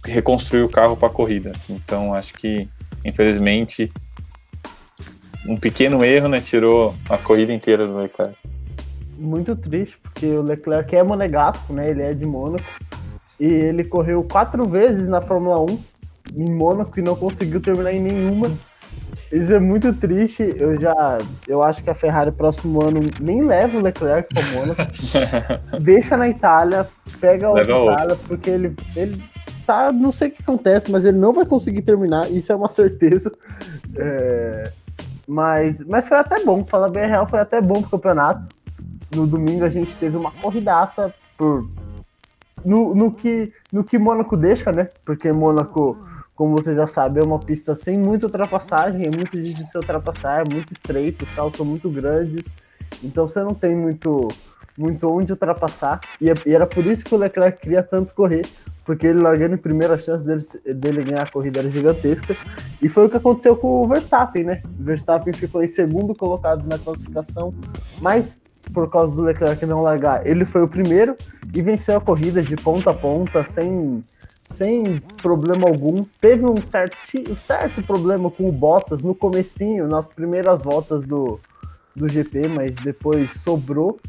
reconstruir 0.03 0.61
o 0.61 0.69
carro 0.69 0.95
para 0.95 1.07
a 1.07 1.11
corrida. 1.11 1.51
Então, 1.69 2.13
acho 2.13 2.33
que, 2.33 2.69
infelizmente, 3.03 3.91
um 5.47 5.57
pequeno 5.57 6.03
erro, 6.03 6.27
né? 6.27 6.39
Tirou 6.39 6.93
a 7.09 7.17
corrida 7.17 7.53
inteira 7.53 7.87
do 7.87 7.97
Leclerc. 7.97 8.35
Muito 9.17 9.55
triste, 9.55 9.97
porque 9.97 10.25
o 10.25 10.41
Leclerc 10.41 10.95
é 10.95 11.01
monegasco, 11.01 11.73
né? 11.73 11.89
Ele 11.89 12.03
é 12.03 12.13
de 12.13 12.25
Mônaco. 12.25 12.65
E 13.39 13.45
ele 13.45 13.83
correu 13.83 14.23
quatro 14.23 14.65
vezes 14.65 15.07
na 15.07 15.21
Fórmula 15.21 15.59
1 15.59 15.79
em 16.35 16.51
Mônaco 16.51 16.97
e 16.99 17.03
não 17.03 17.15
conseguiu 17.15 17.61
terminar 17.61 17.93
em 17.93 18.01
nenhuma. 18.01 18.49
Isso 19.31 19.53
é 19.53 19.59
muito 19.59 19.91
triste. 19.93 20.55
Eu 20.57 20.79
já. 20.79 21.17
Eu 21.47 21.61
acho 21.61 21.83
que 21.83 21.89
a 21.89 21.95
Ferrari 21.95 22.31
próximo 22.31 22.81
ano 22.81 23.01
nem 23.19 23.43
leva 23.43 23.77
o 23.77 23.81
Leclerc 23.81 24.33
para 24.33 24.43
Mônaco. 24.53 24.81
deixa 25.81 26.15
na 26.15 26.29
Itália, 26.29 26.87
pega 27.19 27.49
o 27.49 27.57
Itália, 27.57 28.17
porque 28.27 28.49
ele, 28.49 28.75
ele 28.95 29.21
tá. 29.65 29.91
Não 29.91 30.11
sei 30.11 30.29
o 30.29 30.31
que 30.31 30.41
acontece, 30.41 30.91
mas 30.91 31.05
ele 31.05 31.17
não 31.17 31.33
vai 31.33 31.45
conseguir 31.45 31.81
terminar. 31.81 32.31
Isso 32.31 32.51
é 32.51 32.55
uma 32.55 32.67
certeza. 32.67 33.31
É, 33.97 34.71
mas, 35.27 35.83
mas 35.85 36.07
foi 36.07 36.17
até 36.17 36.43
bom, 36.43 36.63
falar 36.63 36.89
bem 36.89 37.07
real, 37.07 37.27
foi 37.27 37.39
até 37.39 37.59
bom 37.59 37.81
pro 37.81 37.91
campeonato. 37.91 38.47
No 39.13 39.25
domingo 39.25 39.63
a 39.63 39.69
gente 39.69 39.95
teve 39.97 40.17
uma 40.17 40.31
corridaça 40.31 41.13
por. 41.37 41.67
No, 42.65 42.95
no, 42.95 43.11
que, 43.11 43.53
no 43.71 43.83
que 43.83 43.99
Mônaco 43.99 44.35
deixa, 44.35 44.71
né? 44.71 44.89
Porque 45.05 45.31
Mônaco 45.31 45.97
como 46.35 46.57
você 46.57 46.75
já 46.75 46.85
sabe, 46.85 47.21
é 47.21 47.23
uma 47.23 47.39
pista 47.39 47.73
sem 47.73 47.97
muita 47.97 48.25
ultrapassagem, 48.25 49.07
é 49.07 49.09
muito 49.09 49.41
difícil 49.41 49.67
se 49.67 49.77
ultrapassar, 49.77 50.45
é 50.45 50.53
muito 50.53 50.73
estreito, 50.73 51.23
os 51.23 51.31
carros 51.31 51.55
são 51.55 51.65
muito 51.65 51.89
grandes, 51.89 52.45
então 53.01 53.25
você 53.25 53.41
não 53.41 53.53
tem 53.53 53.73
muito, 53.73 54.27
muito 54.77 55.09
onde 55.09 55.31
ultrapassar. 55.31 56.01
E, 56.19 56.25
e 56.45 56.53
era 56.53 56.67
por 56.67 56.85
isso 56.85 57.05
que 57.05 57.15
o 57.15 57.17
Leclerc 57.17 57.61
queria 57.61 57.81
tanto 57.81 58.13
correr, 58.13 58.45
porque 58.83 59.07
ele 59.07 59.21
largando 59.21 59.55
em 59.55 59.57
primeira 59.57 59.97
chance 59.97 60.25
dele, 60.25 60.43
dele 60.75 61.03
ganhar 61.03 61.23
a 61.23 61.31
corrida 61.31 61.59
era 61.59 61.69
gigantesca. 61.69 62.35
E 62.81 62.89
foi 62.89 63.05
o 63.05 63.09
que 63.09 63.17
aconteceu 63.17 63.55
com 63.55 63.81
o 63.81 63.87
Verstappen, 63.87 64.43
né? 64.43 64.61
O 64.77 64.83
Verstappen 64.83 65.33
ficou 65.33 65.63
em 65.63 65.67
segundo 65.69 66.13
colocado 66.13 66.67
na 66.67 66.77
classificação, 66.77 67.53
mas 68.01 68.41
por 68.73 68.89
causa 68.89 69.13
do 69.13 69.21
Leclerc 69.21 69.65
não 69.65 69.81
largar, 69.81 70.25
ele 70.25 70.45
foi 70.45 70.63
o 70.63 70.67
primeiro 70.67 71.15
e 71.53 71.61
venceu 71.61 71.97
a 71.97 72.01
corrida 72.01 72.41
de 72.41 72.55
ponta 72.55 72.91
a 72.91 72.93
ponta, 72.93 73.43
sem 73.43 74.03
sem 74.49 74.99
problema 75.21 75.67
algum. 75.67 76.05
Teve 76.21 76.45
um 76.45 76.63
certo, 76.63 76.97
um 77.29 77.35
certo 77.35 77.81
problema 77.81 78.29
com 78.29 78.47
o 78.47 78.51
Bottas 78.51 79.01
no 79.01 79.15
comecinho, 79.15 79.87
nas 79.87 80.07
primeiras 80.07 80.61
voltas 80.63 81.03
do, 81.03 81.39
do 81.95 82.07
GP, 82.07 82.47
mas 82.47 82.75
depois 82.75 83.31
sobrou. 83.41 83.99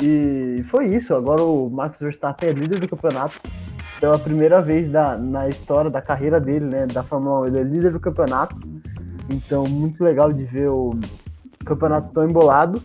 E 0.00 0.62
foi 0.64 0.86
isso. 0.86 1.14
Agora 1.14 1.42
o 1.42 1.68
Max 1.68 2.00
Verstappen 2.00 2.48
é 2.48 2.52
líder 2.52 2.80
do 2.80 2.88
campeonato 2.88 3.38
pela 4.00 4.18
primeira 4.18 4.62
vez 4.62 4.90
da, 4.90 5.16
na 5.16 5.48
história 5.48 5.90
da 5.90 6.00
carreira 6.00 6.40
dele, 6.40 6.64
né? 6.64 6.86
Da 6.86 7.02
Fórmula 7.02 7.40
1. 7.40 7.46
Ele 7.46 7.58
é 7.58 7.62
líder 7.62 7.92
do 7.92 8.00
campeonato. 8.00 8.56
Então, 9.28 9.64
muito 9.66 10.02
legal 10.02 10.32
de 10.32 10.44
ver 10.44 10.68
o 10.68 10.98
campeonato 11.64 12.12
tão 12.12 12.24
embolado. 12.24 12.82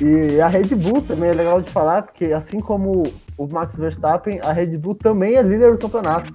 E 0.00 0.40
a 0.40 0.48
Red 0.48 0.74
Bull 0.74 1.02
também 1.02 1.28
é 1.28 1.34
legal 1.34 1.60
de 1.60 1.68
falar, 1.68 2.02
porque 2.02 2.26
assim 2.26 2.58
como 2.58 3.02
o 3.36 3.46
Max 3.46 3.76
Verstappen, 3.76 4.40
a 4.42 4.50
Red 4.50 4.78
Bull 4.78 4.94
também 4.94 5.36
é 5.36 5.42
líder 5.42 5.72
do 5.72 5.78
campeonato. 5.78 6.32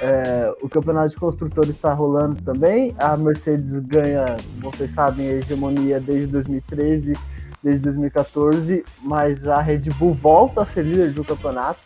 É, 0.00 0.52
o 0.60 0.68
campeonato 0.68 1.10
de 1.10 1.16
construtores 1.16 1.70
está 1.70 1.94
rolando 1.94 2.42
também. 2.42 2.94
A 2.98 3.16
Mercedes 3.16 3.78
ganha, 3.78 4.36
vocês 4.58 4.90
sabem, 4.90 5.28
a 5.28 5.32
hegemonia 5.34 6.00
desde 6.00 6.26
2013, 6.26 7.14
desde 7.62 7.80
2014, 7.82 8.84
mas 9.02 9.46
a 9.46 9.60
Red 9.60 9.84
Bull 9.98 10.12
volta 10.12 10.62
a 10.62 10.66
ser 10.66 10.84
líder 10.84 11.12
do 11.12 11.24
campeonato. 11.24 11.80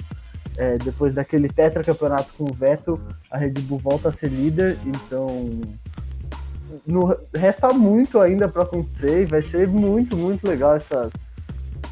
É, 0.56 0.78
depois 0.78 1.14
daquele 1.14 1.48
tetracampeonato 1.48 2.32
com 2.36 2.44
o 2.44 2.52
Vettel, 2.52 2.98
a 3.30 3.36
Red 3.36 3.52
Bull 3.60 3.78
volta 3.78 4.08
a 4.08 4.12
ser 4.12 4.28
líder, 4.28 4.76
então 4.84 5.60
no, 6.86 7.16
resta 7.34 7.72
muito 7.72 8.20
ainda 8.20 8.48
para 8.48 8.62
acontecer 8.62 9.22
e 9.22 9.24
vai 9.24 9.42
ser 9.42 9.68
muito, 9.68 10.16
muito 10.16 10.46
legal 10.46 10.74
essas, 10.74 11.12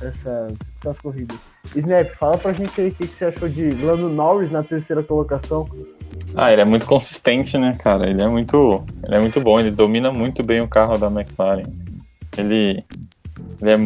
essas, 0.00 0.54
essas 0.76 0.98
corridas. 1.00 1.36
Snap, 1.74 2.08
fala 2.14 2.38
pra 2.38 2.52
gente 2.52 2.80
aí 2.80 2.88
o 2.88 2.94
que, 2.94 3.06
que 3.06 3.14
você 3.14 3.26
achou 3.26 3.48
de 3.48 3.70
Lando 3.70 4.08
Norris 4.08 4.50
na 4.50 4.62
terceira 4.62 5.02
colocação. 5.02 5.68
Ah, 6.34 6.52
ele 6.52 6.62
é 6.62 6.64
muito 6.64 6.86
consistente, 6.86 7.56
né, 7.58 7.76
cara? 7.78 8.08
Ele 8.08 8.22
é 8.22 8.28
muito, 8.28 8.84
ele 9.04 9.14
é 9.14 9.20
muito 9.20 9.40
bom, 9.40 9.58
ele 9.58 9.70
domina 9.70 10.10
muito 10.10 10.42
bem 10.42 10.60
o 10.60 10.68
carro 10.68 10.96
da 10.98 11.08
McLaren. 11.08 11.66
Ele, 12.36 12.84
ele 13.60 13.70
é 13.70 13.76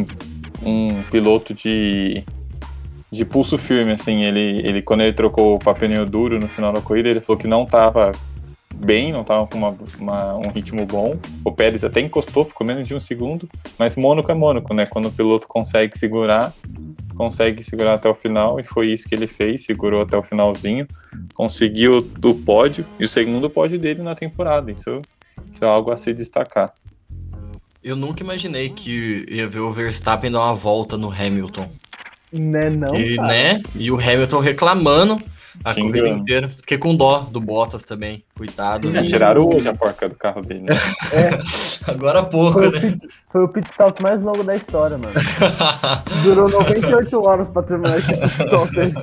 um 0.65 1.03
piloto 1.03 1.53
de, 1.53 2.23
de 3.11 3.25
pulso 3.25 3.57
firme, 3.57 3.93
assim. 3.93 4.23
Ele, 4.23 4.61
ele, 4.65 4.81
quando 4.81 5.01
ele 5.01 5.13
trocou 5.13 5.57
para 5.59 5.73
pneu 5.73 6.05
duro 6.05 6.39
no 6.39 6.47
final 6.47 6.71
da 6.71 6.81
corrida, 6.81 7.09
ele 7.09 7.21
falou 7.21 7.39
que 7.39 7.47
não 7.47 7.65
tava 7.65 8.11
bem, 8.73 9.11
não 9.11 9.21
estava 9.21 9.47
com 9.47 9.57
uma, 9.57 9.77
uma, 9.99 10.35
um 10.35 10.49
ritmo 10.49 10.85
bom. 10.85 11.17
O 11.43 11.51
Pérez 11.51 11.83
até 11.83 12.01
encostou, 12.01 12.45
ficou 12.45 12.65
menos 12.65 12.87
de 12.87 12.95
um 12.95 12.99
segundo, 12.99 13.47
mas 13.77 13.95
Mônaco 13.95 14.31
é 14.31 14.35
Mônaco, 14.35 14.73
né? 14.73 14.85
Quando 14.85 15.07
o 15.07 15.11
piloto 15.11 15.47
consegue 15.47 15.97
segurar, 15.97 16.53
consegue 17.15 17.63
segurar 17.63 17.93
até 17.93 18.09
o 18.09 18.15
final, 18.15 18.59
e 18.59 18.63
foi 18.63 18.91
isso 18.91 19.07
que 19.07 19.15
ele 19.15 19.27
fez, 19.27 19.63
segurou 19.63 20.01
até 20.01 20.17
o 20.17 20.23
finalzinho, 20.23 20.87
conseguiu 21.33 21.97
o 22.23 22.35
pódio, 22.35 22.85
e 22.99 23.05
o 23.05 23.09
segundo 23.09 23.49
pódio 23.49 23.79
dele 23.79 24.01
na 24.01 24.15
temporada. 24.15 24.71
Isso, 24.71 25.01
isso 25.49 25.63
é 25.63 25.67
algo 25.67 25.91
a 25.91 25.97
se 25.97 26.13
destacar. 26.13 26.73
Eu 27.83 27.95
nunca 27.95 28.23
imaginei 28.23 28.69
que 28.69 29.25
ia 29.29 29.47
ver 29.47 29.59
o 29.59 29.71
Verstappen 29.71 30.31
dar 30.31 30.39
uma 30.39 30.55
volta 30.55 30.97
no 30.97 31.11
Hamilton. 31.11 31.69
Né, 32.31 32.69
não, 32.69 32.95
e, 32.95 33.15
né? 33.17 33.61
E 33.75 33.91
o 33.91 33.95
Hamilton 33.95 34.39
reclamando 34.39 35.21
a 35.63 35.73
Sim, 35.73 35.81
corrida 35.81 36.09
inteira. 36.09 36.47
Fiquei 36.47 36.77
com 36.77 36.95
dó 36.95 37.19
do 37.19 37.39
Bottas 37.39 37.83
também, 37.83 38.23
coitado. 38.37 38.87
Sim, 38.87 39.03
tiraram 39.03 39.47
hoje 39.47 39.67
a 39.67 39.73
porca 39.73 40.07
do 40.07 40.15
carro 40.15 40.41
dele, 40.41 40.61
né? 40.61 40.75
É. 41.11 41.39
Agora 41.91 42.19
há 42.19 42.23
pouco, 42.23 42.53
foi 42.53 42.71
né? 42.71 42.77
O 42.77 42.81
pit, 42.81 43.07
foi 43.31 43.43
o 43.43 43.47
pit 43.47 43.69
stop 43.69 44.01
mais 44.01 44.21
longo 44.21 44.43
da 44.43 44.55
história, 44.55 44.97
mano. 44.97 45.13
Durou 46.23 46.49
98 46.49 47.21
horas 47.21 47.49
pra 47.49 47.63
terminar 47.63 47.97
esse 47.97 48.07
pit 48.07 48.25
stop 48.25 48.79
aí. 48.79 48.93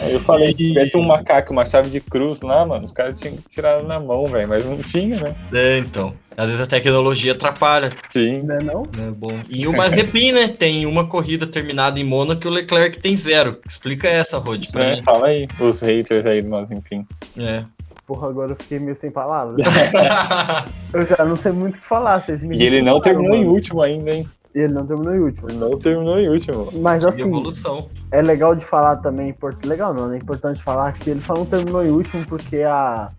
Aí 0.00 0.14
eu 0.14 0.20
falei, 0.20 0.48
se 0.48 0.68
tivesse 0.68 0.96
um 0.96 1.02
macaco, 1.02 1.52
uma 1.52 1.64
chave 1.64 1.90
de 1.90 2.00
cruz 2.00 2.40
lá, 2.40 2.64
mano, 2.64 2.84
os 2.84 2.92
caras 2.92 3.18
tinham 3.20 3.36
que 3.36 3.48
tirar 3.48 3.82
na 3.82 4.00
mão, 4.00 4.26
velho, 4.26 4.48
mas 4.48 4.64
não 4.64 4.82
tinha, 4.82 5.20
né? 5.20 5.34
É, 5.52 5.78
então. 5.78 6.14
Às 6.36 6.46
vezes 6.46 6.62
a 6.62 6.66
tecnologia 6.66 7.32
atrapalha. 7.32 7.92
Sim. 8.08 8.42
Não 8.42 8.54
é 8.54 8.62
não? 8.62 8.82
É 8.98 9.10
bom. 9.10 9.40
E 9.48 9.66
o 9.66 9.76
Mazepin, 9.76 10.32
né? 10.32 10.48
Tem 10.48 10.86
uma 10.86 11.06
corrida 11.06 11.46
terminada 11.46 12.00
em 12.00 12.04
Mônaco 12.04 12.46
e 12.46 12.48
o 12.48 12.50
Leclerc 12.50 12.98
tem 12.98 13.14
zero. 13.14 13.58
Explica 13.66 14.08
essa, 14.08 14.38
Rod, 14.38 14.66
pra 14.70 14.84
é, 14.84 14.96
mim. 14.96 15.02
Fala 15.02 15.26
aí, 15.26 15.46
os 15.60 15.82
haters 15.82 16.24
aí 16.24 16.40
do 16.40 16.48
Mazepin. 16.48 17.06
É. 17.36 17.64
Porra, 18.06 18.28
agora 18.28 18.52
eu 18.52 18.56
fiquei 18.56 18.78
meio 18.78 18.96
sem 18.96 19.10
palavras. 19.10 19.56
eu 20.92 21.06
já 21.06 21.24
não 21.24 21.36
sei 21.36 21.52
muito 21.52 21.76
o 21.76 21.78
que 21.78 21.86
falar, 21.86 22.22
vocês 22.22 22.42
me 22.42 22.56
E 22.56 22.62
ele 22.62 22.80
não 22.80 23.00
terminou 23.00 23.36
mano. 23.36 23.44
em 23.44 23.46
último 23.46 23.82
ainda, 23.82 24.10
hein? 24.10 24.26
Ele 24.54 24.72
não 24.72 24.86
terminou 24.86 25.14
em 25.14 25.20
último. 25.20 25.48
Ele 25.48 25.58
não 25.58 25.78
terminou 25.78 26.18
em 26.18 26.28
último. 26.28 26.68
Mas 26.80 27.04
assim, 27.04 27.22
evolução. 27.22 27.88
É 28.12 28.22
legal 28.22 28.54
de 28.54 28.64
falar 28.64 28.96
também, 28.96 29.34
legal 29.64 29.94
não, 29.94 30.12
é 30.12 30.16
importante 30.16 30.62
falar 30.62 30.92
que 30.92 31.10
ele 31.10 31.20
só 31.20 31.34
não 31.34 31.46
terminou 31.46 31.84
em 31.84 31.90
último 31.90 32.24
porque 32.26 32.62
a, 32.62 33.10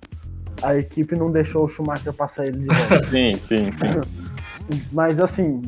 a 0.61 0.75
equipe 0.75 1.15
não 1.15 1.31
deixou 1.31 1.65
o 1.65 1.67
Schumacher 1.67 2.13
passar 2.13 2.45
ele 2.45 2.59
de 2.59 2.65
volta. 2.65 3.03
sim, 3.09 3.33
sim, 3.35 3.71
sim. 3.71 3.87
Mas 4.91 5.19
assim, 5.19 5.61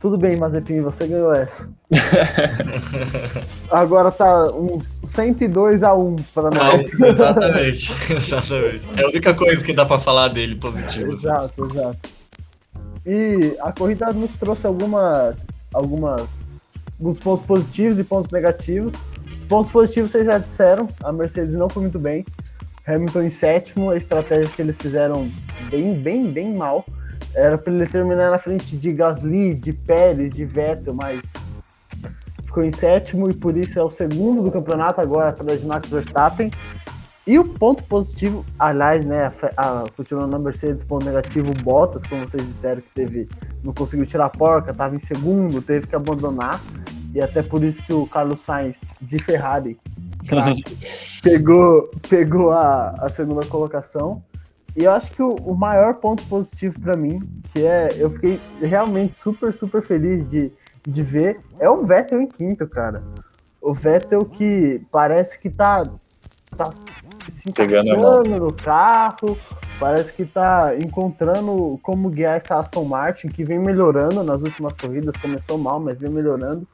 tudo 0.00 0.18
bem, 0.18 0.36
Mazepin, 0.36 0.82
você 0.82 1.06
ganhou 1.06 1.32
essa. 1.32 1.68
Agora 3.70 4.10
tá 4.12 4.46
uns 4.52 5.00
102 5.04 5.82
a 5.82 5.94
1 5.94 6.16
para 6.34 6.50
nós. 6.50 7.00
É, 7.00 7.08
exatamente, 7.08 7.92
exatamente. 8.12 8.88
É 8.96 9.02
a 9.02 9.08
única 9.08 9.34
coisa 9.34 9.64
que 9.64 9.72
dá 9.72 9.86
para 9.86 9.98
falar 9.98 10.28
dele 10.28 10.56
positivo. 10.56 11.12
Exato, 11.12 11.64
assim. 11.64 11.78
exato. 11.78 12.10
E 13.06 13.56
a 13.60 13.72
corrida 13.72 14.12
nos 14.12 14.36
trouxe 14.36 14.66
algumas, 14.66 15.46
algumas, 15.72 16.43
alguns 17.04 17.18
pontos 17.18 17.44
positivos 17.44 17.98
e 17.98 18.04
pontos 18.04 18.30
negativos. 18.30 18.94
Os 19.36 19.44
pontos 19.44 19.70
positivos 19.70 20.10
vocês 20.10 20.24
já 20.24 20.38
disseram, 20.38 20.88
a 21.02 21.12
Mercedes 21.12 21.54
não 21.54 21.68
foi 21.68 21.82
muito 21.82 21.98
bem. 21.98 22.24
Hamilton 22.86 23.22
em 23.22 23.30
sétimo, 23.30 23.90
a 23.90 23.96
estratégia 23.96 24.48
que 24.48 24.62
eles 24.62 24.78
fizeram 24.78 25.28
bem, 25.70 25.94
bem, 26.00 26.32
bem 26.32 26.54
mal. 26.54 26.84
Era 27.34 27.58
para 27.58 27.72
ele 27.74 27.86
terminar 27.86 28.30
na 28.30 28.38
frente 28.38 28.74
de 28.76 28.92
Gasly, 28.92 29.54
de 29.54 29.72
Pérez, 29.72 30.32
de 30.32 30.46
Vettel, 30.46 30.94
mas 30.94 31.20
ficou 32.42 32.64
em 32.64 32.70
sétimo 32.70 33.30
e 33.30 33.34
por 33.34 33.54
isso 33.56 33.78
é 33.78 33.82
o 33.82 33.90
segundo 33.90 34.42
do 34.42 34.50
campeonato 34.50 35.00
agora 35.00 35.28
atrás 35.28 35.60
de 35.60 35.66
Max 35.66 35.90
Verstappen. 35.90 36.50
E 37.26 37.38
o 37.38 37.44
ponto 37.44 37.82
positivo, 37.84 38.44
aliás, 38.58 39.04
né, 39.04 39.32
a, 39.56 39.82
a, 39.82 39.90
continuando 39.96 40.32
na 40.32 40.38
Mercedes, 40.38 40.84
ponto 40.84 41.06
negativo, 41.06 41.54
Bottas, 41.54 42.02
como 42.04 42.26
vocês 42.26 42.46
disseram, 42.46 42.82
que 42.82 42.90
teve, 42.94 43.28
não 43.62 43.72
conseguiu 43.72 44.04
tirar 44.04 44.26
a 44.26 44.30
porca, 44.30 44.72
estava 44.72 44.94
em 44.94 45.00
segundo, 45.00 45.62
teve 45.62 45.86
que 45.86 45.96
abandonar, 45.96 46.60
e 47.14 47.20
até 47.20 47.42
por 47.42 47.62
isso 47.62 47.80
que 47.84 47.92
o 47.92 48.06
Carlos 48.06 48.42
Sainz, 48.42 48.80
de 49.00 49.18
Ferrari, 49.18 49.78
pegou, 51.22 51.88
pegou 52.08 52.50
a, 52.50 52.90
a 52.98 53.08
segunda 53.08 53.46
colocação. 53.46 54.22
E 54.76 54.82
eu 54.82 54.90
acho 54.90 55.12
que 55.12 55.22
o, 55.22 55.34
o 55.36 55.54
maior 55.54 55.94
ponto 55.94 56.24
positivo 56.24 56.80
para 56.80 56.96
mim, 56.96 57.20
que 57.52 57.64
é, 57.64 57.90
eu 57.96 58.10
fiquei 58.10 58.40
realmente 58.60 59.16
super, 59.16 59.52
super 59.52 59.80
feliz 59.80 60.28
de, 60.28 60.50
de 60.86 61.02
ver, 61.04 61.40
é 61.60 61.70
o 61.70 61.84
Vettel 61.84 62.20
em 62.20 62.26
quinto, 62.26 62.66
cara. 62.66 63.04
O 63.62 63.72
Vettel 63.72 64.24
que 64.24 64.82
parece 64.90 65.38
que 65.38 65.48
tá 65.48 65.84
tá 66.56 66.70
se 67.28 67.48
encaixando 67.48 68.38
no 68.38 68.52
carro, 68.52 69.36
parece 69.78 70.12
que 70.12 70.24
tá 70.24 70.74
encontrando 70.78 71.78
como 71.82 72.08
guiar 72.08 72.36
essa 72.36 72.56
Aston 72.56 72.84
Martin, 72.84 73.28
que 73.28 73.44
vem 73.44 73.58
melhorando 73.58 74.22
nas 74.22 74.40
últimas 74.42 74.72
corridas, 74.74 75.16
começou 75.16 75.58
mal, 75.58 75.80
mas 75.80 76.00
vem 76.00 76.10
melhorando. 76.10 76.66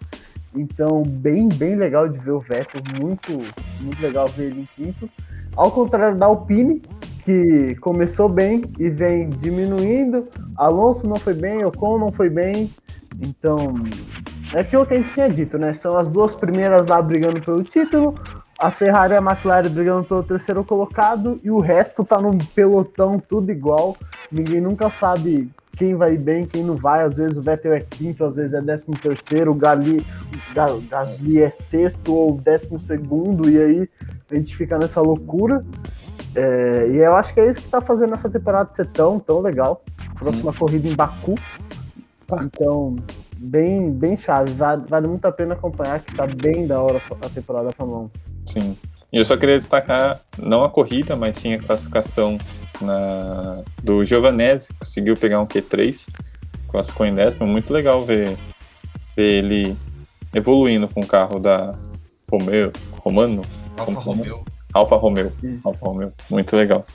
Então, 0.55 1.03
bem, 1.03 1.49
bem 1.49 1.77
legal 1.77 2.09
de 2.09 2.19
ver 2.19 2.33
o 2.33 2.41
Vettel, 2.41 2.83
muito, 2.99 3.33
muito 3.81 4.03
legal 4.03 4.27
ver 4.29 4.47
ele 4.47 4.63
em 4.63 4.69
quinto. 4.75 5.09
Ao 5.57 5.71
contrário 5.71 6.17
da 6.17 6.27
Alpine, 6.27 6.83
que 7.25 7.77
começou 7.77 8.29
bem 8.29 8.63
e 8.79 8.89
vem 8.89 9.29
diminuindo. 9.29 10.29
Alonso 10.57 11.07
não 11.07 11.17
foi 11.17 11.35
bem, 11.35 11.65
Ocon 11.65 11.99
não 11.99 12.11
foi 12.11 12.29
bem. 12.29 12.71
Então, 13.21 13.75
é 14.53 14.61
aquilo 14.61 14.87
que 14.87 14.95
a 14.95 14.97
gente 14.97 15.13
tinha 15.13 15.29
dito, 15.29 15.59
né? 15.59 15.73
São 15.73 15.97
as 15.97 16.09
duas 16.09 16.35
primeiras 16.35 16.87
lá 16.87 17.01
brigando 17.01 17.41
pelo 17.41 17.63
título, 17.63 18.15
a 18.59 18.71
Ferrari 18.71 19.15
e 19.15 19.17
a 19.17 19.21
McLaren 19.21 19.71
brigando 19.71 20.05
pelo 20.05 20.23
terceiro 20.23 20.65
colocado 20.65 21.41
e 21.43 21.51
o 21.51 21.61
resto 21.61 22.05
tá 22.05 22.21
num 22.21 22.37
pelotão 22.37 23.19
tudo 23.21 23.51
igual. 23.51 23.97
Ninguém 24.31 24.61
nunca 24.61 24.91
sabe 24.91 25.51
quem 25.81 25.95
vai 25.95 26.15
bem, 26.15 26.45
quem 26.45 26.63
não 26.63 26.77
vai. 26.77 27.03
Às 27.03 27.15
vezes 27.15 27.39
o 27.39 27.43
Vettel 27.43 27.73
é 27.73 27.81
quinto, 27.81 28.23
às 28.23 28.37
vezes 28.37 28.53
é 28.53 28.61
décimo 28.61 28.99
terceiro, 28.99 29.51
o 29.51 29.55
Gali, 29.55 30.05
Gasly 30.91 31.41
é 31.41 31.49
sexto 31.49 32.15
ou 32.15 32.39
décimo 32.39 32.79
segundo, 32.79 33.49
e 33.49 33.59
aí 33.59 33.89
a 34.31 34.35
gente 34.35 34.55
fica 34.55 34.77
nessa 34.77 35.01
loucura. 35.01 35.65
É, 36.35 36.87
e 36.91 36.99
eu 36.99 37.17
acho 37.17 37.33
que 37.33 37.41
é 37.41 37.51
isso 37.51 37.63
que 37.63 37.69
tá 37.69 37.81
fazendo 37.81 38.13
essa 38.13 38.29
temporada 38.29 38.71
ser 38.73 38.89
tão, 38.89 39.19
tão 39.19 39.41
legal. 39.41 39.83
Próxima 40.19 40.51
hum. 40.51 40.55
corrida 40.59 40.87
em 40.87 40.95
Baku. 40.95 41.35
Então, 42.43 42.97
bem, 43.39 43.91
bem 43.91 44.19
chave. 44.19 44.53
Vale, 44.53 44.85
vale 44.87 45.09
muito 45.09 45.25
a 45.25 45.33
pena 45.33 45.55
acompanhar, 45.55 46.01
que 46.01 46.15
tá 46.15 46.27
bem 46.27 46.67
da 46.67 46.79
hora 46.83 47.01
a 47.23 47.29
temporada 47.31 47.69
da 47.69 47.73
Fórmula 47.73 48.01
1. 48.01 48.11
Sim. 48.45 48.77
E 49.13 49.19
eu 49.19 49.25
só 49.25 49.37
queria 49.37 49.59
destacar, 49.59 50.21
não 50.39 50.63
a 50.63 50.71
corrida, 50.71 51.17
mas 51.17 51.37
sim 51.37 51.55
a 51.55 51.59
classificação 51.59 52.39
na, 52.81 53.63
do 53.83 54.05
Giovanese. 54.05 54.73
Conseguiu 54.79 55.17
pegar 55.17 55.41
um 55.41 55.47
Q3, 55.47 56.09
classificou 56.69 57.07
em 57.07 57.15
décimo. 57.15 57.47
Muito 57.47 57.73
legal 57.73 58.05
ver, 58.05 58.37
ver 59.17 59.45
ele 59.45 59.77
evoluindo 60.33 60.87
com 60.87 61.01
o 61.01 61.07
carro 61.07 61.41
da 61.41 61.77
Romeo, 62.31 62.71
Romano? 62.93 63.43
Alfa 63.77 64.01
Romeo. 64.01 64.45
Alfa 64.73 64.97
Romeo. 64.97 65.33
Alfa 65.65 65.87
Romeo. 65.87 66.13
Muito 66.31 66.57
legal. 66.57 66.87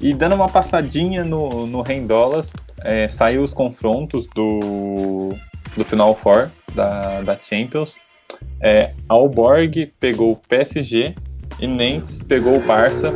E 0.00 0.14
dando 0.14 0.34
uma 0.34 0.48
passadinha 0.48 1.24
no, 1.24 1.66
no 1.66 1.82
Rendolas, 1.82 2.52
é, 2.82 3.08
saiu 3.08 3.42
os 3.42 3.52
confrontos 3.52 4.26
do, 4.28 5.34
do 5.76 5.84
Final 5.84 6.14
Four 6.14 6.50
da, 6.74 7.22
da 7.22 7.36
Champions. 7.36 7.96
É, 8.60 8.92
Alborg 9.08 9.92
pegou 9.98 10.32
o 10.32 10.36
PSG 10.36 11.14
e 11.60 11.66
Nantes 11.66 12.20
pegou 12.20 12.56
o 12.56 12.60
Barça. 12.60 13.12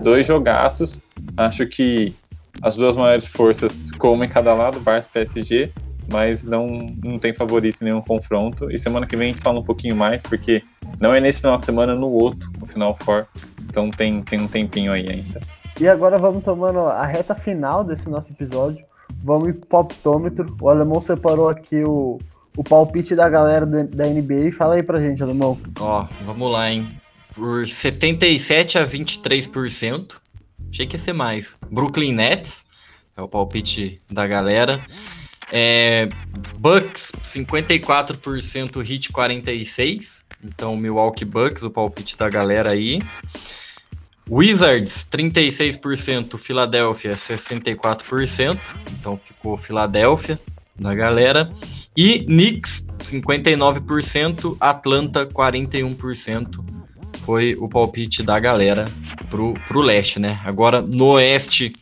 Dois 0.00 0.26
jogaços. 0.26 1.00
Acho 1.36 1.66
que 1.66 2.14
as 2.62 2.76
duas 2.76 2.96
maiores 2.96 3.26
forças 3.26 3.90
comem 3.92 4.28
cada 4.28 4.54
lado, 4.54 4.80
Barça 4.80 5.08
e 5.08 5.12
PSG, 5.12 5.72
mas 6.10 6.44
não, 6.44 6.66
não 7.02 7.18
tem 7.18 7.34
favorito 7.34 7.82
em 7.82 7.86
nenhum 7.86 8.00
confronto. 8.00 8.70
E 8.70 8.78
semana 8.78 9.06
que 9.06 9.16
vem 9.16 9.30
a 9.30 9.34
gente 9.34 9.42
fala 9.42 9.60
um 9.60 9.62
pouquinho 9.62 9.94
mais, 9.94 10.22
porque 10.22 10.62
não 11.00 11.14
é 11.14 11.20
nesse 11.20 11.40
final 11.40 11.58
de 11.58 11.64
semana, 11.64 11.94
no 11.94 12.08
outro, 12.08 12.50
no 12.58 12.66
Final 12.66 12.96
Four. 13.00 13.26
Então 13.68 13.90
tem, 13.90 14.22
tem 14.22 14.40
um 14.40 14.48
tempinho 14.48 14.92
aí 14.92 15.06
ainda. 15.08 15.40
E 15.80 15.86
agora 15.86 16.18
vamos 16.18 16.42
tomando 16.42 16.80
a 16.80 17.06
reta 17.06 17.34
final 17.34 17.84
desse 17.84 18.08
nosso 18.08 18.32
episódio. 18.32 18.84
Vamos 19.22 19.48
ir 19.48 19.52
pro 19.54 19.68
palpitômetro. 19.68 20.56
O 20.60 20.68
alemão 20.68 21.00
separou 21.00 21.48
aqui 21.48 21.82
o, 21.84 22.18
o 22.56 22.64
palpite 22.64 23.14
da 23.14 23.28
galera 23.28 23.64
do, 23.64 23.84
da 23.84 24.06
NBA. 24.06 24.52
Fala 24.56 24.74
aí 24.74 24.82
pra 24.82 25.00
gente, 25.00 25.22
alemão. 25.22 25.56
Ó, 25.78 26.06
vamos 26.24 26.50
lá, 26.50 26.70
hein? 26.70 26.88
Por 27.38 27.68
77 27.68 28.78
a 28.78 28.84
23%. 28.84 30.16
Achei 30.72 30.86
que 30.88 30.96
ia 30.96 30.98
ser 30.98 31.12
mais. 31.12 31.56
Brooklyn 31.70 32.12
Nets 32.12 32.66
é 33.16 33.22
o 33.22 33.28
palpite 33.28 34.00
da 34.10 34.26
galera. 34.26 34.84
É, 35.52 36.08
Bucks 36.58 37.12
54%, 37.24 38.82
Hit 38.82 39.12
46%. 39.12 40.24
Então, 40.44 40.76
Milwaukee 40.76 41.24
Bucks, 41.24 41.62
o 41.62 41.70
palpite 41.70 42.16
da 42.16 42.28
galera 42.28 42.70
aí. 42.70 43.00
Wizards, 44.28 45.08
36%, 45.10 46.36
Filadélfia, 46.36 47.14
64%. 47.14 48.58
Então 48.92 49.16
ficou 49.16 49.56
Filadélfia 49.56 50.38
da 50.76 50.92
galera. 50.92 51.48
E 51.96 52.24
Knicks, 52.24 52.86
59%, 52.98 54.56
Atlanta, 54.60 55.24
41%. 55.26 56.77
Foi 57.28 57.54
o 57.60 57.68
palpite 57.68 58.22
da 58.22 58.40
galera 58.40 58.90
pro, 59.28 59.52
pro 59.66 59.82
leste, 59.82 60.18
né? 60.18 60.40
Agora 60.46 60.80
no 60.80 61.08
oeste, 61.08 61.74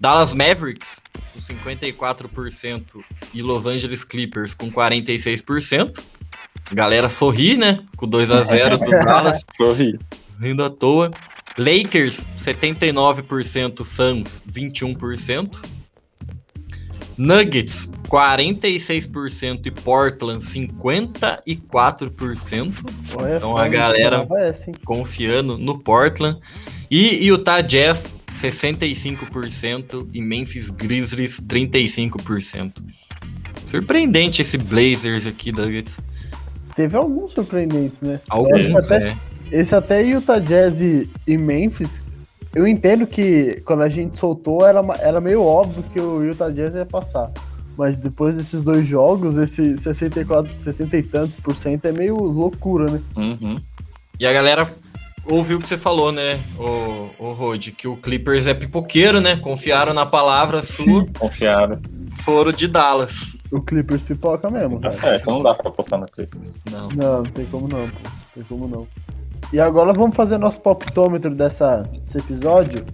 Dallas 0.00 0.32
Mavericks, 0.32 0.98
com 1.34 1.40
54%, 1.40 3.04
e 3.34 3.42
Los 3.42 3.66
Angeles 3.66 4.02
Clippers, 4.02 4.54
com 4.54 4.70
46%. 4.72 6.02
Galera 6.72 7.10
sorri, 7.10 7.58
né? 7.58 7.80
Com 7.98 8.08
2 8.08 8.32
a 8.32 8.42
0 8.44 8.78
do 8.78 8.88
Dallas. 9.04 9.42
sorri. 9.54 9.98
Rindo 10.40 10.64
à 10.64 10.70
toa. 10.70 11.10
Lakers, 11.58 12.26
79%, 12.38 13.84
Suns, 13.84 14.42
21%. 14.50 15.77
Nuggets, 17.18 17.90
46% 18.08 19.66
e 19.66 19.70
Portland, 19.72 20.38
54%. 20.38 22.72
Olha 23.16 23.36
então 23.36 23.56
a 23.56 23.68
galera 23.68 24.24
confiando 24.84 25.58
no 25.58 25.80
Portland. 25.80 26.38
E 26.90 27.26
Utah 27.26 27.60
Jazz, 27.60 28.14
65% 28.30 30.08
e 30.14 30.22
Memphis 30.22 30.70
Grizzlies, 30.70 31.38
35%. 31.40 32.72
Surpreendente 33.64 34.40
esse 34.40 34.56
Blazers 34.56 35.26
aqui, 35.26 35.52
Nuggets. 35.52 35.98
Teve 36.74 36.96
alguns 36.96 37.32
surpreendentes, 37.32 38.00
né? 38.00 38.18
Alguns, 38.28 38.90
até, 38.90 39.08
é. 39.08 39.16
Esse 39.50 39.74
até 39.74 40.02
Utah 40.02 40.38
Jazz 40.38 40.80
e, 40.80 41.10
e 41.26 41.36
Memphis, 41.36 42.00
eu 42.54 42.66
entendo 42.66 43.06
que 43.06 43.60
quando 43.64 43.82
a 43.82 43.88
gente 43.88 44.18
soltou 44.18 44.66
era, 44.66 44.80
era 45.00 45.20
meio 45.20 45.42
óbvio 45.42 45.82
que 45.92 46.00
o 46.00 46.24
Utah 46.24 46.50
Jazz 46.50 46.74
ia 46.74 46.86
passar. 46.86 47.30
Mas 47.76 47.96
depois 47.96 48.36
desses 48.36 48.62
dois 48.62 48.86
jogos, 48.86 49.36
esse 49.36 49.76
64, 49.78 50.52
60 50.58 50.96
e 50.96 51.02
tantos 51.02 51.36
por 51.36 51.54
cento 51.54 51.84
é 51.84 51.92
meio 51.92 52.16
loucura, 52.16 52.90
né? 52.90 53.00
Uhum. 53.16 53.60
E 54.18 54.26
a 54.26 54.32
galera 54.32 54.68
ouviu 55.24 55.58
o 55.58 55.60
que 55.60 55.68
você 55.68 55.78
falou, 55.78 56.10
né, 56.10 56.40
o, 56.58 57.10
o 57.18 57.32
Rod, 57.34 57.68
que 57.68 57.86
o 57.86 57.96
Clippers 57.96 58.46
é 58.46 58.54
pipoqueiro, 58.54 59.20
né? 59.20 59.36
Confiaram 59.36 59.94
na 59.94 60.06
palavra 60.06 60.62
sua. 60.62 61.06
Confiaram. 61.18 61.80
Foram 62.24 62.50
de 62.50 62.66
Dallas. 62.66 63.14
O 63.52 63.60
Clippers 63.60 64.02
pipoca 64.02 64.50
mesmo. 64.50 64.80
Tá 64.80 64.90
certo, 64.90 65.26
não 65.26 65.42
dá 65.42 65.54
pra 65.54 65.68
apostar 65.70 66.00
no 66.00 66.06
Clippers. 66.06 66.56
Não. 66.70 66.88
Não, 66.88 67.22
não 67.22 67.30
tem 67.30 67.44
como 67.46 67.68
não, 67.68 67.88
pô. 67.88 67.98
Não 68.02 68.10
tem 68.34 68.44
como 68.44 68.68
não. 68.68 68.88
E 69.52 69.58
agora 69.58 69.92
vamos 69.92 70.14
fazer 70.14 70.38
nosso 70.38 70.60
palpitômetro 70.60 71.34
dessa, 71.34 71.82
desse 71.82 72.18
episódio 72.18 72.84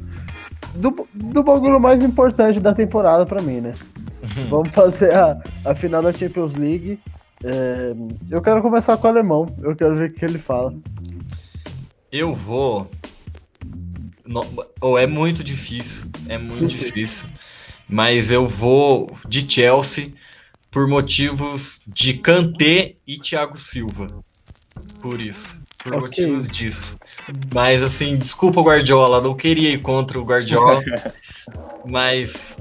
do, 0.74 1.08
do 1.12 1.42
bagulho 1.42 1.80
mais 1.80 2.02
importante 2.02 2.60
da 2.60 2.74
temporada 2.74 3.24
para 3.24 3.42
mim, 3.42 3.60
né? 3.60 3.74
Vamos 4.48 4.74
fazer 4.74 5.14
a, 5.14 5.40
a 5.64 5.74
final 5.74 6.02
da 6.02 6.12
Champions 6.12 6.54
League. 6.54 6.98
É, 7.42 7.94
eu 8.30 8.40
quero 8.40 8.62
começar 8.62 8.96
com 8.96 9.06
o 9.06 9.10
alemão. 9.10 9.46
Eu 9.62 9.76
quero 9.76 9.96
ver 9.96 10.10
o 10.10 10.12
que 10.12 10.24
ele 10.24 10.38
fala. 10.38 10.74
Eu 12.10 12.34
vou. 12.34 12.90
No, 14.24 14.42
oh, 14.80 14.96
é 14.96 15.06
muito 15.06 15.44
difícil. 15.44 16.10
É 16.28 16.38
muito 16.38 16.66
difícil. 16.74 17.28
Mas 17.88 18.30
eu 18.30 18.48
vou 18.48 19.10
de 19.28 19.48
Chelsea 19.50 20.12
por 20.70 20.88
motivos 20.88 21.82
de 21.86 22.14
Kanté 22.14 22.94
e 23.06 23.18
Thiago 23.18 23.58
Silva. 23.58 24.08
Por 25.00 25.20
isso 25.20 25.63
por 25.84 25.94
okay. 25.94 26.00
motivos 26.00 26.48
disso. 26.48 26.98
Mas 27.54 27.82
assim, 27.82 28.16
desculpa 28.16 28.60
o 28.60 28.64
Guardiola, 28.64 29.20
não 29.20 29.34
queria 29.34 29.70
ir 29.70 29.80
contra 29.80 30.18
o 30.18 30.24
Guardiola, 30.24 30.80
mas 31.86 32.56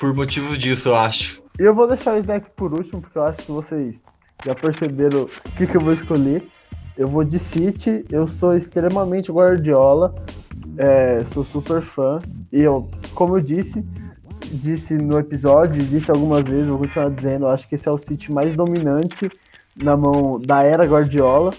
por 0.00 0.12
motivos 0.12 0.58
disso, 0.58 0.88
eu 0.88 0.96
acho. 0.96 1.42
E 1.58 1.62
eu 1.62 1.74
vou 1.74 1.86
deixar 1.86 2.14
o 2.14 2.18
Snack 2.18 2.50
por 2.56 2.74
último, 2.74 3.00
porque 3.00 3.16
eu 3.16 3.22
acho 3.22 3.38
que 3.38 3.52
vocês 3.52 4.02
já 4.44 4.54
perceberam 4.54 5.22
o 5.22 5.50
que, 5.56 5.66
que 5.66 5.76
eu 5.76 5.80
vou 5.80 5.92
escolher. 5.92 6.42
Eu 6.96 7.08
vou 7.08 7.24
de 7.24 7.38
City, 7.38 8.04
eu 8.10 8.26
sou 8.26 8.54
extremamente 8.54 9.30
Guardiola, 9.32 10.14
é, 10.76 11.24
sou 11.24 11.42
super 11.42 11.80
fã, 11.80 12.20
e 12.52 12.60
eu, 12.60 12.88
como 13.14 13.36
eu 13.36 13.40
disse, 13.40 13.84
disse 14.52 14.94
no 14.94 15.18
episódio, 15.18 15.84
disse 15.84 16.10
algumas 16.10 16.44
vezes, 16.44 16.68
vou 16.68 16.78
continuar 16.78 17.10
dizendo, 17.10 17.46
eu 17.46 17.48
acho 17.48 17.68
que 17.68 17.74
esse 17.74 17.88
é 17.88 17.90
o 17.90 17.98
City 17.98 18.30
mais 18.30 18.54
dominante 18.54 19.30
na 19.76 19.96
mão 19.96 20.38
da 20.38 20.62
era 20.62 20.84
Guardiola. 20.84 21.52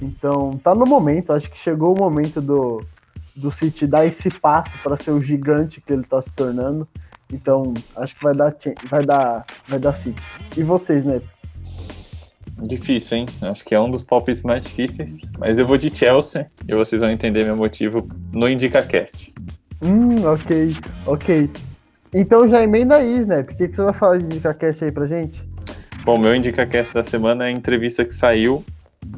Então, 0.00 0.58
tá 0.62 0.74
no 0.74 0.86
momento, 0.86 1.32
acho 1.32 1.50
que 1.50 1.58
chegou 1.58 1.94
o 1.94 1.98
momento 1.98 2.40
do, 2.40 2.82
do 3.34 3.50
City 3.50 3.86
dar 3.86 4.06
esse 4.06 4.30
passo 4.30 4.72
para 4.82 4.96
ser 4.96 5.10
o 5.10 5.22
gigante 5.22 5.80
que 5.80 5.92
ele 5.92 6.04
tá 6.04 6.20
se 6.20 6.30
tornando. 6.32 6.86
Então, 7.32 7.74
acho 7.96 8.16
que 8.16 8.24
vai 8.24 8.34
dar 8.34 8.54
vai 8.88 9.06
dar 9.06 9.46
vai 9.68 9.78
dar 9.78 9.92
City. 9.92 10.22
E 10.56 10.62
vocês, 10.62 11.04
né? 11.04 11.20
Difícil, 12.62 13.18
hein? 13.18 13.26
Acho 13.42 13.64
que 13.64 13.74
é 13.74 13.80
um 13.80 13.90
dos 13.90 14.02
palpites 14.02 14.42
mais 14.42 14.64
difíceis. 14.64 15.22
Mas 15.38 15.58
eu 15.58 15.66
vou 15.66 15.78
de 15.78 15.94
Chelsea 15.94 16.46
e 16.68 16.74
vocês 16.74 17.00
vão 17.00 17.10
entender 17.10 17.44
meu 17.44 17.56
motivo 17.56 18.06
no 18.32 18.48
IndicaCast. 18.48 19.32
Hum, 19.82 20.24
ok, 20.26 20.76
ok. 21.06 21.50
Então 22.12 22.46
já 22.46 22.62
emenda 22.62 22.96
aí, 22.96 23.18
Snap. 23.18 23.50
O 23.50 23.56
que, 23.56 23.68
que 23.68 23.76
você 23.76 23.82
vai 23.82 23.94
falar 23.94 24.18
de 24.18 24.24
IndicaCast 24.24 24.84
aí 24.84 24.92
pra 24.92 25.06
gente? 25.06 25.42
Bom, 26.04 26.18
meu 26.18 26.34
IndicaCast 26.34 26.92
da 26.92 27.02
semana 27.02 27.44
é 27.44 27.48
a 27.48 27.52
entrevista 27.52 28.04
que 28.04 28.14
saiu 28.14 28.64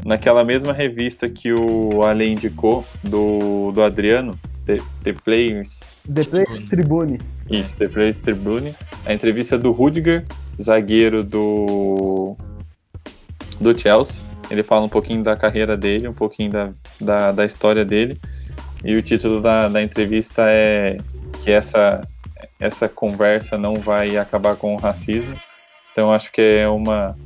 naquela 0.04 0.44
mesma 0.44 0.72
revista 0.72 1.28
que 1.28 1.52
o 1.52 2.02
Ale 2.02 2.28
indicou, 2.28 2.84
do, 3.02 3.72
do 3.72 3.82
Adriano, 3.82 4.38
The, 4.64 4.78
The 5.02 5.12
Players. 5.12 6.00
The 6.12 6.24
Players 6.24 6.68
Tribune. 6.68 7.18
Isso, 7.50 7.76
The 7.76 7.88
Players 7.88 8.18
Tribune. 8.18 8.74
A 9.04 9.12
entrevista 9.12 9.58
do 9.58 9.72
Rudiger, 9.72 10.24
zagueiro 10.60 11.24
do, 11.24 12.36
do 13.60 13.76
Chelsea. 13.78 14.22
Ele 14.50 14.62
fala 14.62 14.84
um 14.84 14.88
pouquinho 14.88 15.22
da 15.22 15.36
carreira 15.36 15.76
dele, 15.76 16.08
um 16.08 16.12
pouquinho 16.12 16.50
da, 16.50 16.72
da, 17.00 17.32
da 17.32 17.44
história 17.44 17.84
dele. 17.84 18.20
E 18.84 18.94
o 18.96 19.02
título 19.02 19.40
da, 19.40 19.68
da 19.68 19.82
entrevista 19.82 20.44
é 20.48 20.98
que 21.42 21.50
essa, 21.50 22.06
essa 22.60 22.88
conversa 22.88 23.56
não 23.56 23.76
vai 23.76 24.16
acabar 24.16 24.56
com 24.56 24.74
o 24.74 24.78
racismo. 24.78 25.34
Então 25.92 26.12
acho 26.12 26.30
que 26.32 26.40
é 26.40 26.68
uma, 26.68 27.16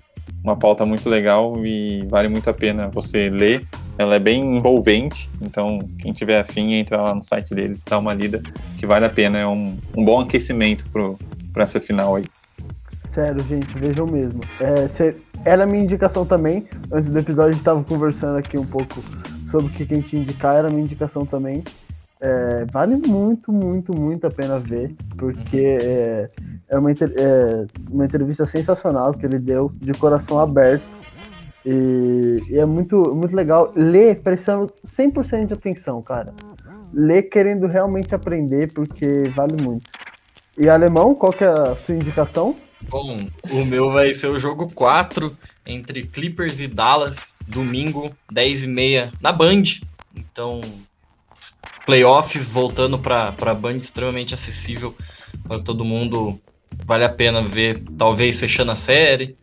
uma 0.47 0.55
pauta 0.57 0.87
muito 0.87 1.09
legal 1.09 1.67
e 1.67 2.07
vale 2.09 2.29
muito 2.29 2.49
a 2.49 2.55
pena 2.55 2.89
você 2.89 3.29
ler. 3.29 3.67
Ela 3.99 4.15
é 4.15 4.19
bem 4.21 4.59
envolvente, 4.59 5.29
então 5.43 5.81
quem 5.99 6.13
tiver 6.13 6.39
afim, 6.39 6.75
entra 6.75 7.03
lá 7.03 7.13
no 7.13 7.23
site 7.23 7.53
deles, 7.53 7.83
dá 7.83 7.99
uma 7.99 8.15
lida, 8.15 8.41
que 8.79 8.87
vale 8.87 9.05
a 9.05 9.11
pena. 9.11 9.39
É 9.39 9.47
um, 9.47 9.77
um 9.97 10.05
bom 10.05 10.21
aquecimento 10.21 10.87
para 11.53 11.65
essa 11.65 11.81
final 11.81 12.15
aí. 12.15 12.27
Sério, 13.05 13.43
gente, 13.49 13.77
vejam 13.77 14.07
mesmo. 14.07 14.41
É, 14.61 15.15
era 15.45 15.67
minha 15.67 15.83
indicação 15.83 16.25
também. 16.25 16.69
Antes 16.93 17.11
do 17.11 17.19
episódio, 17.19 17.51
a 17.51 17.53
gente 17.53 17.63
estava 17.63 17.83
conversando 17.83 18.39
aqui 18.39 18.57
um 18.57 18.67
pouco 18.67 19.03
sobre 19.51 19.67
o 19.67 19.71
que 19.71 19.83
a 19.83 19.97
gente 19.97 20.17
indicar, 20.17 20.57
era 20.57 20.71
minha 20.71 20.83
indicação 20.83 21.27
também. 21.27 21.65
É, 22.21 22.65
vale 22.73 22.97
muito, 22.97 23.53
muito, 23.53 23.95
muito 23.95 24.27
a 24.27 24.31
pena 24.31 24.59
ver, 24.59 24.95
porque 25.19 25.79
é, 25.83 26.31
é, 26.69 26.79
uma, 26.79 26.91
é 26.91 27.67
uma 27.91 28.07
entrevista 28.07 28.47
sensacional 28.47 29.13
que 29.13 29.27
ele 29.27 29.39
deu, 29.39 29.71
de 29.75 29.93
coração 29.93 30.41
aberto. 30.41 30.97
E, 31.65 32.43
e, 32.49 32.59
é 32.59 32.65
muito, 32.65 33.15
muito 33.15 33.35
legal 33.35 33.73
ler 33.75 34.21
prestando 34.23 34.73
100% 34.85 35.47
de 35.47 35.55
atenção, 35.55 36.01
cara. 36.01 36.33
Ler 36.93 37.25
querendo 37.25 37.67
realmente 37.67 38.15
aprender, 38.15 38.73
porque 38.73 39.29
vale 39.35 39.61
muito. 39.61 39.91
E 40.57 40.71
alemão, 40.71 41.15
qual 41.15 41.33
que 41.33 41.45
é 41.45 41.49
a 41.49 41.75
sua 41.75 41.97
indicação? 41.97 42.57
Bom, 42.89 43.27
o 43.51 43.65
meu 43.65 43.91
vai 43.91 44.15
ser 44.15 44.29
o 44.29 44.39
jogo 44.39 44.71
4 44.73 45.37
entre 45.67 46.05
Clippers 46.05 46.61
e 46.61 46.69
Dallas, 46.69 47.35
domingo, 47.47 48.11
10h30, 48.33 49.13
na 49.21 49.33
Band. 49.33 49.63
Então, 50.15 50.61
playoffs 51.87 52.51
voltando 52.51 52.99
para 52.99 53.29
a 53.29 53.55
Band, 53.55 53.77
extremamente 53.77 54.35
acessível 54.35 54.95
para 55.47 55.61
todo 55.61 55.85
mundo. 55.85 56.39
Vale 56.85 57.05
a 57.05 57.09
pena 57.09 57.43
ver, 57.43 57.83
talvez 57.97 58.39
fechando 58.39 58.73
a 58.73 58.77
série. 58.77 59.39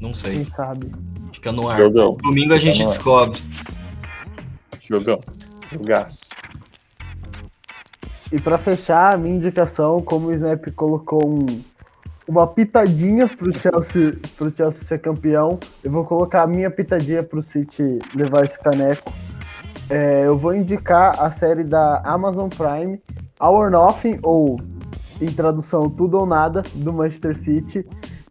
Não 0.00 0.14
sei. 0.14 0.36
Quem 0.36 0.46
sabe? 0.46 0.90
Fica 1.32 1.52
no 1.52 1.68
ar. 1.68 1.76
Jogão. 1.76 2.16
Domingo 2.22 2.54
a 2.54 2.56
gente 2.56 2.84
descobre. 2.84 3.42
Jogão. 4.80 5.20
Jogaço. 5.70 6.28
E 8.30 8.40
para 8.40 8.56
fechar, 8.56 9.14
a 9.14 9.16
minha 9.18 9.34
indicação, 9.34 10.00
como 10.00 10.28
o 10.28 10.32
Snap 10.32 10.70
colocou 10.74 11.28
um, 11.28 11.62
uma 12.26 12.46
pitadinha 12.46 13.28
pro 13.28 13.52
Chelsea, 13.58 14.12
pro 14.36 14.54
Chelsea 14.56 14.84
ser 14.84 15.00
campeão, 15.00 15.58
eu 15.84 15.90
vou 15.90 16.04
colocar 16.04 16.42
a 16.42 16.46
minha 16.46 16.70
pitadinha 16.70 17.22
pro 17.22 17.42
City 17.42 17.98
levar 18.14 18.44
esse 18.44 18.58
caneco. 18.58 19.12
É, 19.92 20.26
eu 20.26 20.38
vou 20.38 20.54
indicar 20.54 21.22
a 21.22 21.30
série 21.30 21.62
da 21.62 22.00
Amazon 22.02 22.48
Prime, 22.48 22.98
or 23.38 23.70
Nothing, 23.70 24.20
ou 24.22 24.58
em 25.20 25.30
tradução 25.30 25.90
Tudo 25.90 26.18
ou 26.18 26.24
Nada, 26.24 26.62
do 26.76 26.94
Manchester 26.94 27.36
City. 27.36 27.86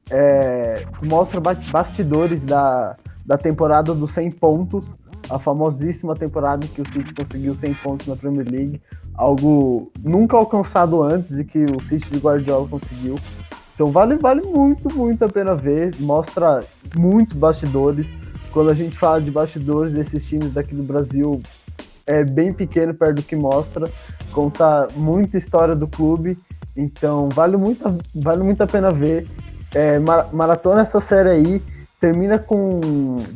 É, 0.09 0.87
mostra 1.03 1.39
bastidores 1.39 2.43
da, 2.43 2.97
da 3.23 3.37
temporada 3.37 3.93
dos 3.93 4.09
100 4.09 4.31
pontos, 4.31 4.95
a 5.29 5.37
famosíssima 5.37 6.15
temporada 6.15 6.65
que 6.65 6.81
o 6.81 6.89
City 6.89 7.13
conseguiu 7.13 7.53
100 7.53 7.73
pontos 7.75 8.07
na 8.07 8.15
Premier 8.15 8.49
League, 8.49 8.81
algo 9.13 9.91
nunca 10.03 10.35
alcançado 10.35 11.03
antes 11.03 11.37
e 11.37 11.45
que 11.45 11.63
o 11.65 11.79
City 11.79 12.09
de 12.09 12.17
Guardiola 12.17 12.67
conseguiu. 12.67 13.13
Então 13.75 13.91
vale, 13.91 14.15
vale 14.15 14.41
muito, 14.41 14.91
muito 14.97 15.23
a 15.23 15.29
pena 15.29 15.53
ver, 15.53 15.93
mostra 15.99 16.63
muitos 16.95 17.37
bastidores. 17.37 18.09
Quando 18.51 18.69
a 18.69 18.73
gente 18.73 18.97
fala 18.97 19.21
de 19.21 19.31
bastidores 19.31 19.93
desses 19.93 20.25
times 20.25 20.51
daqui 20.51 20.75
do 20.75 20.83
Brasil, 20.83 21.41
é 22.05 22.23
bem 22.23 22.53
pequeno 22.53 22.93
perto 22.93 23.17
do 23.17 23.23
que 23.23 23.35
mostra, 23.35 23.89
conta 24.31 24.87
muita 24.95 25.37
história 25.37 25.75
do 25.75 25.87
clube, 25.87 26.37
então 26.75 27.29
vale 27.29 27.57
muito, 27.57 27.83
vale 28.13 28.43
muito 28.43 28.61
a 28.61 28.67
pena 28.67 28.91
ver. 28.91 29.27
É, 29.73 29.99
maratona 30.33 30.81
essa 30.81 30.99
série 30.99 31.29
aí, 31.29 31.61
termina 31.99 32.37
com. 32.37 32.81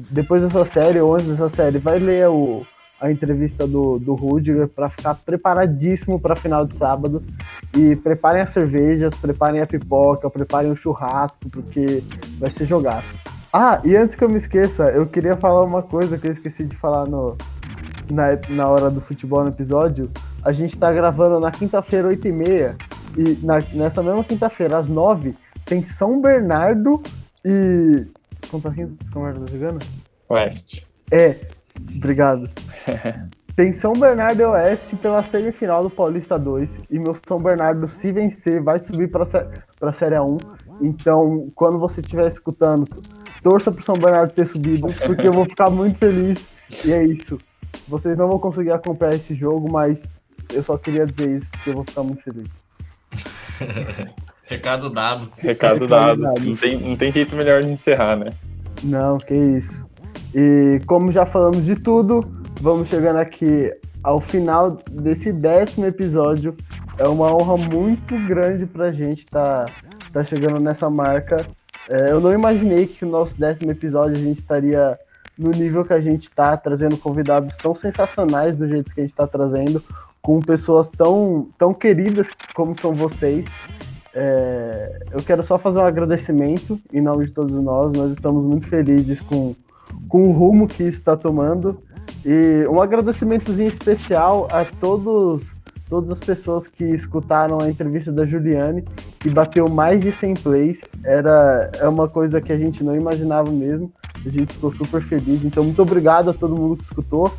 Depois 0.09 0.43
dessa 0.43 0.66
série, 0.66 0.99
ou 0.99 1.13
antes 1.13 1.28
dessa 1.28 1.47
série, 1.47 1.78
vai 1.78 1.97
ler 1.97 2.28
o, 2.28 2.66
a 2.99 3.09
entrevista 3.09 3.66
do, 3.66 3.97
do 3.99 4.16
Rudiger 4.16 4.68
para 4.68 4.89
ficar 4.89 5.16
preparadíssimo 5.16 6.20
para 6.20 6.34
a 6.34 6.38
final 6.38 6.66
de 6.66 6.76
sábado. 6.76 7.24
E 7.74 7.95
preparem 7.95 8.41
as 8.41 8.51
cervejas, 8.51 9.13
preparem 9.16 9.61
a 9.61 9.66
pipoca, 9.66 10.30
preparem 10.30 10.72
o 10.72 10.76
churrasco, 10.76 11.49
porque 11.49 12.03
vai 12.38 12.49
ser 12.49 12.66
jogaço. 12.66 13.34
Ah, 13.57 13.79
e 13.85 13.95
antes 13.95 14.17
que 14.17 14.23
eu 14.23 14.27
me 14.27 14.35
esqueça, 14.35 14.89
eu 14.89 15.07
queria 15.07 15.37
falar 15.37 15.63
uma 15.63 15.81
coisa 15.81 16.17
que 16.17 16.27
eu 16.27 16.31
esqueci 16.31 16.65
de 16.65 16.75
falar 16.75 17.07
no, 17.07 17.37
na, 18.11 18.37
na 18.49 18.67
hora 18.67 18.89
do 18.89 18.99
futebol 18.99 19.43
no 19.43 19.49
episódio. 19.49 20.11
A 20.43 20.51
gente 20.51 20.77
tá 20.77 20.91
gravando 20.91 21.39
na 21.39 21.49
quinta-feira, 21.51 22.09
8h30, 22.09 22.75
e 23.17 23.45
na, 23.45 23.61
nessa 23.71 24.03
mesma 24.03 24.25
quinta-feira, 24.25 24.77
às 24.77 24.89
9 24.89 25.37
tem 25.63 25.85
São 25.85 26.21
Bernardo 26.21 27.01
e. 27.45 28.05
Conta 28.51 28.67
aqui, 28.67 28.89
São 29.13 29.21
Bernardo 29.21 29.45
da 29.45 29.47
Cigana? 29.47 29.79
Oeste. 30.27 30.85
É, 31.09 31.37
Obrigado. 31.95 32.49
Tem 33.55 33.71
São 33.71 33.93
Bernardo 33.93 34.41
e 34.41 34.43
Oeste 34.43 34.97
pela 34.97 35.23
semifinal 35.23 35.81
do 35.81 35.89
Paulista 35.89 36.37
2. 36.37 36.79
E 36.91 36.99
meu 36.99 37.15
São 37.25 37.39
Bernardo, 37.39 37.87
se 37.87 38.11
vencer, 38.11 38.61
vai 38.61 38.79
subir 38.79 39.09
para 39.09 39.23
a 39.23 39.93
Série 39.93 40.19
1. 40.19 40.37
Então, 40.81 41.47
quando 41.55 41.79
você 41.79 42.01
estiver 42.01 42.27
escutando, 42.27 42.85
torça 43.45 43.71
para 43.71 43.83
São 43.83 43.95
Bernardo 43.95 44.33
ter 44.33 44.47
subido, 44.47 44.87
porque 45.05 45.27
eu 45.27 45.31
vou 45.31 45.45
ficar 45.45 45.69
muito 45.69 45.99
feliz. 45.99 46.47
E 46.83 46.91
é 46.91 47.05
isso. 47.05 47.37
Vocês 47.87 48.17
não 48.17 48.27
vão 48.27 48.39
conseguir 48.39 48.71
acompanhar 48.71 49.13
esse 49.13 49.35
jogo, 49.35 49.71
mas 49.71 50.07
eu 50.51 50.63
só 50.63 50.75
queria 50.79 51.05
dizer 51.05 51.29
isso, 51.29 51.51
porque 51.51 51.69
eu 51.69 51.75
vou 51.75 51.83
ficar 51.83 52.01
muito 52.01 52.23
feliz. 52.23 52.49
Recado 54.49 54.89
dado. 54.89 55.31
Recado, 55.37 55.73
Recado 55.73 55.87
dado. 55.87 56.21
dado. 56.23 56.39
Não, 56.39 56.55
tem, 56.55 56.79
não 56.79 56.95
tem 56.95 57.11
jeito 57.11 57.35
melhor 57.35 57.61
de 57.61 57.69
encerrar, 57.69 58.15
né? 58.15 58.31
Não, 58.83 59.19
que 59.19 59.35
isso. 59.35 59.85
E 60.33 60.81
como 60.87 61.11
já 61.11 61.27
falamos 61.27 61.63
de 61.65 61.75
tudo, 61.75 62.27
vamos 62.59 62.87
chegando 62.87 63.17
aqui 63.17 63.71
ao 64.03 64.19
final 64.19 64.71
desse 64.89 65.31
décimo 65.31 65.85
episódio. 65.85 66.57
É 66.97 67.07
uma 67.07 67.31
honra 67.31 67.57
muito 67.57 68.17
grande 68.27 68.65
para 68.65 68.85
a 68.85 68.91
gente 68.91 69.19
estar 69.19 69.65
tá, 69.65 69.73
tá 70.13 70.23
chegando 70.23 70.59
nessa 70.59 70.89
marca. 70.89 71.45
É, 71.89 72.11
eu 72.11 72.19
não 72.19 72.31
imaginei 72.31 72.88
que 72.88 73.05
o 73.05 73.09
nosso 73.09 73.39
décimo 73.39 73.71
episódio 73.71 74.15
a 74.15 74.19
gente 74.19 74.38
estaria 74.38 74.97
no 75.38 75.51
nível 75.51 75.83
que 75.83 75.93
a 75.93 75.99
gente 75.99 76.23
está, 76.23 76.55
trazendo 76.55 76.97
convidados 76.97 77.55
tão 77.57 77.75
sensacionais 77.75 78.55
do 78.55 78.67
jeito 78.67 78.93
que 78.93 79.01
a 79.01 79.03
gente 79.03 79.11
está 79.11 79.27
trazendo, 79.27 79.83
com 80.21 80.39
pessoas 80.39 80.89
tão, 80.89 81.49
tão 81.57 81.73
queridas 81.73 82.29
como 82.55 82.75
são 82.75 82.93
vocês. 82.93 83.45
É, 84.13 84.99
eu 85.11 85.21
quero 85.21 85.43
só 85.43 85.57
fazer 85.57 85.79
um 85.79 85.86
agradecimento 85.86 86.79
em 86.91 87.01
nome 87.01 87.25
de 87.25 87.31
todos 87.31 87.53
nós. 87.55 87.91
Nós 87.93 88.13
estamos 88.13 88.45
muito 88.45 88.67
felizes 88.67 89.19
com 89.19 89.53
com 90.07 90.23
o 90.29 90.31
rumo 90.31 90.67
que 90.67 90.83
está 90.83 91.15
tomando. 91.15 91.81
E 92.25 92.67
um 92.67 92.81
agradecimentozinho 92.81 93.67
especial 93.67 94.47
a 94.51 94.65
todos 94.65 95.54
todas 95.89 96.09
as 96.09 96.19
pessoas 96.19 96.67
que 96.67 96.83
escutaram 96.83 97.59
a 97.61 97.69
entrevista 97.69 98.11
da 98.11 98.25
Juliane, 98.25 98.83
que 99.19 99.29
bateu 99.29 99.67
mais 99.69 100.01
de 100.01 100.11
100 100.11 100.33
plays. 100.36 100.81
Era 101.03 101.71
é 101.79 101.88
uma 101.88 102.07
coisa 102.07 102.41
que 102.41 102.51
a 102.51 102.57
gente 102.57 102.83
não 102.83 102.95
imaginava 102.95 103.51
mesmo. 103.51 103.91
A 104.25 104.29
gente 104.29 104.53
ficou 104.53 104.71
super 104.71 105.01
feliz. 105.01 105.45
Então, 105.45 105.63
muito 105.63 105.81
obrigado 105.81 106.29
a 106.29 106.33
todo 106.33 106.55
mundo 106.55 106.77
que 106.77 106.83
escutou. 106.83 107.31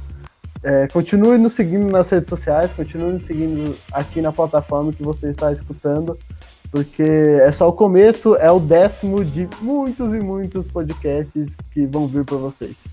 É, 0.62 0.88
continue 0.88 1.38
nos 1.38 1.52
seguindo 1.52 1.86
nas 1.90 2.08
redes 2.10 2.28
sociais, 2.28 2.72
continue 2.72 3.12
nos 3.12 3.24
seguindo 3.24 3.76
aqui 3.92 4.20
na 4.20 4.32
plataforma 4.32 4.92
que 4.92 5.02
você 5.02 5.30
está 5.30 5.52
escutando 5.52 6.16
porque 6.70 7.02
é 7.02 7.50
só 7.52 7.68
o 7.68 7.72
começo, 7.72 8.36
é 8.36 8.50
o 8.50 8.60
décimo 8.60 9.24
de 9.24 9.48
muitos 9.60 10.12
e 10.12 10.20
muitos 10.20 10.66
podcasts 10.66 11.56
que 11.70 11.86
vão 11.86 12.06
vir 12.06 12.24
para 12.24 12.36
vocês. 12.36 12.76